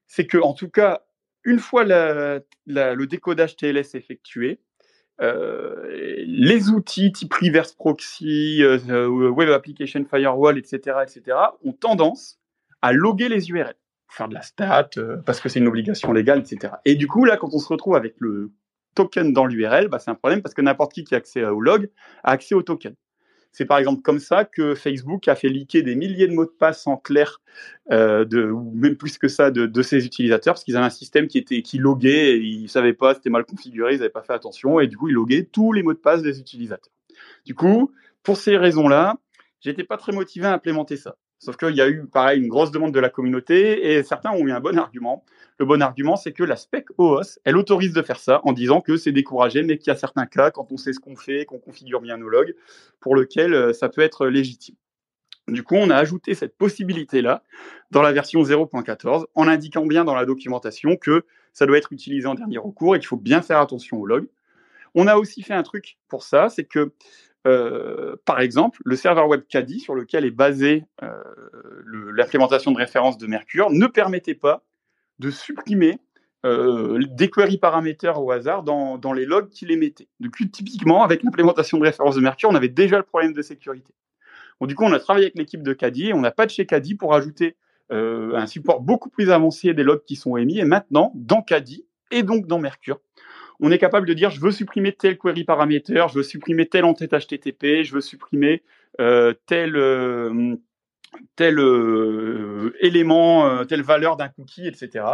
c'est 0.07 0.27
que, 0.27 0.39
en 0.39 0.55
tout 0.55 0.71
cas, 0.71 1.03
une 1.45 1.59
fois 1.59 1.85
la, 1.85 2.41
la, 2.67 2.95
le 2.95 3.07
décodage 3.07 3.57
TLS 3.57 3.95
effectué, 3.95 4.61
euh, 5.21 5.87
les 6.27 6.71
outils 6.71 7.13
type 7.13 7.33
reverse 7.35 7.73
proxy, 7.73 8.63
euh, 8.63 9.07
web 9.09 9.51
application 9.51 10.05
firewall, 10.09 10.59
etc., 10.59 10.99
etc., 11.03 11.37
ont 11.65 11.73
tendance 11.73 12.39
à 12.81 12.93
loguer 12.93 13.29
les 13.29 13.51
URL, 13.51 13.75
faire 14.09 14.29
de 14.29 14.35
la 14.35 14.43
stat, 14.43 14.91
euh, 14.97 15.19
parce 15.27 15.41
que 15.41 15.49
c'est 15.49 15.59
une 15.59 15.69
obligation 15.69 16.13
légale, 16.13 16.39
etc. 16.39 16.75
Et 16.87 16.95
du 16.95 17.07
coup, 17.07 17.25
là, 17.25 17.37
quand 17.37 17.53
on 17.53 17.59
se 17.59 17.69
retrouve 17.69 17.97
avec 17.97 18.15
le 18.19 18.53
token 18.95 19.33
dans 19.33 19.47
l'URL, 19.47 19.89
bah, 19.89 19.99
c'est 19.99 20.11
un 20.11 20.15
problème 20.15 20.43
parce 20.43 20.55
que 20.55 20.63
n'importe 20.63 20.93
qui 20.93 21.05
qui 21.05 21.15
a 21.15 21.19
accès 21.19 21.45
au 21.45 21.61
log 21.61 21.91
a 22.25 22.33
accès 22.33 22.55
au 22.55 22.63
token. 22.63 22.95
C'est 23.53 23.65
par 23.65 23.79
exemple 23.79 24.03
comme 24.03 24.21
ça 24.21 24.45
que 24.45 24.75
Facebook 24.75 25.27
a 25.29 25.35
fait 25.35 25.49
leaker 25.49 25.83
des 25.83 25.95
milliers 25.95 26.29
de 26.29 26.33
mots 26.33 26.45
de 26.45 26.51
passe 26.51 26.87
en 26.87 26.97
clair, 26.97 27.41
euh, 27.91 28.25
ou 28.51 28.73
même 28.75 28.97
plus 28.97 29.19
que 29.19 29.29
ça, 29.29 29.51
de, 29.51 29.67
de 29.67 29.83
ses 29.83 30.07
utilisateurs, 30.07 30.55
parce 30.55 30.65
qu'ils 30.65 30.77
avaient 30.77 30.87
un 30.87 30.91
système 30.91 31.27
qui 31.27 31.39
était 31.39 31.63
qui 31.63 31.79
loguait, 31.79 32.37
et 32.37 32.39
ils 32.39 32.69
savaient 32.69 32.93
pas, 32.93 33.15
c'était 33.15 33.31
mal 33.31 33.45
configuré, 33.45 33.95
ils 33.95 33.99
n'avaient 33.99 34.11
pas 34.11 34.23
fait 34.23 34.33
attention, 34.33 34.81
et 34.81 34.87
du 34.87 34.97
coup 34.97 35.09
ils 35.09 35.15
loguaient 35.15 35.49
tous 35.51 35.73
les 35.73 35.83
mots 35.83 35.95
de 35.95 35.99
passe 35.99 36.23
des 36.23 36.39
utilisateurs. 36.39 36.93
Du 37.45 37.55
coup, 37.55 37.93
pour 38.23 38.37
ces 38.37 38.57
raisons-là, 38.57 39.17
j'étais 39.61 39.85
pas 39.85 39.97
très 39.97 40.13
motivé 40.13 40.47
à 40.47 40.53
implémenter 40.53 40.97
ça. 40.97 41.17
Sauf 41.41 41.57
qu'il 41.57 41.75
y 41.75 41.81
a 41.81 41.89
eu, 41.89 42.05
pareil, 42.05 42.39
une 42.39 42.49
grosse 42.49 42.71
demande 42.71 42.93
de 42.93 43.01
la 43.01 43.09
communauté 43.09 43.95
et 43.95 44.03
certains 44.03 44.31
ont 44.31 44.47
eu 44.47 44.53
un 44.53 44.61
bon 44.61 44.79
argument. 44.79 45.25
Le 45.59 45.65
bon 45.65 45.81
argument, 45.81 46.17
c'est 46.17 46.33
que 46.33 46.45
la 46.45 46.55
spec 46.55 46.87
OOS, 46.99 47.41
elle 47.45 47.57
autorise 47.57 47.95
de 47.95 48.03
faire 48.03 48.21
ça 48.21 48.43
en 48.45 48.53
disant 48.53 48.83
que 48.83 48.99
c'est 48.99 49.11
découragé, 49.11 49.63
mais 49.63 49.79
qu'il 49.79 49.89
y 49.89 49.91
a 49.91 49.97
certains 49.97 50.27
cas, 50.27 50.51
quand 50.51 50.71
on 50.71 50.77
sait 50.77 50.93
ce 50.93 51.01
qu'on 51.01 51.17
fait, 51.17 51.47
qu'on 51.47 51.59
configure 51.59 52.03
bien 52.03 52.19
nos 52.19 52.29
logs, 52.29 52.55
pour 53.01 53.17
lequel 53.17 53.55
euh, 53.55 53.73
ça 53.73 53.89
peut 53.89 54.03
être 54.03 54.27
légitime. 54.27 54.77
Du 55.49 55.63
coup, 55.63 55.77
on 55.77 55.89
a 55.89 55.97
ajouté 55.97 56.35
cette 56.35 56.59
possibilité-là 56.59 57.43
dans 57.91 58.03
la 58.03 58.13
version 58.13 58.43
0.14 58.43 59.25
en 59.35 59.49
indiquant 59.49 59.87
bien 59.87 60.05
dans 60.05 60.15
la 60.15 60.27
documentation 60.27 60.97
que 60.97 61.25
ça 61.55 61.65
doit 61.65 61.79
être 61.79 61.93
utilisé 61.93 62.27
en 62.27 62.35
dernier 62.35 62.59
recours 62.59 62.97
et 62.97 62.99
qu'il 62.99 63.09
faut 63.09 63.17
bien 63.17 63.41
faire 63.41 63.61
attention 63.61 63.99
aux 63.99 64.07
logs. 64.07 64.29
On 64.95 65.07
a 65.07 65.17
aussi 65.17 65.43
fait 65.43 65.55
un 65.55 65.63
truc 65.63 65.97
pour 66.09 66.23
ça, 66.23 66.51
c'est 66.51 66.65
que 66.65 66.93
euh, 67.47 68.17
par 68.25 68.41
exemple, 68.41 68.81
le 68.85 68.97
serveur 68.97 69.29
web 69.29 69.43
Caddy 69.49 69.81
sur 69.81 69.95
lequel 69.95 70.25
est 70.25 70.31
basée 70.31 70.85
euh, 71.03 71.23
l'implémentation 72.15 72.71
de 72.71 72.77
référence 72.77 73.17
de 73.17 73.27
Mercure 73.27 73.71
ne 73.71 73.87
permettait 73.87 74.35
pas 74.35 74.63
de 75.19 75.31
supprimer 75.31 75.99
euh, 76.45 76.99
des 77.11 77.31
query 77.31 77.59
paraméters 77.59 78.23
au 78.23 78.31
hasard 78.31 78.63
dans, 78.63 79.13
les 79.13 79.25
logs 79.25 79.49
qu'il 79.49 79.71
émettait. 79.71 80.09
Donc, 80.21 80.37
typiquement, 80.53 81.03
avec 81.03 81.23
l'implémentation 81.23 81.79
de 81.79 81.85
référence 81.85 82.17
de 82.17 82.21
Mercure, 82.21 82.51
on 82.51 82.55
avait 82.55 82.69
déjà 82.69 82.99
le 82.99 83.05
problème 83.05 83.33
de 83.33 83.43
sécurité. 83.43 83.95
Bon, 84.61 84.67
du 84.67 84.75
coup, 84.75 84.85
on 84.85 84.93
a 84.93 85.01
travaillé 85.01 85.27
avec 85.27 85.39
l'équipe 85.39 85.63
de 85.63 85.73
Caddy 85.73 86.09
et 86.09 86.15
on 86.15 86.25
a 86.25 86.31
patché 86.31 86.67
Caddy 86.67 86.95
pour 86.95 87.15
ajouter 87.15 87.57
un 87.93 88.47
support 88.47 88.81
beaucoup 88.81 89.11
plus 89.11 89.31
avancé 89.31 89.75
des 89.75 89.83
logs 89.83 90.05
qui 90.05 90.15
sont 90.15 90.37
émis. 90.37 90.61
Et 90.61 90.65
maintenant, 90.65 91.11
dans 91.17 91.43
Caddy 91.43 91.85
et 92.13 92.23
donc 92.23 92.47
dans 92.47 92.61
Mercure, 92.61 93.01
on 93.61 93.71
est 93.71 93.79
capable 93.79 94.07
de 94.07 94.15
dire 94.15 94.31
je 94.31 94.41
veux 94.41 94.51
supprimer 94.51 94.93
tel 94.93 95.19
query 95.19 95.45
parameter, 95.45 96.07
je 96.09 96.15
veux 96.15 96.23
supprimer 96.23 96.67
tel 96.67 96.85
entête 96.85 97.13
HTTP, 97.13 97.83
je 97.83 97.95
veux 97.95 98.01
supprimer 98.01 98.63
euh, 99.01 99.35
tel 99.47 99.77
euh, 99.77 100.57
euh, 101.41 102.73
élément, 102.81 103.65
telle 103.67 103.83
valeur 103.83 104.17
d'un 104.17 104.29
cookie, 104.29 104.67
etc. 104.67 105.05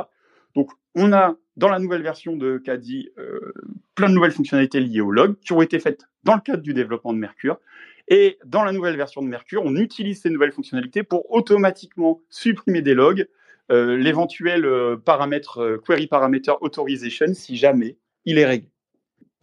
Donc 0.54 0.70
on 0.94 1.12
a 1.12 1.34
dans 1.56 1.68
la 1.68 1.78
nouvelle 1.78 2.02
version 2.02 2.36
de 2.36 2.58
Caddy 2.58 3.10
plein 3.94 4.08
de 4.08 4.14
nouvelles 4.14 4.32
fonctionnalités 4.32 4.80
liées 4.80 5.00
au 5.00 5.10
log 5.10 5.38
qui 5.40 5.52
ont 5.52 5.62
été 5.62 5.78
faites 5.78 6.06
dans 6.24 6.34
le 6.34 6.40
cadre 6.40 6.62
du 6.62 6.74
développement 6.74 7.12
de 7.12 7.18
Mercure. 7.18 7.58
Et 8.08 8.38
dans 8.44 8.62
la 8.62 8.72
nouvelle 8.72 8.96
version 8.96 9.20
de 9.20 9.26
Mercure, 9.26 9.62
on 9.64 9.74
utilise 9.74 10.22
ces 10.22 10.30
nouvelles 10.30 10.52
fonctionnalités 10.52 11.02
pour 11.02 11.30
automatiquement 11.32 12.20
supprimer 12.30 12.80
des 12.80 12.94
logs, 12.94 13.26
l'éventuel 13.68 14.96
paramètre 15.04 15.80
query 15.84 16.06
parameter 16.06 16.52
authorization 16.60 17.34
si 17.34 17.56
jamais 17.56 17.96
il 18.26 18.38
est 18.38 18.44
réglé. 18.44 18.68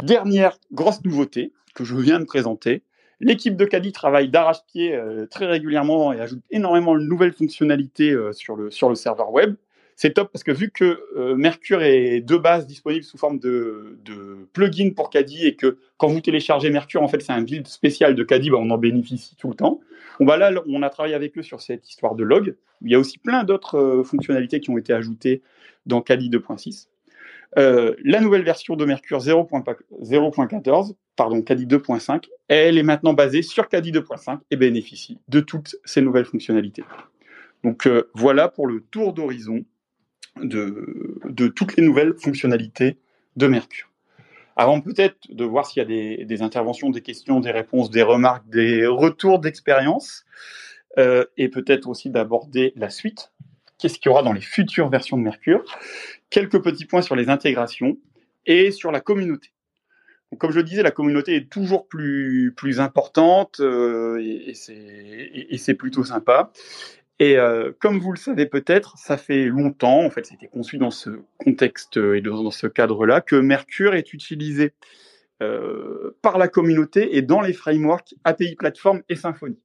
Dernière 0.03 0.57
grosse 0.71 1.03
nouveauté 1.03 1.51
que 1.73 1.83
je 1.83 1.95
viens 1.95 2.19
de 2.19 2.25
présenter, 2.25 2.83
L'équipe 3.19 3.55
de 3.55 3.63
Caddy 3.63 3.93
travaille 3.93 4.27
d'arrache-pied 4.27 4.99
très 5.29 5.45
régulièrement 5.45 6.11
et 6.11 6.19
ajoute 6.19 6.41
énormément 6.51 6.93
de 6.93 7.03
nouvelles 7.03 7.31
fonctionnalités 7.31 8.13
sur, 8.33 8.57
le, 8.57 8.69
sur 8.69 8.89
le 8.89 8.95
serveur 8.95 9.31
web 9.31 9.55
c'est 9.95 10.13
top 10.13 10.31
parce 10.31 10.43
que 10.43 10.51
vu 10.51 10.71
que 10.71 11.01
euh, 11.15 11.35
Mercure 11.35 11.83
est 11.83 12.21
de 12.21 12.37
base 12.37 12.65
disponible 12.65 13.03
sous 13.03 13.17
forme 13.17 13.39
de, 13.39 13.99
plugin 14.53 14.91
pour 14.91 15.09
Caddy 15.09 15.45
et 15.45 15.55
que 15.55 15.77
quand 15.97 16.07
vous 16.07 16.21
téléchargez 16.21 16.69
Mercure, 16.69 17.03
en 17.03 17.07
fait, 17.07 17.21
c'est 17.21 17.31
un 17.31 17.41
build 17.41 17.67
spécial 17.67 18.15
de 18.15 18.23
Caddy, 18.23 18.49
bah, 18.49 18.57
on 18.59 18.69
en 18.69 18.77
bénéficie 18.77 19.35
tout 19.35 19.49
le 19.49 19.55
temps. 19.55 19.79
Là, 20.19 20.51
on 20.67 20.83
a 20.83 20.89
travaillé 20.89 21.15
avec 21.15 21.37
eux 21.37 21.43
sur 21.43 21.61
cette 21.61 21.89
histoire 21.89 22.15
de 22.15 22.23
log. 22.23 22.55
Il 22.81 22.91
y 22.91 22.95
a 22.95 22.99
aussi 22.99 23.17
plein 23.17 23.43
d'autres 23.43 23.77
euh, 23.77 24.03
fonctionnalités 24.03 24.59
qui 24.59 24.69
ont 24.69 24.77
été 24.77 24.93
ajoutées 24.93 25.41
dans 25.85 26.01
Caddy 26.01 26.29
2.6. 26.29 26.87
Euh, 27.57 27.95
la 28.03 28.19
nouvelle 28.19 28.43
version 28.43 28.75
de 28.75 28.85
Mercure 28.85 29.19
0.14, 29.19 30.95
pardon, 31.15 31.41
Caddy 31.41 31.67
2.5, 31.67 32.27
elle 32.47 32.77
est 32.77 32.83
maintenant 32.83 33.13
basée 33.13 33.41
sur 33.41 33.69
Caddy 33.69 33.91
2.5 33.91 34.39
et 34.49 34.55
bénéficie 34.55 35.19
de 35.27 35.39
toutes 35.39 35.75
ces 35.85 36.01
nouvelles 36.01 36.25
fonctionnalités. 36.25 36.83
Donc 37.63 37.87
voilà 38.13 38.49
pour 38.49 38.67
le 38.67 38.81
tour 38.81 39.13
d'horizon 39.13 39.63
de, 40.41 41.47
toutes 41.47 41.75
les 41.77 41.83
nouvelles 41.83 42.15
fonctionnalités 42.17 42.97
de 43.35 43.47
Mercure. 43.47 43.89
Avant 44.55 44.81
peut-être 44.81 45.17
de 45.29 45.43
voir 45.45 45.65
s'il 45.65 45.81
y 45.81 45.85
a 45.85 46.25
des, 46.25 46.41
interventions, 46.41 46.89
des 46.89 47.01
questions, 47.01 47.39
des 47.39 47.51
réponses, 47.51 47.89
des 47.89 48.03
remarques, 48.03 48.47
des 48.49 48.85
retours 48.85 49.39
d'expérience, 49.39 50.25
euh, 50.99 51.25
et 51.37 51.49
peut-être 51.49 51.87
aussi 51.89 52.11
d'aborder 52.11 52.71
la 52.75 52.91
suite. 52.91 53.31
Qu'est-ce 53.83 53.99
qu'il 53.99 54.09
y 54.09 54.13
aura 54.13 54.23
dans 54.23 54.31
les 54.31 54.39
futures 54.39 54.87
versions 54.87 55.17
de 55.17 55.23
Mercure 55.23 55.61
Quelques 56.29 56.63
petits 56.63 56.85
points 56.85 57.01
sur 57.01 57.17
les 57.17 57.27
intégrations 57.27 57.97
et 58.45 58.71
sur 58.71 58.93
la 58.93 59.01
communauté. 59.01 59.51
comme 60.39 60.51
je 60.51 60.55
le 60.55 60.63
disais, 60.63 60.83
la 60.83 60.91
communauté 60.91 61.35
est 61.35 61.49
toujours 61.49 61.89
plus, 61.89 62.79
importante 62.79 63.59
euh, 63.59 64.23
et 64.23 64.53
c'est 64.53 65.73
plutôt 65.73 66.05
sympa. 66.05 66.53
Et 67.19 67.37
euh, 67.37 67.73
comme 67.77 67.99
vous 67.99 68.13
le 68.13 68.17
savez 68.17 68.45
peut-être, 68.45 68.97
ça 68.97 69.17
fait 69.17 69.47
longtemps, 69.47 70.05
en 70.05 70.09
fait, 70.09 70.27
c'était 70.27 70.47
conçu 70.47 70.77
dans 70.77 70.89
ce 70.89 71.09
contexte 71.37 71.97
et 71.97 72.21
dans 72.21 72.51
ce 72.51 72.67
cadre-là, 72.67 73.19
que 73.19 73.35
Mercure 73.35 73.95
est 73.95 74.13
utilisé 74.13 74.71
euh, 75.41 76.15
par 76.21 76.37
la 76.37 76.47
communauté 76.47 77.17
et 77.17 77.21
dans 77.21 77.41
les 77.41 77.51
frameworks 77.51 78.15
API 78.23 78.55
Platform 78.55 79.03
et 79.09 79.15
Symfony. 79.15 79.59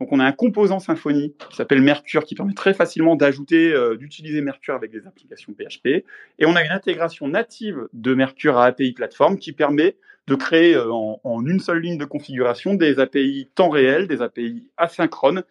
Donc 0.00 0.12
on 0.12 0.18
a 0.18 0.24
un 0.24 0.32
composant 0.32 0.78
Symfony 0.78 1.34
qui 1.50 1.56
s'appelle 1.56 1.82
Mercure 1.82 2.24
qui 2.24 2.34
permet 2.34 2.54
très 2.54 2.72
facilement 2.72 3.16
d'ajouter, 3.16 3.70
euh, 3.72 3.96
d'utiliser 3.96 4.40
Mercure 4.40 4.74
avec 4.74 4.90
des 4.90 5.06
applications 5.06 5.52
PHP. 5.52 6.04
Et 6.38 6.46
on 6.46 6.56
a 6.56 6.64
une 6.64 6.70
intégration 6.70 7.28
native 7.28 7.86
de 7.92 8.14
Mercure 8.14 8.56
à 8.56 8.64
API 8.64 8.92
Platform 8.92 9.38
qui 9.38 9.52
permet 9.52 9.96
de 10.26 10.34
créer 10.34 10.78
en, 10.78 11.20
en, 11.22 11.44
une 11.44 11.60
seule 11.60 11.80
ligne 11.80 11.98
de 11.98 12.06
configuration 12.06 12.74
des 12.74 12.98
API 12.98 13.50
temps 13.54 13.68
réel, 13.68 14.08
des 14.08 14.22
API 14.22 14.70
asynchrones 14.78 15.42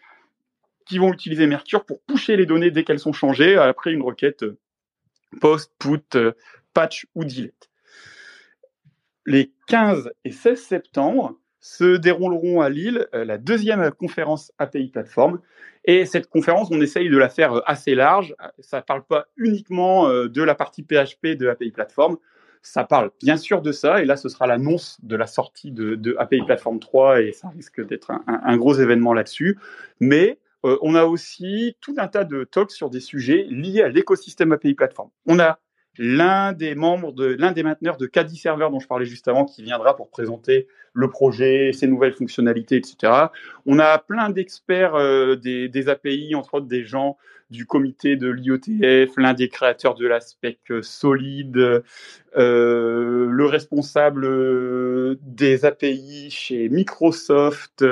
qui 0.85 0.97
vont 0.97 1.13
utiliser 1.13 1.45
Mercure 1.45 1.85
pour 1.85 2.01
pusher 2.01 2.35
les 2.35 2.47
données 2.47 2.71
dès 2.71 2.83
qu'elles 2.83 2.99
sont 2.99 3.13
changées 3.13 3.55
après 3.55 3.93
une 3.93 4.01
requête 4.01 4.41
euh, 4.41 4.57
post, 5.39 5.71
put, 5.77 5.99
euh, 6.15 6.31
patch 6.73 7.05
ou 7.13 7.23
delete. 7.23 7.69
Les 9.27 9.51
15 9.67 10.11
et 10.25 10.31
16 10.31 10.59
septembre 10.59 11.35
se 11.59 11.97
dérouleront 11.97 12.61
à 12.61 12.69
Lille 12.69 13.07
euh, 13.13 13.25
la 13.25 13.37
deuxième 13.37 13.91
conférence 13.91 14.51
API 14.57 14.87
Platform. 14.87 15.39
Et 15.85 16.05
cette 16.05 16.29
conférence, 16.29 16.69
on 16.71 16.81
essaye 16.81 17.09
de 17.09 17.17
la 17.17 17.29
faire 17.29 17.61
assez 17.65 17.95
large. 17.95 18.35
Ça 18.59 18.77
ne 18.77 18.83
parle 18.83 19.03
pas 19.03 19.27
uniquement 19.37 20.09
de 20.09 20.43
la 20.43 20.53
partie 20.53 20.83
PHP 20.83 21.37
de 21.37 21.47
API 21.47 21.71
Platform. 21.71 22.17
Ça 22.61 22.83
parle 22.83 23.11
bien 23.21 23.37
sûr 23.37 23.61
de 23.61 23.71
ça. 23.71 24.01
Et 24.01 24.05
là, 24.05 24.17
ce 24.17 24.27
sera 24.29 24.45
l'annonce 24.45 24.99
de 25.03 25.15
la 25.15 25.25
sortie 25.25 25.71
de, 25.71 26.15
API 26.19 26.41
Platform 26.45 26.79
3 26.79 27.21
et 27.21 27.31
ça 27.31 27.47
risque 27.49 27.85
d'être 27.85 28.11
un, 28.27 28.57
gros 28.57 28.73
événement 28.73 29.13
là-dessus. 29.13 29.57
Mais 29.99 30.37
euh, 30.65 30.77
on 30.81 30.95
a 30.95 31.05
aussi 31.05 31.77
tout 31.79 31.95
un 31.97 32.07
tas 32.07 32.25
de 32.25 32.43
talks 32.43 32.71
sur 32.71 32.89
des 32.89 32.99
sujets 32.99 33.45
liés 33.49 33.81
à 33.81 33.87
l'écosystème 33.87 34.51
API 34.51 34.73
Platform. 34.73 35.09
On 35.25 35.39
a 35.39 35.59
l'un 36.01 36.53
des 36.53 36.75
membres 36.75 37.11
de 37.11 37.25
l'un 37.25 37.51
des 37.51 37.61
mainteneurs 37.61 37.97
de 37.97 38.05
Caddy 38.05 38.37
Server 38.37 38.69
dont 38.71 38.79
je 38.79 38.87
parlais 38.87 39.05
juste 39.05 39.27
avant 39.27 39.43
qui 39.43 39.63
viendra 39.63 39.97
pour 39.97 40.09
présenter 40.09 40.67
le 40.93 41.09
projet, 41.09 41.71
ses 41.73 41.87
nouvelles 41.87 42.13
fonctionnalités, 42.13 42.77
etc. 42.77 43.27
On 43.65 43.79
a 43.79 43.97
plein 43.99 44.29
d'experts 44.29 44.95
euh, 44.95 45.35
des, 45.35 45.89
API, 45.89 46.35
entre 46.35 46.55
autres 46.55 46.67
des 46.67 46.85
gens 46.85 47.17
du 47.49 47.65
comité 47.65 48.15
de 48.15 48.29
l'IOTF, 48.29 49.17
l'un 49.17 49.33
des 49.33 49.49
créateurs 49.49 49.95
de 49.95 50.07
l'aspect 50.07 50.59
solide, 50.81 51.83
euh, 52.37 53.27
le 53.29 53.45
responsable 53.45 55.17
des 55.21 55.65
API 55.65 56.29
chez 56.29 56.69
Microsoft. 56.69 57.83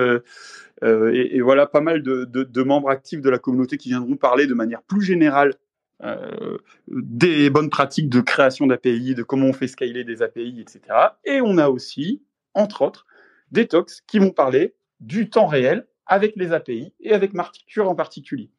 Euh, 0.84 1.12
et, 1.12 1.42
voilà, 1.42 1.66
pas 1.66 1.82
mal 1.82 2.04
de, 2.04 2.64
membres 2.64 2.90
actifs 2.90 3.22
de 3.22 3.30
la 3.30 3.40
communauté 3.40 3.78
qui 3.78 3.90
viendront 3.90 4.16
parler 4.16 4.48
de 4.48 4.54
manière 4.54 4.82
plus 4.84 5.02
générale 5.02 5.56
euh, 6.04 6.58
des 6.88 7.50
bonnes 7.50 7.70
pratiques 7.70 8.10
de 8.10 8.22
création 8.22 8.68
d'API, 8.68 9.16
de 9.16 9.24
comment 9.24 9.48
on 9.48 9.54
fait 9.54 9.68
scaler 9.68 10.04
des 10.04 10.22
API, 10.22 10.62
etc. 10.62 10.82
Et 11.26 11.42
on 11.42 11.58
a 11.58 11.70
aussi, 11.70 12.24
entre 12.54 12.84
autres, 12.84 13.08
des 13.52 13.68
talks 13.68 14.04
qui 14.06 14.20
vont 14.20 14.32
parler 14.32 14.76
du 15.00 15.30
temps 15.30 15.48
réel 15.48 15.88
avec 16.06 16.36
les 16.36 16.54
API 16.54 16.94
et 17.00 17.14
avec 17.14 17.34
Marticure 17.34 17.90
en 17.90 17.96
particulier. 17.96 18.50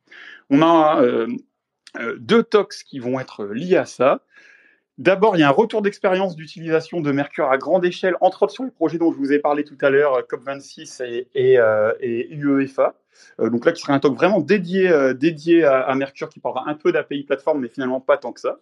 On 0.50 0.62
a 0.62 1.00
euh, 1.02 1.28
deux 2.18 2.42
talks 2.42 2.84
qui 2.86 2.98
vont 2.98 3.18
être 3.20 3.46
liés 3.46 3.76
à 3.76 3.86
ça. 3.86 4.24
D'abord, 4.98 5.36
il 5.36 5.40
y 5.40 5.42
a 5.44 5.48
un 5.48 5.52
retour 5.52 5.80
d'expérience 5.80 6.34
d'utilisation 6.34 7.00
de 7.00 7.12
Mercure 7.12 7.48
à 7.48 7.56
grande 7.56 7.84
échelle, 7.84 8.16
entre 8.20 8.42
autres 8.42 8.52
sur 8.52 8.64
les 8.64 8.72
projets 8.72 8.98
dont 8.98 9.12
je 9.12 9.16
vous 9.16 9.32
ai 9.32 9.38
parlé 9.38 9.62
tout 9.62 9.78
à 9.80 9.90
l'heure, 9.90 10.22
COP26 10.22 11.04
et, 11.04 11.28
et, 11.36 11.56
euh, 11.60 11.92
UEFA. 12.00 12.96
Euh, 13.38 13.48
donc 13.48 13.64
là, 13.64 13.70
qui 13.70 13.80
sera 13.80 13.92
un 13.92 14.00
talk 14.00 14.14
vraiment 14.14 14.40
dédié, 14.40 14.90
euh, 14.90 15.14
à, 15.86 15.94
Mercure, 15.94 16.28
qui 16.28 16.40
parlera 16.40 16.68
un 16.68 16.74
peu 16.74 16.90
d'API 16.90 17.22
plateforme, 17.22 17.60
mais 17.60 17.68
finalement 17.68 18.00
pas 18.00 18.18
tant 18.18 18.32
que 18.32 18.40
ça. 18.40 18.58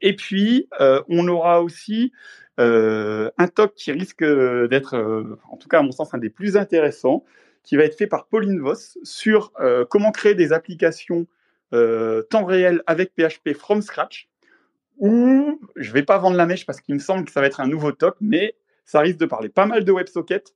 Et 0.00 0.16
puis, 0.16 0.68
on 1.08 1.28
aura 1.28 1.62
aussi 1.62 2.12
un 2.58 3.48
talk 3.54 3.74
qui 3.76 3.92
risque 3.92 4.24
d'être, 4.24 5.38
en 5.48 5.56
tout 5.58 5.68
cas 5.68 5.78
à 5.78 5.82
mon 5.82 5.92
sens, 5.92 6.12
un 6.12 6.18
des 6.18 6.30
plus 6.30 6.56
intéressants, 6.56 7.24
qui 7.62 7.76
va 7.76 7.84
être 7.84 7.96
fait 7.96 8.08
par 8.08 8.26
Pauline 8.26 8.58
Voss 8.58 8.98
sur 9.04 9.52
comment 9.88 10.10
créer 10.10 10.34
des 10.34 10.52
applications 10.52 11.28
temps 11.70 12.44
réel 12.44 12.82
avec 12.88 13.12
PHP 13.14 13.54
from 13.56 13.80
scratch 13.80 14.28
ou 14.98 15.60
je 15.76 15.92
vais 15.92 16.02
pas 16.02 16.18
vendre 16.18 16.36
la 16.36 16.46
mèche 16.46 16.66
parce 16.66 16.80
qu'il 16.80 16.94
me 16.94 17.00
semble 17.00 17.24
que 17.24 17.32
ça 17.32 17.40
va 17.40 17.46
être 17.46 17.60
un 17.60 17.66
nouveau 17.66 17.92
top, 17.92 18.16
mais 18.20 18.54
ça 18.84 19.00
risque 19.00 19.18
de 19.18 19.26
parler 19.26 19.48
pas 19.48 19.66
mal 19.66 19.84
de 19.84 19.92
WebSocket, 19.92 20.54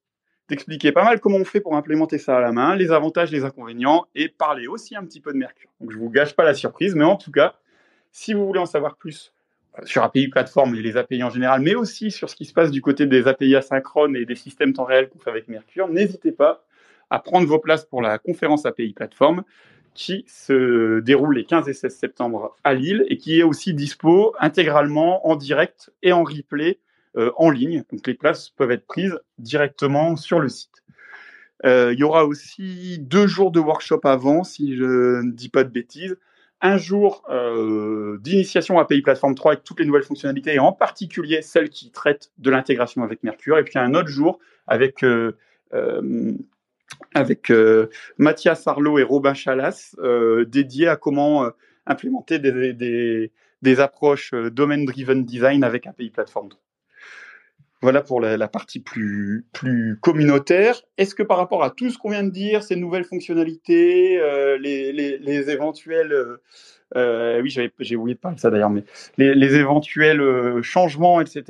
d'expliquer 0.49 0.93
pas 0.93 1.05
mal 1.05 1.21
comment 1.21 1.39
on 1.39 1.45
fait 1.45 1.61
pour 1.61 1.77
implémenter 1.77 2.19
ça 2.19 2.39
à 2.39 2.41
la 2.41 2.53
main, 2.53 2.77
les 2.77 2.93
avantages, 2.93 3.31
les 3.31 3.45
inconvénients, 3.45 4.07
et 4.15 4.29
parler 4.29 4.67
aussi 4.67 4.97
un 4.97 5.05
petit 5.05 5.21
peu 5.21 5.33
de 5.33 5.39
Mercure. 5.39 5.71
Donc 5.81 5.93
je 5.93 5.99
vous 5.99 6.11
gâche 6.11 6.35
pas 6.35 6.45
la 6.45 6.55
surprise, 6.55 6.95
mais 6.95 7.05
en 7.05 7.17
tout 7.17 7.33
cas, 7.33 7.55
si 8.13 8.33
vous 8.33 8.47
voulez 8.47 8.61
en 8.61 8.67
savoir 8.67 8.97
plus 8.97 9.33
euh, 9.79 9.85
sur 9.85 10.03
API 10.03 10.29
plateforme 10.29 10.75
et 10.75 10.83
les 10.83 10.97
API 10.97 11.23
en 11.23 11.31
général, 11.31 11.61
mais 11.61 11.75
aussi 11.75 12.11
sur 12.11 12.31
ce 12.31 12.37
qui 12.37 12.45
se 12.45 12.53
passe 12.53 12.71
du 12.71 12.81
côté 12.81 13.07
des 13.07 13.27
API 13.29 13.57
asynchrones 13.57 14.17
et 14.17 14.25
des 14.25 14.37
systèmes 14.37 14.73
temps 14.73 14.85
réel 14.85 15.09
qu'on 15.09 15.19
fait 15.19 15.31
avec 15.31 15.49
Mercure, 15.49 15.89
n'hésitez 15.89 16.33
pas 16.33 16.65
à 17.11 17.19
prendre 17.21 17.47
vos 17.47 17.59
places 17.59 17.85
pour 17.85 18.03
la 18.03 18.19
conférence 18.19 18.67
API 18.67 18.93
plateforme 18.93 19.45
qui 19.97 20.25
se 20.29 21.01
déroule 21.01 21.35
les 21.35 21.45
15 21.45 21.69
et 21.69 21.73
16 21.73 21.97
septembre 21.97 22.55
à 22.63 22.75
Lille 22.75 23.05
et 23.09 23.17
qui 23.17 23.41
est 23.41 23.43
aussi 23.43 23.75
dispo 23.75 24.35
intégralement 24.39 25.27
en 25.27 25.37
direct 25.37 25.91
et 26.03 26.13
en 26.13 26.23
replay 26.23 26.79
euh, 27.17 27.33
en 27.37 27.51
ligne. 27.51 27.83
Donc 27.91 28.07
les 28.07 28.15
places 28.15 28.51
peuvent 28.51 28.71
être 28.71 28.87
prises 28.87 29.19
directement 29.39 30.17
sur 30.17 30.39
le 30.39 30.49
site. 30.49 30.85
Euh, 31.65 31.95
il 31.95 31.99
y 31.99 32.03
aura 32.05 32.27
aussi 32.27 32.99
deux 33.01 33.27
jours 33.27 33.51
de 33.51 33.59
workshop 33.59 34.01
avant, 34.05 34.45
si 34.45 34.77
je 34.77 35.23
ne 35.23 35.33
dis 35.33 35.49
pas 35.49 35.65
de 35.65 35.71
bêtises. 35.71 36.19
Un 36.61 36.77
jour 36.77 37.23
euh, 37.31 38.19
d'initiation 38.21 38.79
API 38.79 39.01
Platform 39.01 39.35
3 39.35 39.53
avec 39.53 39.65
toutes 39.65 39.81
les 39.81 39.87
nouvelles 39.87 40.03
fonctionnalités 40.03 40.55
et 40.55 40.59
en 40.59 40.73
particulier 40.73 41.41
celles 41.41 41.71
qui 41.71 41.91
traitent 41.91 42.31
de 42.39 42.51
l'intégration 42.51 43.03
avec 43.03 43.23
Mercure. 43.23 43.59
Et 43.59 43.65
puis 43.65 43.79
un 43.79 43.95
autre 43.95 44.09
jour 44.09 44.39
avec 44.67 45.03
avec 47.15 47.51
euh, 47.51 47.89
Mathias 48.19 48.67
Arlot 48.67 48.99
et 48.99 49.03
Robin 49.03 49.35
Chalas, 49.35 49.95
euh, 49.99 50.45
dédiés 50.45 50.89
à 50.89 50.97
comment 50.97 51.45
euh, 51.45 51.51
implémenter 51.87 52.39
des, 52.39 53.31
approches 53.81 54.33
domain-driven 54.33 55.25
design 55.25 55.65
avec 55.65 55.87
API 55.87 56.11
Platform. 56.11 56.51
Voilà 57.83 58.01
pour 58.01 58.21
la, 58.21 58.49
partie 58.49 58.81
plus, 58.81 59.45
communautaire. 60.01 60.81
Est-ce 60.99 61.15
que 61.15 61.23
par 61.23 61.37
rapport 61.37 61.63
à 61.63 61.71
tout 61.71 61.91
ce 61.91 61.99
qu'on 61.99 62.11
vient 62.11 62.23
de 62.23 62.31
dire, 62.31 62.63
ces 62.63 62.77
nouvelles 62.77 63.05
fonctionnalités, 63.05 64.19
les, 64.59 65.51
éventuels... 65.51 66.39
oui, 66.95 67.51
j'ai 67.79 67.97
oublié 67.97 68.15
de 68.15 68.21
parler 68.21 68.39
ça 68.39 68.51
d'ailleurs, 68.51 68.71
mais 68.71 68.85
les 69.19 69.55
éventuels 69.57 70.63
changements, 70.63 71.21
etc., 71.21 71.43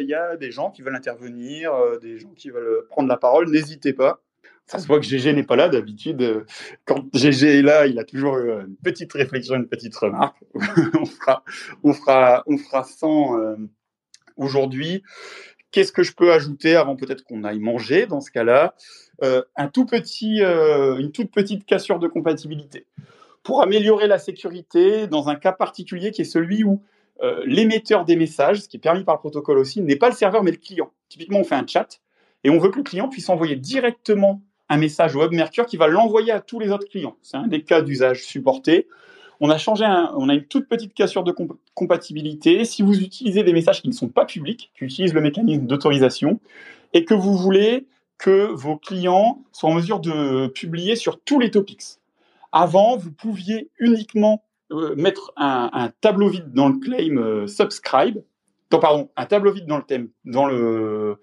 il 0.00 0.06
y 0.06 0.14
a 0.14 0.36
des 0.36 0.50
gens 0.50 0.70
qui 0.70 0.82
veulent 0.82 0.96
intervenir, 0.96 1.72
des 2.00 2.18
gens 2.18 2.32
qui 2.34 2.50
veulent 2.50 2.86
prendre 2.88 3.08
la 3.08 3.18
parole. 3.18 3.50
N'hésitez 3.50 3.92
pas 3.92 4.22
ça 4.66 4.80
se 4.80 4.86
voit 4.86 4.98
que 4.98 5.06
GG 5.06 5.32
n'est 5.32 5.44
pas 5.44 5.56
là 5.56 5.68
d'habitude. 5.68 6.20
Euh, 6.22 6.44
quand 6.84 7.04
GG 7.14 7.58
est 7.58 7.62
là, 7.62 7.86
il 7.86 7.98
a 7.98 8.04
toujours 8.04 8.34
euh, 8.34 8.64
une 8.66 8.76
petite 8.76 9.12
réflexion, 9.12 9.54
une 9.54 9.68
petite 9.68 9.94
remarque. 9.94 10.36
on 11.00 11.06
fera, 11.06 11.44
on 11.84 11.92
fera, 11.92 12.42
on 12.46 12.58
fera 12.58 12.82
sans 12.82 13.38
euh, 13.38 13.56
aujourd'hui. 14.36 15.02
Qu'est-ce 15.70 15.92
que 15.92 16.02
je 16.02 16.12
peux 16.12 16.32
ajouter 16.32 16.74
avant 16.74 16.96
peut-être 16.96 17.22
qu'on 17.22 17.44
aille 17.44 17.60
manger 17.60 18.06
dans 18.06 18.20
ce 18.20 18.30
cas-là 18.30 18.74
un 19.56 19.68
tout 19.68 19.86
petit, 19.86 20.40
Une 20.40 21.10
toute 21.10 21.30
petite 21.30 21.64
cassure 21.64 21.98
de 21.98 22.06
compatibilité. 22.06 22.86
Pour 23.42 23.62
améliorer 23.62 24.06
la 24.06 24.18
sécurité 24.18 25.06
dans 25.06 25.28
un 25.28 25.36
cas 25.36 25.52
particulier 25.52 26.12
qui 26.12 26.22
est 26.22 26.26
celui 26.26 26.64
où 26.64 26.82
l'émetteur 27.44 28.04
des 28.04 28.16
messages, 28.16 28.60
ce 28.62 28.68
qui 28.68 28.76
est 28.76 28.80
permis 28.80 29.04
par 29.04 29.16
le 29.16 29.20
protocole 29.20 29.58
aussi, 29.58 29.82
n'est 29.82 29.96
pas 29.96 30.08
le 30.08 30.14
serveur 30.14 30.42
mais 30.42 30.50
le 30.50 30.58
client. 30.58 30.92
Typiquement, 31.08 31.40
on 31.40 31.44
fait 31.44 31.56
un 31.56 31.66
chat 31.66 32.00
et 32.44 32.48
on 32.50 32.58
veut 32.58 32.70
que 32.70 32.76
le 32.76 32.82
client 32.82 33.08
puisse 33.08 33.28
envoyer 33.28 33.56
directement 33.56 34.42
un 34.68 34.76
message 34.76 35.14
Web 35.14 35.32
Mercure 35.32 35.66
qui 35.66 35.76
va 35.76 35.86
l'envoyer 35.86 36.32
à 36.32 36.40
tous 36.40 36.58
les 36.58 36.70
autres 36.70 36.88
clients. 36.88 37.16
C'est 37.22 37.36
un 37.36 37.46
des 37.46 37.62
cas 37.62 37.82
d'usage 37.82 38.24
supportés. 38.24 38.88
On 39.40 39.50
a 39.50 39.58
changé, 39.58 39.84
on 40.16 40.28
a 40.28 40.34
une 40.34 40.44
toute 40.44 40.68
petite 40.68 40.94
cassure 40.94 41.22
de 41.22 41.34
compatibilité. 41.74 42.64
Si 42.64 42.82
vous 42.82 42.98
utilisez 42.98 43.42
des 43.42 43.52
messages 43.52 43.82
qui 43.82 43.88
ne 43.88 43.92
sont 43.92 44.08
pas 44.08 44.24
publics, 44.24 44.72
qui 44.76 44.84
utilisent 44.84 45.14
le 45.14 45.20
mécanisme 45.20 45.66
d'autorisation, 45.66 46.40
et 46.94 47.04
que 47.04 47.14
vous 47.14 47.36
voulez 47.36 47.86
que 48.18 48.46
vos 48.46 48.76
clients 48.76 49.42
soient 49.52 49.70
en 49.70 49.74
mesure 49.74 50.00
de 50.00 50.46
publier 50.48 50.96
sur 50.96 51.20
tous 51.20 51.38
les 51.38 51.50
topics. 51.50 51.98
Avant, 52.50 52.96
vous 52.96 53.12
pouviez 53.12 53.68
uniquement 53.78 54.42
euh, 54.72 54.94
mettre 54.96 55.32
un, 55.36 55.90
tableau 56.00 56.28
vide 56.28 56.52
dans 56.52 56.68
le 56.68 56.78
claim 56.78 57.18
euh, 57.18 57.46
subscribe, 57.46 58.22
pardon, 58.70 59.10
un 59.16 59.26
tableau 59.26 59.52
vide 59.52 59.66
dans 59.66 59.76
le 59.76 59.82
thème, 59.82 60.08
dans 60.24 60.46
le, 60.46 61.20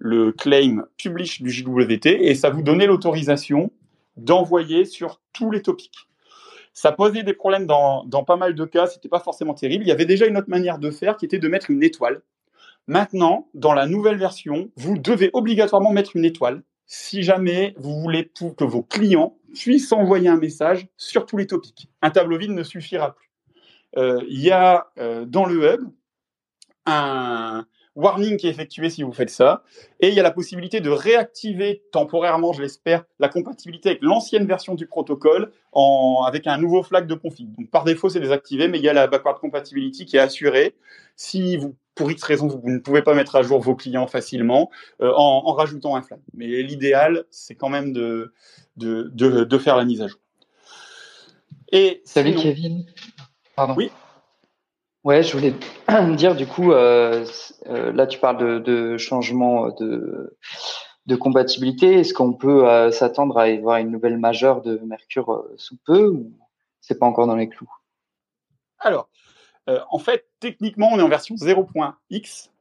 le 0.00 0.32
claim 0.32 0.86
publish 0.96 1.42
du 1.42 1.50
JWT, 1.50 2.06
et 2.06 2.34
ça 2.34 2.48
vous 2.48 2.62
donnait 2.62 2.86
l'autorisation 2.86 3.70
d'envoyer 4.16 4.86
sur 4.86 5.20
tous 5.32 5.50
les 5.50 5.60
topics. 5.62 6.08
Ça 6.72 6.90
posait 6.90 7.22
des 7.22 7.34
problèmes 7.34 7.66
dans, 7.66 8.24
pas 8.26 8.36
mal 8.36 8.54
de 8.54 8.64
cas, 8.64 8.86
c'était 8.86 9.10
pas 9.10 9.20
forcément 9.20 9.52
terrible. 9.52 9.84
Il 9.84 9.88
y 9.88 9.92
avait 9.92 10.06
déjà 10.06 10.26
une 10.26 10.38
autre 10.38 10.48
manière 10.48 10.78
de 10.78 10.90
faire 10.90 11.16
qui 11.16 11.26
était 11.26 11.38
de 11.38 11.48
mettre 11.48 11.70
une 11.70 11.82
étoile. 11.82 12.22
Maintenant, 12.86 13.48
dans 13.52 13.74
la 13.74 13.86
nouvelle 13.86 14.16
version, 14.16 14.70
vous 14.76 14.96
devez 14.96 15.30
obligatoirement 15.34 15.92
mettre 15.92 16.16
une 16.16 16.24
étoile 16.24 16.62
si 16.86 17.22
jamais 17.22 17.74
vous 17.76 18.00
voulez 18.00 18.30
que 18.56 18.64
vos 18.64 18.82
clients 18.82 19.36
puissent 19.54 19.92
envoyer 19.92 20.28
un 20.28 20.38
message 20.38 20.88
sur 20.96 21.26
tous 21.26 21.36
les 21.36 21.46
topics. 21.46 21.90
Un 22.00 22.10
tableau 22.10 22.38
vide 22.38 22.50
ne 22.50 22.62
suffira 22.62 23.14
plus. 23.14 23.30
Euh, 23.98 24.20
il 24.28 24.40
y 24.40 24.50
a 24.50 24.90
euh, 24.98 25.26
dans 25.26 25.44
le 25.44 25.74
hub 25.74 25.80
un, 26.86 27.66
warning 27.96 28.36
qui 28.36 28.46
est 28.46 28.50
effectué 28.50 28.90
si 28.90 29.02
vous 29.02 29.12
faites 29.12 29.30
ça. 29.30 29.62
Et 30.00 30.08
il 30.08 30.14
y 30.14 30.20
a 30.20 30.22
la 30.22 30.30
possibilité 30.30 30.80
de 30.80 30.90
réactiver 30.90 31.82
temporairement, 31.92 32.52
je 32.52 32.62
l'espère, 32.62 33.04
la 33.18 33.28
compatibilité 33.28 33.90
avec 33.90 34.02
l'ancienne 34.02 34.46
version 34.46 34.74
du 34.74 34.86
protocole 34.86 35.52
en, 35.72 36.24
avec 36.26 36.46
un 36.46 36.58
nouveau 36.58 36.82
flag 36.82 37.06
de 37.06 37.14
config. 37.14 37.54
Donc 37.56 37.70
par 37.70 37.84
défaut, 37.84 38.08
c'est 38.08 38.20
désactivé, 38.20 38.68
mais 38.68 38.78
il 38.78 38.84
y 38.84 38.88
a 38.88 38.92
la 38.92 39.06
backward 39.06 39.38
compatibility 39.38 40.06
qui 40.06 40.16
est 40.16 40.20
assurée. 40.20 40.74
Si 41.16 41.56
vous, 41.56 41.74
pour 41.94 42.10
X 42.10 42.22
raison, 42.22 42.46
vous 42.46 42.70
ne 42.70 42.78
pouvez 42.78 43.02
pas 43.02 43.14
mettre 43.14 43.36
à 43.36 43.42
jour 43.42 43.60
vos 43.60 43.74
clients 43.74 44.06
facilement 44.06 44.70
euh, 45.00 45.12
en, 45.14 45.42
en, 45.46 45.52
rajoutant 45.52 45.96
un 45.96 46.02
flag. 46.02 46.20
Mais 46.34 46.46
l'idéal, 46.62 47.24
c'est 47.30 47.54
quand 47.54 47.68
même 47.68 47.92
de, 47.92 48.32
de, 48.76 49.10
de, 49.12 49.44
de, 49.44 49.58
faire 49.58 49.76
la 49.76 49.84
mise 49.84 50.00
à 50.00 50.06
jour. 50.06 50.20
Et 51.72 52.00
Salut 52.04 52.34
Kevin. 52.34 52.86
Pardon. 53.54 53.74
Oui. 53.76 53.90
Ouais, 55.02 55.22
je 55.22 55.36
voulais 55.36 55.54
dire 56.16 56.34
du 56.34 56.46
coup, 56.46 56.72
euh, 56.72 57.24
euh, 57.66 57.92
là 57.92 58.06
tu 58.06 58.18
parles 58.18 58.36
de, 58.36 58.58
de 58.58 58.98
changement 58.98 59.68
de, 59.70 60.36
de 61.06 61.16
compatibilité. 61.16 62.00
Est-ce 62.00 62.12
qu'on 62.12 62.34
peut 62.34 62.68
euh, 62.68 62.90
s'attendre 62.90 63.38
à 63.38 63.48
y 63.48 63.58
voir 63.58 63.78
une 63.78 63.90
nouvelle 63.90 64.18
majeure 64.18 64.60
de 64.60 64.78
Mercure 64.84 65.32
euh, 65.32 65.54
sous 65.56 65.76
peu 65.84 66.08
ou 66.08 66.32
c'est 66.80 66.98
pas 66.98 67.06
encore 67.06 67.26
dans 67.26 67.36
les 67.36 67.48
clous? 67.48 67.72
Alors, 68.78 69.08
euh, 69.68 69.80
en 69.90 69.98
fait, 69.98 70.26
techniquement, 70.38 70.90
on 70.92 70.98
est 70.98 71.02
en 71.02 71.08
version 71.08 71.34
0.x. 71.34 72.52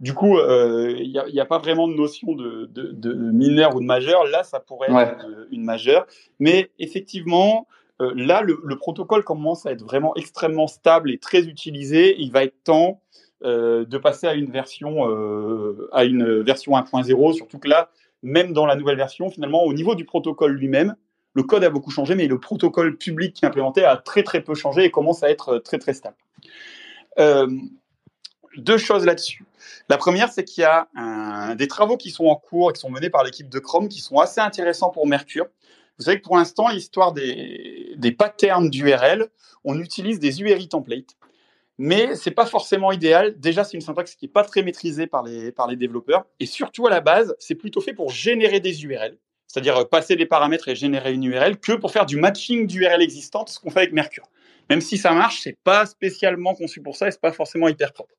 Du 0.00 0.14
coup, 0.14 0.38
il 0.38 1.10
n'y 1.10 1.40
a, 1.40 1.44
pas 1.44 1.58
vraiment 1.58 1.88
de 1.88 1.94
notion 1.94 2.32
de, 2.32 2.66
de, 2.66 2.92
de, 2.92 3.12
mineur 3.12 3.74
ou 3.74 3.80
de 3.80 3.84
majeur. 3.84 4.24
Là, 4.26 4.44
ça 4.44 4.60
pourrait 4.60 4.92
être 4.92 5.26
une 5.50 5.64
majeure. 5.64 6.06
Mais 6.38 6.70
effectivement, 6.78 7.66
euh, 8.00 8.12
là, 8.14 8.42
le, 8.42 8.76
protocole 8.76 9.24
commence 9.24 9.66
à 9.66 9.72
être 9.72 9.82
vraiment 9.82 10.14
extrêmement 10.14 10.66
stable 10.66 11.10
et 11.10 11.18
très 11.18 11.40
utilisé. 11.40 12.16
Il 12.18 12.30
va 12.30 12.44
être 12.44 12.62
temps 12.62 13.00
euh, 13.44 13.84
de 13.84 13.98
passer 13.98 14.26
à 14.26 14.34
une 14.34 14.50
version 14.50 15.08
euh, 15.08 15.88
à 15.92 16.04
une 16.04 16.42
version 16.42 16.72
1.0. 16.72 17.34
Surtout 17.34 17.58
que 17.58 17.68
là, 17.68 17.90
même 18.22 18.52
dans 18.52 18.66
la 18.66 18.76
nouvelle 18.76 18.96
version, 18.96 19.30
finalement, 19.30 19.64
au 19.64 19.72
niveau 19.72 19.94
du 19.94 20.04
protocole 20.04 20.52
lui-même, 20.52 20.94
le 21.34 21.42
code 21.42 21.64
a 21.64 21.70
beaucoup 21.70 21.90
changé, 21.90 22.14
mais 22.14 22.26
le 22.26 22.38
protocole 22.38 22.96
public 22.96 23.34
qui 23.34 23.44
est 23.44 23.48
implémenté 23.48 23.84
a 23.84 23.96
très 23.96 24.22
très 24.22 24.42
peu 24.42 24.54
changé 24.54 24.84
et 24.84 24.90
commence 24.90 25.22
à 25.22 25.30
être 25.30 25.58
très 25.58 25.78
très 25.78 25.92
stable. 25.92 26.16
deux 28.56 28.78
choses 28.78 29.04
là-dessus. 29.04 29.44
La 29.88 29.98
première, 29.98 30.30
c'est 30.32 30.44
qu'il 30.44 30.62
y 30.62 30.64
a 30.64 31.54
des 31.54 31.68
travaux 31.68 31.96
qui 31.96 32.10
sont 32.10 32.26
en 32.26 32.36
cours 32.36 32.70
et 32.70 32.72
qui 32.72 32.80
sont 32.80 32.90
menés 32.90 33.10
par 33.10 33.24
l'équipe 33.24 33.48
de 33.48 33.58
Chrome 33.58 33.88
qui 33.88 34.00
sont 34.00 34.18
assez 34.18 34.40
intéressants 34.40 34.90
pour 34.90 35.06
Mercure. 35.06 35.46
Vous 35.98 36.04
savez 36.04 36.18
que 36.18 36.24
pour 36.24 36.36
l'instant, 36.36 36.68
l'histoire 36.68 37.12
des, 37.12 38.14
patterns 38.16 38.70
d'URL, 38.70 39.28
on 39.64 39.78
utilise 39.80 40.20
des 40.20 40.40
URI 40.40 40.68
templates. 40.68 41.16
Mais 41.76 42.14
c'est 42.16 42.32
pas 42.32 42.46
forcément 42.46 42.92
idéal. 42.92 43.38
Déjà, 43.38 43.64
c'est 43.64 43.76
une 43.76 43.82
syntaxe 43.82 44.14
qui 44.14 44.26
est 44.26 44.32
pas 44.32 44.44
très 44.44 44.62
maîtrisée 44.62 45.06
par 45.06 45.22
les, 45.22 45.76
développeurs. 45.76 46.26
Et 46.40 46.46
surtout, 46.46 46.86
à 46.86 46.90
la 46.90 47.00
base, 47.00 47.34
c'est 47.38 47.54
plutôt 47.54 47.80
fait 47.80 47.94
pour 47.94 48.10
générer 48.10 48.60
des 48.60 48.84
URL. 48.84 49.18
C'est-à-dire 49.46 49.88
passer 49.88 50.14
des 50.14 50.26
paramètres 50.26 50.68
et 50.68 50.76
générer 50.76 51.12
une 51.12 51.24
URL 51.24 51.58
que 51.58 51.72
pour 51.72 51.90
faire 51.90 52.06
du 52.06 52.16
matching 52.16 52.66
d'URL 52.66 53.00
existantes, 53.02 53.48
ce 53.48 53.58
qu'on 53.58 53.70
fait 53.70 53.80
avec 53.80 53.92
Mercure. 53.92 54.28
Même 54.70 54.80
si 54.80 54.98
ça 54.98 55.12
marche, 55.12 55.40
c'est 55.42 55.56
pas 55.64 55.86
spécialement 55.86 56.54
conçu 56.54 56.82
pour 56.82 56.96
ça 56.96 57.08
et 57.08 57.10
c'est 57.10 57.20
pas 57.20 57.32
forcément 57.32 57.68
hyper 57.68 57.92
propre. 57.92 58.14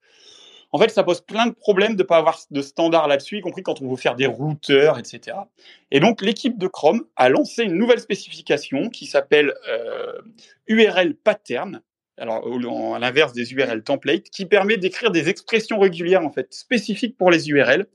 En 0.72 0.78
fait, 0.78 0.90
ça 0.90 1.04
pose 1.04 1.22
plein 1.22 1.48
de 1.48 1.52
problèmes 1.52 1.96
de 1.96 2.04
ne 2.04 2.08
pas 2.08 2.18
avoir 2.18 2.40
de 2.52 2.62
standard 2.62 3.08
là-dessus, 3.08 3.38
y 3.38 3.42
compris 3.42 3.64
quand 3.64 3.82
on 3.82 3.90
veut 3.90 3.96
faire 3.96 4.16
des 4.16 4.28
routeurs, 4.28 5.00
etc. 5.00 5.38
Et 5.90 6.00
donc, 6.00 6.22
l'équipe 6.22 6.58
de 6.60 6.68
Chrome 6.68 7.06
a 7.16 7.30
lancé 7.30 7.64
une 7.64 7.74
nouvelle 7.74 8.00
spécification 8.00 8.90
qui 8.90 9.08
s'appelle 9.08 9.54
euh, 9.68 10.22
URL 10.68 11.16
pattern, 11.16 11.82
alors 12.18 12.46
à 12.96 13.00
l'inverse 13.00 13.34
des 13.34 13.52
URL 13.54 13.84
templates, 13.84 14.30
qui 14.30 14.46
permet 14.46 14.78
d'écrire 14.78 15.10
des 15.10 15.30
expressions 15.30 15.80
régulières 15.80 16.24
en 16.24 16.30
fait 16.30 16.54
spécifiques 16.54 17.18
pour 17.18 17.32
les 17.32 17.50
URL. 17.50 17.88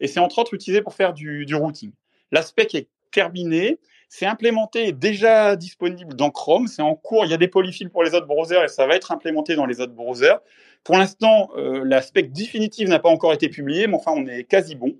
Et 0.00 0.06
c'est 0.06 0.20
entre 0.20 0.38
autres 0.38 0.54
utilisé 0.54 0.80
pour 0.80 0.94
faire 0.94 1.12
du, 1.12 1.44
du 1.44 1.54
routing. 1.54 1.92
L'aspect 2.30 2.68
est 2.72 2.88
terminé. 3.12 3.78
C'est 4.08 4.26
implémenté 4.26 4.88
et 4.88 4.92
déjà 4.92 5.56
disponible 5.56 6.14
dans 6.14 6.30
Chrome. 6.30 6.66
C'est 6.66 6.82
en 6.82 6.94
cours. 6.94 7.24
Il 7.24 7.30
y 7.30 7.34
a 7.34 7.38
des 7.38 7.48
polyfills 7.48 7.88
pour 7.88 8.02
les 8.02 8.14
autres 8.14 8.26
browsers 8.26 8.64
et 8.64 8.68
ça 8.68 8.86
va 8.86 8.96
être 8.96 9.12
implémenté 9.12 9.54
dans 9.54 9.64
les 9.64 9.80
autres 9.80 9.94
browsers. 9.94 10.40
Pour 10.84 10.96
l'instant, 10.96 11.50
euh, 11.56 11.82
l'aspect 11.84 12.22
définitif 12.22 12.88
n'a 12.88 12.98
pas 12.98 13.08
encore 13.08 13.32
été 13.32 13.48
publié, 13.48 13.86
mais 13.86 13.94
enfin, 13.94 14.12
on 14.14 14.26
est 14.26 14.44
quasi 14.44 14.74
bon. 14.74 14.96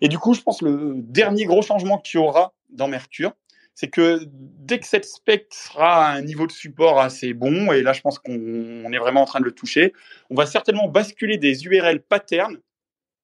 Et 0.00 0.08
du 0.08 0.18
coup, 0.18 0.34
je 0.34 0.40
pense 0.40 0.60
que 0.60 0.64
le 0.64 0.94
dernier 0.96 1.44
gros 1.44 1.62
changement 1.62 1.98
qu'il 1.98 2.20
y 2.20 2.22
aura 2.22 2.52
dans 2.70 2.88
Mercure, 2.88 3.32
c'est 3.74 3.88
que 3.88 4.20
dès 4.26 4.78
que 4.78 4.86
cette 4.86 5.04
spec 5.04 5.46
sera 5.50 6.06
à 6.06 6.12
un 6.12 6.22
niveau 6.22 6.46
de 6.46 6.52
support 6.52 7.00
assez 7.00 7.32
bon, 7.32 7.72
et 7.72 7.82
là, 7.82 7.92
je 7.92 8.00
pense 8.00 8.18
qu'on 8.18 8.92
est 8.92 8.98
vraiment 8.98 9.22
en 9.22 9.26
train 9.26 9.40
de 9.40 9.44
le 9.44 9.52
toucher, 9.52 9.92
on 10.30 10.34
va 10.34 10.46
certainement 10.46 10.88
basculer 10.88 11.38
des 11.38 11.64
URL 11.64 12.02
patterns 12.02 12.58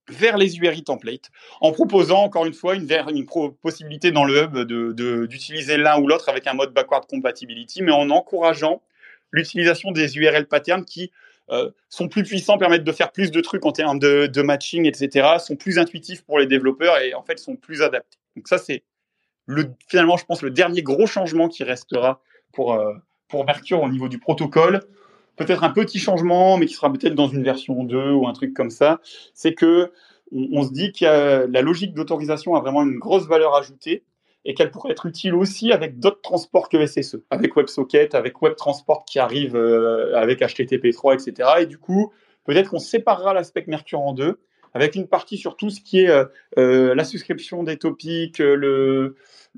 vers 0.09 0.37
les 0.37 0.57
URI 0.59 0.85
templates, 0.85 1.31
en 1.61 1.73
proposant 1.73 2.23
encore 2.23 2.47
une 2.47 2.55
fois 2.55 2.77
une, 2.77 2.89
une 3.09 3.27
possibilité 3.61 4.13
dans 4.13 4.25
le 4.25 4.45
hub 4.45 4.59
d'utiliser 5.29 5.77
l'un 5.77 6.01
ou 6.01 6.07
l'autre 6.07 6.29
avec 6.29 6.47
un 6.47 6.55
mode 6.55 6.73
backward 6.73 7.07
compatibility, 7.07 7.83
mais 7.83 7.93
en 7.93 8.09
encourageant 8.11 8.83
l'utilisation 9.33 9.91
des 9.91 10.17
URL 10.17 10.47
patterns 10.47 10.85
qui 10.85 11.11
euh, 11.51 11.71
sont 11.89 12.09
plus 12.09 12.25
puissants, 12.25 12.59
permettent 12.59 12.85
de 12.85 12.93
faire 12.93 13.13
plus 13.13 13.31
de 13.31 13.41
trucs 13.41 13.65
en 13.67 13.73
termes 13.73 13.99
de, 13.99 14.43
matching, 14.43 14.87
etc., 14.87 15.39
sont 15.39 15.57
plus 15.57 15.79
intuitifs 15.79 16.23
pour 16.25 16.39
les 16.39 16.47
développeurs 16.47 16.99
et 16.99 17.15
en 17.15 17.23
fait 17.23 17.39
sont 17.39 17.57
plus 17.57 17.83
adaptés. 17.83 18.19
Donc 18.35 18.49
ça, 18.49 18.59
c'est 18.59 18.83
le, 19.47 19.71
finalement, 19.89 20.17
je 20.17 20.25
pense, 20.25 20.43
le 20.43 20.51
dernier 20.51 20.83
gros 20.83 21.07
changement 21.07 21.49
qui 21.49 21.63
restera 21.65 22.21
pour, 22.53 22.75
euh, 22.75 22.95
Mercure 23.45 23.83
au 23.83 23.89
niveau 23.89 24.09
du 24.09 24.19
protocole. 24.19 24.81
Peut-être 25.37 25.65
un 25.65 25.71
petit 25.71 25.99
changement, 25.99 26.57
mais 26.57 26.67
qui 26.67 26.75
sera 26.75 26.91
peut-être 26.93 27.15
dans 27.15 27.29
une 27.29 27.43
version 27.43 27.83
2 27.85 28.13
ou 28.13 28.27
un 28.27 28.33
truc 28.33 28.55
comme 28.55 28.71
ça. 28.71 29.01
C'est 29.35 29.53
que 29.53 29.93
on, 30.33 30.49
on 30.53 30.63
se 30.63 30.73
dit 30.73 30.93
que 30.93 31.47
la 31.47 31.61
logique 31.61 31.93
d'autorisation 31.93 32.55
a 32.55 32.61
vraiment 32.61 32.83
une 32.83 32.99
grosse 32.99 33.27
valeur 33.27 33.55
ajoutée 33.55 34.05
et 34.47 34.55
qu'elle 34.55 34.71
pourrait 34.71 34.93
être 34.93 35.05
utile 35.07 35.35
aussi 35.35 35.73
avec 35.73 35.99
d'autres 35.99 36.23
transports 36.23 36.69
que 36.69 36.87
SSE, 36.87 37.17
avec 37.31 37.57
WebSocket, 37.57 38.15
avec 38.15 38.41
WebTransport 38.41 39.05
qui 39.05 39.19
arrive 39.19 39.57
euh, 39.57 40.17
avec 40.17 40.41
HTTP3, 40.41 41.15
etc. 41.15 41.49
Et 41.61 41.67
du 41.67 41.79
coup, 41.79 42.13
peut-être 42.45 42.71
qu'on 42.71 42.79
séparera 42.79 43.35
l'aspect 43.35 43.65
Mercure 43.67 44.01
en 44.01 44.13
deux, 44.13 44.39
avec 44.73 44.95
une 44.95 45.09
partie 45.09 45.37
sur 45.37 45.57
tout 45.57 45.69
ce 45.71 45.81
qui 45.81 46.03
est 46.03 46.09
euh, 46.09 46.27
euh 46.59 46.95
la 46.95 47.03
souscription 47.03 47.65
des 47.65 47.77
topics, 47.77 48.41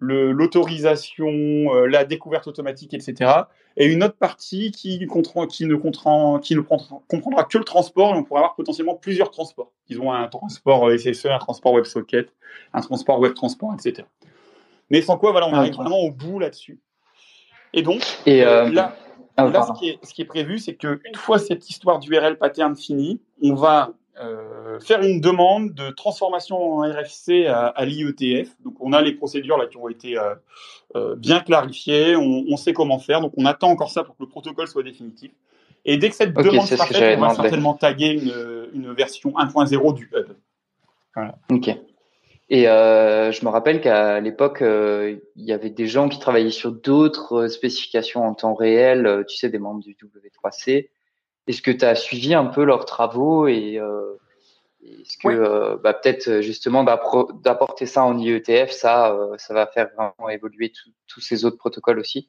l'autorisation, 0.00 1.74
la 1.84 2.06
découverte 2.06 2.46
automatique, 2.46 2.94
etc. 2.94 3.30
Et 3.76 3.84
une 3.84 4.02
autre 4.02 4.16
partie 4.16 4.70
qui, 4.70 4.98
ne, 4.98 5.06
comprendra 5.06 6.40
que 7.44 7.58
le 7.58 7.64
transport, 7.64 8.14
et 8.14 8.18
on 8.18 8.24
pourra 8.24 8.40
avoir 8.40 8.54
potentiellement 8.54 8.94
plusieurs 8.94 9.30
transports. 9.30 9.70
Ils 9.88 10.00
ont 10.00 10.10
un 10.12 10.28
transport 10.28 10.90
SSE, 10.98 11.26
un 11.26 11.38
transport 11.38 11.74
WebSocket, 11.74 12.32
un 12.72 12.80
transport 12.80 13.20
WebTransport, 13.20 13.74
etc. 13.74 14.06
Mais 14.90 15.02
sans 15.02 15.18
quoi, 15.18 15.32
voilà, 15.32 15.48
on 15.48 15.52
ah, 15.52 15.58
arrive 15.58 15.74
vraiment 15.74 15.98
au 15.98 16.10
bout 16.10 16.38
là-dessus. 16.38 16.80
Et 17.74 17.82
donc, 17.82 18.02
et 18.26 18.42
euh, 18.44 18.70
là, 18.70 18.96
ah, 19.36 19.46
là 19.48 19.62
ce, 19.62 19.78
qui 19.78 19.90
est, 19.90 19.98
ce, 20.02 20.14
qui 20.14 20.22
est, 20.22 20.26
prévu, 20.26 20.58
c'est 20.58 20.74
qu'une 20.74 21.14
fois 21.14 21.38
cette 21.38 21.68
histoire 21.68 21.98
d'URL 21.98 22.38
pattern 22.38 22.74
finie, 22.76 23.20
on 23.42 23.54
va 23.54 23.92
faire 24.80 25.00
une 25.02 25.20
demande 25.20 25.74
de 25.74 25.90
transformation 25.90 26.78
en 26.78 26.80
RFC 26.80 27.46
à, 27.46 27.84
l'IETF. 27.84 28.50
Donc 28.64 28.74
on 28.80 28.92
a 28.92 29.00
les 29.00 29.12
procédures 29.12 29.58
là 29.58 29.66
qui 29.66 29.76
ont 29.76 29.88
été 29.88 30.18
bien 31.18 31.38
clarifiées, 31.38 32.16
on, 32.16 32.56
sait 32.56 32.72
comment 32.72 32.98
faire, 32.98 33.20
donc 33.20 33.32
on 33.36 33.46
attend 33.46 33.68
encore 33.68 33.90
ça 33.90 34.02
pour 34.02 34.16
que 34.16 34.24
le 34.24 34.28
protocole 34.28 34.66
soit 34.66 34.82
définitif. 34.82 35.30
Et 35.84 35.98
dès 35.98 36.10
que 36.10 36.16
cette 36.16 36.34
demande 36.34 36.66
sera 36.66 36.86
faite, 36.86 37.16
on 37.16 37.20
va 37.20 37.34
certainement 37.36 37.74
taguer 37.74 38.08
une, 38.08 38.32
une 38.74 38.92
version 38.92 39.30
1.0 39.30 39.94
du 39.94 40.10
hub. 40.12 40.26
Voilà. 41.14 41.38
Ok. 41.50 41.70
Et 42.50 42.66
euh, 42.66 43.30
je 43.30 43.44
me 43.44 43.50
rappelle 43.50 43.80
qu'à 43.80 44.20
l'époque, 44.20 44.62
euh, 44.62 45.18
il 45.36 45.44
y 45.44 45.52
avait 45.52 45.68
des 45.68 45.86
gens 45.86 46.08
qui 46.08 46.18
travaillaient 46.18 46.50
sur 46.50 46.72
d'autres 46.72 47.44
euh, 47.44 47.48
spécifications 47.48 48.24
en 48.24 48.34
temps 48.34 48.54
réel, 48.54 49.24
tu 49.28 49.36
sais, 49.36 49.50
des 49.50 49.58
membres 49.58 49.82
du 49.82 49.94
W3C. 49.94 50.88
Est-ce 51.46 51.62
que 51.62 51.70
tu 51.70 51.84
as 51.84 51.94
suivi 51.94 52.34
un 52.34 52.46
peu 52.46 52.64
leurs 52.64 52.86
travaux 52.86 53.48
et 53.48 53.80
est-ce 54.82 55.16
que 55.16 55.76
bah, 55.76 55.94
peut-être 55.94 56.42
justement 56.42 56.84
d'apporter 56.84 57.86
ça 57.86 58.04
en 58.04 58.18
IETF, 58.18 58.70
ça, 58.70 59.16
ça 59.38 59.54
va 59.54 59.66
faire 59.66 59.88
vraiment 59.96 60.28
évoluer 60.28 60.74
tous 61.06 61.20
ces 61.20 61.46
autres 61.46 61.56
protocoles 61.56 61.98
aussi? 61.98 62.28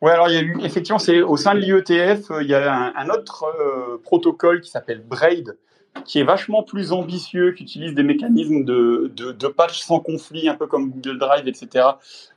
Ouais, 0.00 0.12
alors 0.12 0.28
il 0.28 0.34
y 0.34 0.38
a 0.38 0.40
eu 0.42 0.56
effectivement, 0.62 1.00
c'est 1.00 1.20
au 1.20 1.36
sein 1.36 1.56
de 1.56 1.58
l'IETF, 1.58 2.30
il 2.42 2.46
y 2.46 2.54
a 2.54 2.72
un, 2.72 2.94
un 2.94 3.08
autre 3.10 3.98
protocole 4.04 4.60
qui 4.60 4.70
s'appelle 4.70 5.02
BRAID, 5.02 5.58
qui 6.04 6.18
est 6.18 6.24
vachement 6.24 6.62
plus 6.62 6.92
ambitieux, 6.92 7.52
qui 7.52 7.62
utilise 7.64 7.94
des 7.94 8.02
mécanismes 8.02 8.64
de, 8.64 9.12
de, 9.14 9.48
patch 9.48 9.80
sans 9.80 10.00
conflit, 10.00 10.48
un 10.48 10.54
peu 10.54 10.66
comme 10.66 10.90
Google 10.90 11.18
Drive, 11.18 11.46
etc., 11.46 11.86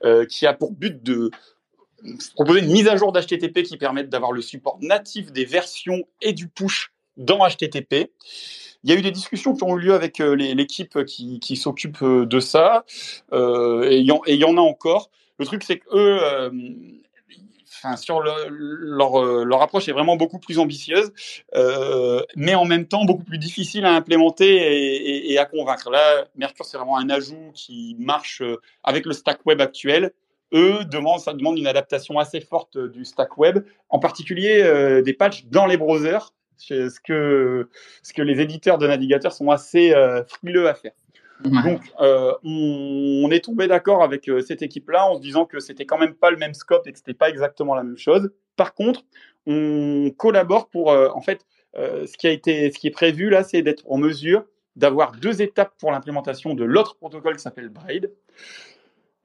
euh, 0.04 0.26
qui 0.26 0.46
a 0.46 0.54
pour 0.54 0.72
but 0.72 1.02
de 1.04 1.32
proposer 2.36 2.60
une 2.60 2.72
mise 2.72 2.88
à 2.88 2.98
jour 2.98 3.12
d'HTTP 3.12 3.64
qui 3.64 3.78
permette 3.78 4.10
d'avoir 4.10 4.32
le 4.32 4.42
support 4.42 4.78
natif 4.82 5.32
des 5.32 5.46
versions 5.46 6.04
et 6.22 6.34
du 6.34 6.48
push 6.48 6.92
dans 7.18 7.40
HTTP. 7.48 8.12
Il 8.84 8.92
y 8.92 8.94
a 8.94 9.00
eu 9.00 9.02
des 9.02 9.12
discussions 9.12 9.56
qui 9.56 9.64
ont 9.64 9.78
eu 9.78 9.82
lieu 9.82 9.94
avec 9.94 10.20
euh, 10.20 10.36
l'équipe 10.36 11.04
qui, 11.06 11.56
s'occupe 11.56 12.04
euh, 12.04 12.26
de 12.26 12.40
ça, 12.40 12.86
et 13.32 13.98
il 13.98 14.06
y, 14.06 14.44
en 14.44 14.58
a 14.58 14.62
encore. 14.62 15.10
Le 15.38 15.46
truc, 15.46 15.64
c'est 15.64 15.80
qu'eux, 15.80 16.20
euh, 16.22 16.50
sur 17.98 18.22
leur, 18.22 19.22
euh, 19.22 19.44
leur, 19.44 19.62
approche 19.62 19.88
est 19.88 19.92
vraiment 19.92 20.16
beaucoup 20.16 20.40
plus 20.40 20.60
ambitieuse, 20.60 21.12
euh, 21.56 22.22
mais 22.36 22.56
en 22.56 22.66
même 22.66 22.88
temps 22.88 23.06
beaucoup 23.06 23.24
plus 23.24 23.38
difficile 23.38 23.86
à 23.86 23.94
implémenter 23.94 25.32
et, 25.32 25.38
à 25.38 25.46
convaincre. 25.46 25.90
Là, 25.90 26.26
Mercure, 26.36 26.66
c'est 26.66 26.78
vraiment 26.78 26.98
un 26.98 27.10
ajout 27.10 27.52
qui 27.54 27.96
marche 28.00 28.42
euh, 28.42 28.58
avec 28.84 29.06
le 29.06 29.14
stack 29.14 29.46
web 29.46 29.62
actuel. 29.62 30.12
Eux, 30.54 30.86
demandent, 30.86 31.20
ça 31.20 31.34
demande 31.34 31.58
une 31.58 31.68
adaptation 31.68 32.20
assez 32.20 32.40
forte 32.40 32.78
du 32.78 33.04
stack 33.04 33.38
web, 33.38 33.66
en 33.90 34.00
particulier 34.00 35.02
des 35.04 35.14
patchs 35.14 35.46
dans 35.46 35.66
les 35.66 35.76
browsers, 35.76 36.34
ce 36.56 37.00
que, 37.00 37.68
ce 38.04 38.14
que 38.14 38.22
les 38.22 38.40
éditeurs 38.40 38.78
de 38.78 38.88
navigateurs 38.88 39.34
sont 39.34 39.50
assez 39.50 39.94
frileux 40.28 40.70
à 40.70 40.76
faire. 40.76 40.94
Donc, 41.44 41.82
euh, 42.00 42.34
on, 42.44 43.30
est 43.32 43.44
tombé 43.44 43.68
d'accord 43.68 44.04
avec 44.04 44.30
euh, 44.30 44.42
cette 44.42 44.62
équipe-là 44.62 45.06
en 45.06 45.16
se 45.16 45.22
disant 45.22 45.46
que 45.46 45.60
c'était 45.60 45.86
quand 45.86 45.98
même 45.98 46.16
pas 46.16 46.32
le 46.32 46.38
même 46.38 46.54
scope 46.54 46.88
et 46.88 46.92
que 46.92 46.98
c'était 46.98 47.14
pas 47.14 47.30
exactement 47.30 47.76
la 47.76 47.84
même 47.84 47.98
chose. 47.98 48.32
Par 48.56 48.74
contre, 48.74 49.04
on 49.46 50.12
collabore 50.16 50.70
pour, 50.70 50.92
euh, 50.92 51.10
en 51.14 51.22
fait, 51.22 51.46
ce 51.76 52.16
qui 52.16 52.26
a 52.26 52.32
été, 52.32 52.72
ce 52.72 52.80
qui 52.80 52.88
est 52.88 52.92
prévu 52.92 53.30
là, 53.30 53.44
c'est 53.44 53.62
d'être 53.62 53.84
en 53.90 53.98
mesure 53.98 54.46
d'avoir 54.78 55.12
deux 55.12 55.42
étapes 55.42 55.74
pour 55.78 55.92
l'implémentation 55.92 56.54
de 56.54 56.64
l'autre 56.64 56.96
protocole 56.96 57.36
qui 57.36 57.42
s'appelle 57.42 57.68
Braid. 57.68 58.12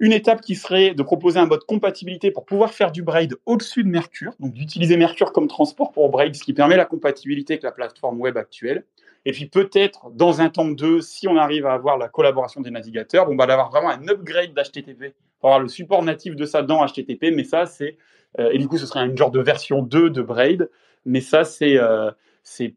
Une 0.01 0.13
étape 0.13 0.41
qui 0.41 0.57
serait 0.57 0.95
de 0.95 1.03
proposer 1.05 1.39
un 1.39 1.47
mode 1.47 1.63
compatibilité 1.65 2.33
pour 2.33 2.47
pouvoir 2.47 2.73
faire 2.73 2.91
du 2.91 3.03
Braid 3.03 3.37
au-dessus 3.47 3.85
de 3.85 3.89
Mercure, 3.89 4.33
donc 4.41 4.53
d'utiliser 4.53 4.97
Mercure 4.97 5.33
comme 5.33 5.47
transport 5.47 5.93
pour 5.93 6.09
Braid, 6.09 6.35
ce 6.35 6.43
qui 6.43 6.55
permet 6.55 6.77
la 6.77 6.87
compatibilité 6.87 7.53
avec 7.53 7.63
la 7.63 7.71
plateforme 7.71 8.19
web 8.19 8.37
actuelle. 8.37 8.85
Et 9.25 9.33
puis 9.33 9.47
peut-être 9.47 10.11
dans 10.13 10.41
un 10.41 10.49
temps 10.49 10.67
de 10.67 10.75
deux, 10.75 11.01
si 11.01 11.29
on 11.29 11.37
arrive 11.37 11.67
à 11.67 11.73
avoir 11.73 11.99
la 11.99 12.09
collaboration 12.09 12.61
des 12.61 12.71
navigateurs, 12.71 13.27
bon, 13.27 13.35
bah, 13.35 13.47
d'avoir 13.47 13.71
vraiment 13.71 13.91
un 13.91 14.09
upgrade 14.09 14.55
d'HTTP 14.55 15.15
pour 15.41 15.51
avoir 15.51 15.61
le 15.61 15.69
support 15.69 16.03
natif 16.03 16.37
de 16.37 16.45
ça 16.45 16.63
dans 16.63 16.85
HTTP. 16.85 17.27
Mais 17.35 17.45
ça, 17.45 17.67
c'est 17.67 17.97
euh, 18.39 18.51
et 18.53 18.59
du 18.59 18.69
coup, 18.69 18.79
ce 18.79 18.87
serait 18.87 19.05
une 19.05 19.17
genre 19.17 19.31
de 19.31 19.41
version 19.41 19.83
2 19.83 20.11
de 20.11 20.23
Braid. 20.23 20.71
Mais 21.05 21.21
ça, 21.21 21.45
c'est 21.45 21.79
euh, 21.79 22.11
c'est 22.43 22.75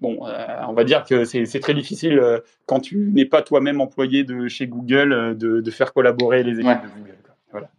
bon, 0.00 0.26
euh, 0.26 0.46
on 0.68 0.72
va 0.72 0.84
dire 0.84 1.04
que 1.04 1.24
c'est 1.24 1.60
très 1.60 1.74
difficile 1.74 2.20
quand 2.66 2.80
tu 2.80 3.10
n'es 3.12 3.24
pas 3.24 3.42
toi-même 3.42 3.80
employé 3.80 4.24
de 4.24 4.48
chez 4.48 4.66
Google 4.66 5.36
de, 5.36 5.60
de, 5.60 5.70
faire 5.70 5.92
collaborer 5.92 6.42
les 6.42 6.60
équipes 6.60 6.82
de 6.82 7.00
Google. 7.00 7.16
Voilà. 7.50 7.70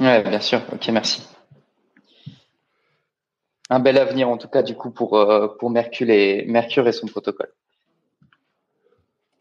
Ouais, 0.00 0.22
bien 0.22 0.40
sûr. 0.40 0.60
Ok, 0.72 0.88
merci 0.88 1.26
un 3.70 3.80
bel 3.80 3.98
avenir 3.98 4.28
en 4.28 4.38
tout 4.38 4.48
cas 4.48 4.62
du 4.62 4.74
coup 4.74 4.90
pour 4.90 5.16
euh, 5.16 5.48
pour 5.58 5.70
Mercure 5.70 6.10
et 6.10 6.44
Mercure 6.46 6.86
et 6.88 6.92
son 6.92 7.06
protocole. 7.06 7.52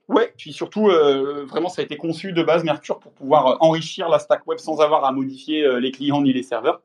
Ouais, 0.08 0.34
puis 0.38 0.54
surtout 0.54 0.88
euh, 0.88 1.46
vraiment 1.46 1.68
ça 1.68 1.82
a 1.82 1.86
été 1.86 1.98
conçu 1.98 2.32
de 2.32 2.42
base 2.42 2.64
Mercure 2.64 3.00
pour 3.00 3.12
pouvoir 3.12 3.48
euh, 3.48 3.56
enrichir 3.60 4.08
la 4.08 4.20
stack 4.20 4.48
web 4.48 4.58
sans 4.58 4.80
avoir 4.80 5.04
à 5.04 5.12
modifier 5.12 5.80
les 5.82 5.92
clients 5.92 6.22
ni 6.22 6.32
les 6.34 6.44
serveurs. 6.44 6.82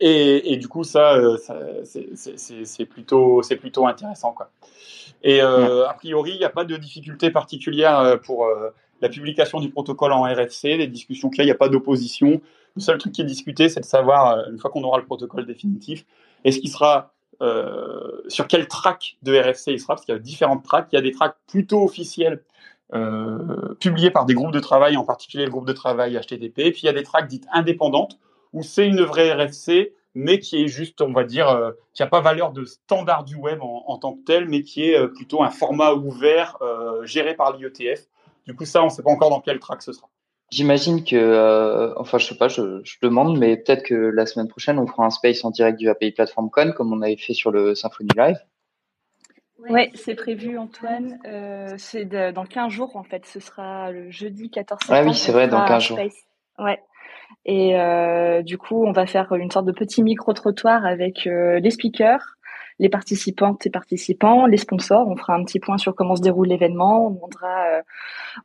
Et, 0.00 0.52
et, 0.52 0.56
du 0.56 0.68
coup 0.68 0.84
ça, 0.84 1.16
c'est 1.84 2.86
plutôt 2.86 3.42
c'est 3.42 3.56
plutôt 3.56 3.86
intéressant 3.86 4.32
quoi. 4.32 4.50
Et 5.22 5.40
a 5.40 5.94
priori 5.94 6.32
il 6.32 6.38
n'y 6.38 6.44
a 6.44 6.50
pas 6.50 6.64
de 6.64 6.76
difficulté 6.76 7.30
particulière 7.30 8.18
pour 8.24 8.48
la 9.00 9.08
publication 9.08 9.60
du 9.60 9.70
protocole 9.70 10.12
en 10.12 10.22
RFC, 10.22 10.76
les 10.76 10.86
discussions 10.88 11.30
qu'il 11.30 11.38
y 11.38 11.40
a, 11.42 11.44
il 11.44 11.48
n'y 11.48 11.52
a 11.52 11.56
pas 11.56 11.68
d'opposition. 11.68 12.40
Le 12.76 12.80
seul 12.80 12.98
truc 12.98 13.12
qui 13.12 13.22
est 13.22 13.26
discuté, 13.26 13.68
c'est 13.68 13.80
de 13.80 13.84
savoir, 13.84 14.38
euh, 14.38 14.50
une 14.50 14.58
fois 14.58 14.70
qu'on 14.70 14.82
aura 14.84 14.98
le 14.98 15.04
protocole 15.04 15.46
définitif, 15.46 16.04
est-ce 16.44 16.58
qu'il 16.58 16.70
sera 16.70 17.12
euh, 17.40 18.22
sur 18.28 18.48
quel 18.48 18.66
track 18.68 19.16
de 19.22 19.36
RFC 19.36 19.72
il 19.72 19.80
sera, 19.80 19.94
parce 19.94 20.04
qu'il 20.04 20.14
y 20.14 20.16
a 20.16 20.20
différentes 20.20 20.64
tracks. 20.64 20.88
Il 20.92 20.96
y 20.96 20.98
a 20.98 21.02
des 21.02 21.12
tracks 21.12 21.36
plutôt 21.46 21.82
officiels 21.84 22.42
euh, 22.94 23.74
publiés 23.80 24.10
par 24.10 24.26
des 24.26 24.34
groupes 24.34 24.52
de 24.52 24.60
travail, 24.60 24.96
en 24.96 25.04
particulier 25.04 25.44
le 25.44 25.50
groupe 25.50 25.66
de 25.66 25.72
travail 25.72 26.18
HTTP. 26.18 26.58
Et 26.60 26.72
puis 26.72 26.82
il 26.82 26.86
y 26.86 26.88
a 26.88 26.92
des 26.92 27.02
tracks 27.02 27.28
dites 27.28 27.46
indépendantes, 27.52 28.18
où 28.52 28.62
c'est 28.62 28.86
une 28.86 29.02
vraie 29.02 29.32
RFC, 29.32 29.94
mais 30.14 30.40
qui 30.40 30.62
est 30.62 30.68
juste, 30.68 31.00
on 31.00 31.12
va 31.12 31.24
dire, 31.24 31.72
qui 31.94 32.02
n'a 32.02 32.08
pas 32.08 32.20
valeur 32.20 32.50
de 32.52 32.64
standard 32.64 33.24
du 33.24 33.36
web 33.36 33.60
en, 33.62 33.98
tant 33.98 34.14
que 34.14 34.24
tel, 34.24 34.48
mais 34.48 34.62
qui 34.62 34.90
est 34.90 35.08
plutôt 35.08 35.42
un 35.42 35.50
format 35.50 35.92
ouvert 35.92 36.58
géré 37.02 37.34
par 37.34 37.56
l'IETF. 37.56 38.08
Du 38.46 38.56
coup, 38.56 38.64
ça, 38.64 38.82
on 38.82 38.86
ne 38.86 38.90
sait 38.90 39.02
pas 39.02 39.10
encore 39.10 39.30
dans 39.30 39.40
quel 39.40 39.60
track 39.60 39.82
ce 39.82 39.92
sera. 39.92 40.08
J'imagine 40.50 41.04
que, 41.04 41.16
euh, 41.16 41.92
enfin, 41.98 42.18
je 42.18 42.26
sais 42.26 42.36
pas, 42.36 42.48
je, 42.48 42.80
je 42.82 42.96
demande, 43.02 43.38
mais 43.38 43.56
peut-être 43.56 43.82
que 43.82 43.94
la 43.94 44.24
semaine 44.24 44.48
prochaine, 44.48 44.78
on 44.78 44.86
fera 44.86 45.04
un 45.04 45.10
space 45.10 45.44
en 45.44 45.50
direct 45.50 45.78
du 45.78 45.88
API 45.88 46.12
Platform 46.12 46.48
Con, 46.50 46.72
comme 46.74 46.92
on 46.92 47.02
avait 47.02 47.16
fait 47.16 47.34
sur 47.34 47.50
le 47.50 47.74
Symfony 47.74 48.08
Live. 48.16 48.38
Oui, 49.68 49.90
c'est 49.94 50.14
prévu, 50.14 50.56
Antoine. 50.56 51.18
Euh, 51.26 51.74
c'est 51.76 52.04
dans 52.06 52.44
15 52.44 52.72
jours, 52.72 52.96
en 52.96 53.02
fait. 53.02 53.26
Ce 53.26 53.40
sera 53.40 53.90
le 53.90 54.10
jeudi 54.10 54.50
14 54.50 54.80
septembre. 54.80 55.00
Ah 55.00 55.06
oui, 55.06 55.14
c'est 55.14 55.32
vrai, 55.32 55.48
dans 55.48 55.64
15 55.64 55.82
jours. 55.82 55.98
Ouais. 56.58 56.80
Et 57.44 57.78
euh, 57.78 58.42
du 58.42 58.56
coup, 58.56 58.84
on 58.84 58.92
va 58.92 59.06
faire 59.06 59.32
une 59.32 59.50
sorte 59.50 59.66
de 59.66 59.72
petit 59.72 60.02
micro-trottoir 60.02 60.84
avec 60.84 61.26
euh, 61.26 61.60
les 61.60 61.70
speakers, 61.70 62.37
les 62.78 62.88
participantes 62.88 63.66
et 63.66 63.70
participants, 63.70 64.46
les 64.46 64.56
sponsors. 64.56 65.08
On 65.08 65.16
fera 65.16 65.34
un 65.34 65.44
petit 65.44 65.58
point 65.58 65.78
sur 65.78 65.94
comment 65.94 66.16
se 66.16 66.22
déroule 66.22 66.48
l'événement. 66.48 67.06
On 67.06 67.10
demandera 67.10 67.66
euh, 67.66 67.82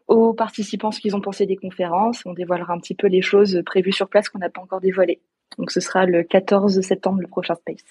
aux 0.07 0.34
participants 0.34 0.91
ce 0.91 0.99
qu'ils 0.99 1.15
ont 1.15 1.21
pensé 1.21 1.45
des 1.45 1.55
conférences. 1.55 2.25
On 2.25 2.34
dévoilera 2.34 2.73
un 2.73 2.79
petit 2.79 2.95
peu 2.95 3.07
les 3.07 3.21
choses 3.21 3.61
prévues 3.65 3.91
sur 3.91 4.09
place 4.09 4.29
qu'on 4.29 4.39
n'a 4.39 4.49
pas 4.49 4.61
encore 4.61 4.81
dévoilées. 4.81 5.21
Donc 5.57 5.71
ce 5.71 5.79
sera 5.79 6.05
le 6.05 6.23
14 6.23 6.81
septembre 6.81 7.21
le 7.21 7.27
prochain 7.27 7.55
Space. 7.55 7.84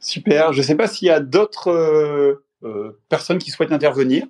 Super. 0.00 0.52
Je 0.52 0.58
ne 0.58 0.64
sais 0.64 0.76
pas 0.76 0.86
s'il 0.86 1.08
y 1.08 1.10
a 1.10 1.20
d'autres 1.20 1.68
euh, 1.68 2.44
euh, 2.62 2.98
personnes 3.08 3.38
qui 3.38 3.50
souhaitent 3.50 3.72
intervenir. 3.72 4.26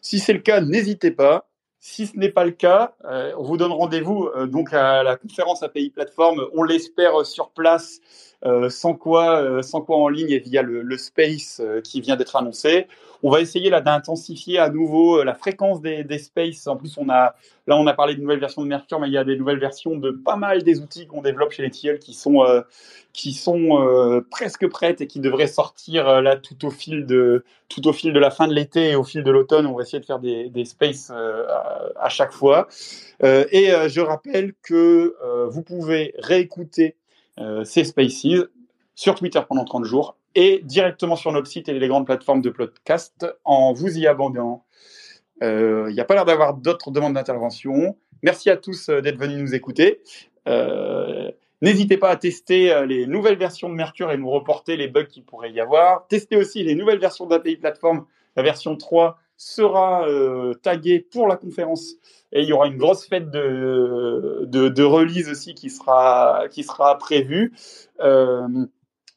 Si 0.00 0.18
c'est 0.18 0.32
le 0.32 0.40
cas, 0.40 0.60
n'hésitez 0.60 1.10
pas. 1.10 1.48
Si 1.78 2.06
ce 2.06 2.16
n'est 2.16 2.30
pas 2.30 2.44
le 2.44 2.52
cas, 2.52 2.96
on 3.04 3.44
vous 3.44 3.56
donne 3.56 3.70
rendez-vous 3.70 4.28
donc 4.46 4.72
à 4.72 5.04
la 5.04 5.16
conférence 5.16 5.62
API 5.62 5.90
Plateforme. 5.90 6.44
On 6.54 6.64
l'espère 6.64 7.24
sur 7.24 7.50
place 7.50 8.00
sans 8.68 8.94
quoi, 8.94 9.40
euh, 9.40 9.62
sans 9.62 9.80
quoi 9.80 9.96
en 9.96 10.08
ligne 10.08 10.30
et 10.30 10.38
via 10.38 10.62
le, 10.62 10.96
space 10.98 11.60
euh, 11.60 11.80
qui 11.80 12.00
vient 12.00 12.16
d'être 12.16 12.36
annoncé. 12.36 12.86
On 13.22 13.30
va 13.30 13.40
essayer 13.40 13.70
là 13.70 13.80
d'intensifier 13.80 14.58
à 14.58 14.68
nouveau 14.68 15.24
la 15.24 15.34
fréquence 15.34 15.80
des, 15.80 16.18
spaces. 16.18 16.66
En 16.66 16.76
plus, 16.76 16.96
on 16.98 17.08
a 17.08 17.34
là 17.66 17.76
on 17.76 17.86
a 17.86 17.94
parlé 17.94 18.14
de 18.14 18.20
nouvelles 18.20 18.38
versions 18.38 18.62
de 18.62 18.68
Mercure, 18.68 19.00
mais 19.00 19.08
il 19.08 19.12
y 19.14 19.18
a 19.18 19.24
des 19.24 19.36
nouvelles 19.36 19.58
versions 19.58 19.96
de 19.96 20.10
pas 20.10 20.36
mal 20.36 20.62
des 20.62 20.80
outils 20.80 21.06
qu'on 21.06 21.22
développe 21.22 21.52
chez 21.52 21.62
les 21.62 21.70
TIL 21.70 21.98
qui 21.98 22.12
sont 22.12 22.44
qui 23.14 23.32
sont 23.32 24.22
presque 24.30 24.68
prêtes 24.68 25.00
et 25.00 25.06
qui 25.06 25.20
devraient 25.20 25.46
sortir 25.46 26.20
là 26.20 26.36
tout 26.36 26.66
au 26.66 26.70
fil 26.70 27.06
de 27.06 27.42
tout 27.70 27.88
au 27.88 27.92
fil 27.94 28.12
de 28.12 28.18
la 28.18 28.30
fin 28.30 28.46
de 28.46 28.52
l'été 28.52 28.90
et 28.90 28.96
au 28.96 29.02
fil 29.02 29.24
de 29.24 29.30
l'automne. 29.30 29.66
On 29.66 29.74
va 29.74 29.82
essayer 29.82 30.00
de 30.00 30.04
faire 30.06 30.20
des, 30.20 30.64
spaces 30.66 31.10
à, 31.10 32.08
chaque 32.10 32.32
fois. 32.32 32.68
et 33.22 33.70
je 33.88 34.00
rappelle 34.00 34.52
que 34.62 35.16
vous 35.48 35.62
pouvez 35.62 36.14
réécouter 36.18 36.96
euh, 37.38 37.64
ces 37.64 37.84
Spaces 37.84 38.26
sur 38.94 39.14
Twitter 39.14 39.40
pendant 39.46 39.64
30 39.64 39.84
jours 39.84 40.16
et 40.34 40.60
directement 40.64 41.16
sur 41.16 41.32
notre 41.32 41.48
site 41.48 41.68
et 41.68 41.78
les 41.78 41.88
grandes 41.88 42.06
plateformes 42.06 42.40
de 42.40 42.50
podcast 42.50 43.26
en 43.44 43.72
vous 43.72 43.98
y 43.98 44.06
abandonnant. 44.06 44.64
Il 45.42 45.46
euh, 45.46 45.92
n'y 45.92 46.00
a 46.00 46.04
pas 46.04 46.14
l'air 46.14 46.24
d'avoir 46.24 46.54
d'autres 46.54 46.90
demandes 46.90 47.14
d'intervention. 47.14 47.96
Merci 48.22 48.48
à 48.48 48.56
tous 48.56 48.88
euh, 48.88 49.00
d'être 49.00 49.18
venus 49.18 49.38
nous 49.38 49.54
écouter. 49.54 50.00
N'hésitez 51.62 51.96
pas 51.96 52.10
à 52.10 52.16
tester 52.16 52.86
les 52.86 53.06
nouvelles 53.06 53.38
versions 53.38 53.70
de 53.70 53.74
Mercure 53.74 54.12
et 54.12 54.18
nous 54.18 54.28
reporter 54.28 54.76
les 54.76 54.88
bugs 54.88 55.06
qu'il 55.06 55.24
pourrait 55.24 55.50
y 55.50 55.58
avoir. 55.58 56.06
Testez 56.06 56.36
aussi 56.36 56.62
les 56.62 56.74
nouvelles 56.74 56.98
versions 56.98 57.26
d'API 57.26 57.56
Platform. 57.56 58.04
La 58.36 58.42
version 58.42 58.76
3 58.76 59.18
sera 59.36 60.08
euh, 60.08 60.54
taguée 60.54 61.00
pour 61.00 61.26
la 61.28 61.36
conférence 61.36 61.94
et 62.32 62.42
il 62.42 62.48
y 62.48 62.52
aura 62.52 62.66
une 62.66 62.76
grosse 62.76 63.06
fête 63.06 63.30
de, 63.30 64.44
de, 64.46 64.82
release 64.82 65.28
aussi 65.28 65.54
qui 65.54 65.70
sera, 65.70 66.48
prévue. 66.98 67.54
Euh, 68.00 68.48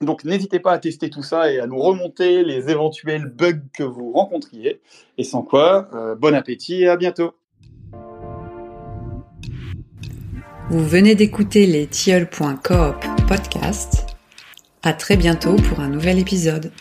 donc 0.02 0.24
n'hésitez 0.24 0.60
pas 0.60 0.74
à 0.74 0.80
tester 0.80 1.10
tout 1.10 1.24
ça 1.24 1.52
et 1.52 1.60
à 1.60 1.68
nous 1.68 1.80
remonter 1.80 2.44
les 2.44 2.70
éventuels 2.70 3.26
bugs 3.26 3.64
que 3.74 3.84
vous 3.84 4.12
rencontriez. 4.12 4.82
Et 5.18 5.24
sans 5.24 5.42
quoi, 5.42 5.90
bon 6.20 6.36
appétit 6.36 6.84
et 6.84 6.88
à 6.88 6.96
bientôt. 6.98 7.34
Vous 10.70 10.86
venez 10.86 11.16
d'écouter 11.16 11.66
les 11.66 11.88
tilleuls.coop 11.88 13.04
podcast. 13.28 14.06
À 14.84 14.94
très 14.94 15.18
bientôt 15.18 15.56
pour 15.56 15.80
un 15.80 15.90
nouvel 15.90 16.20
épisode. 16.20 16.72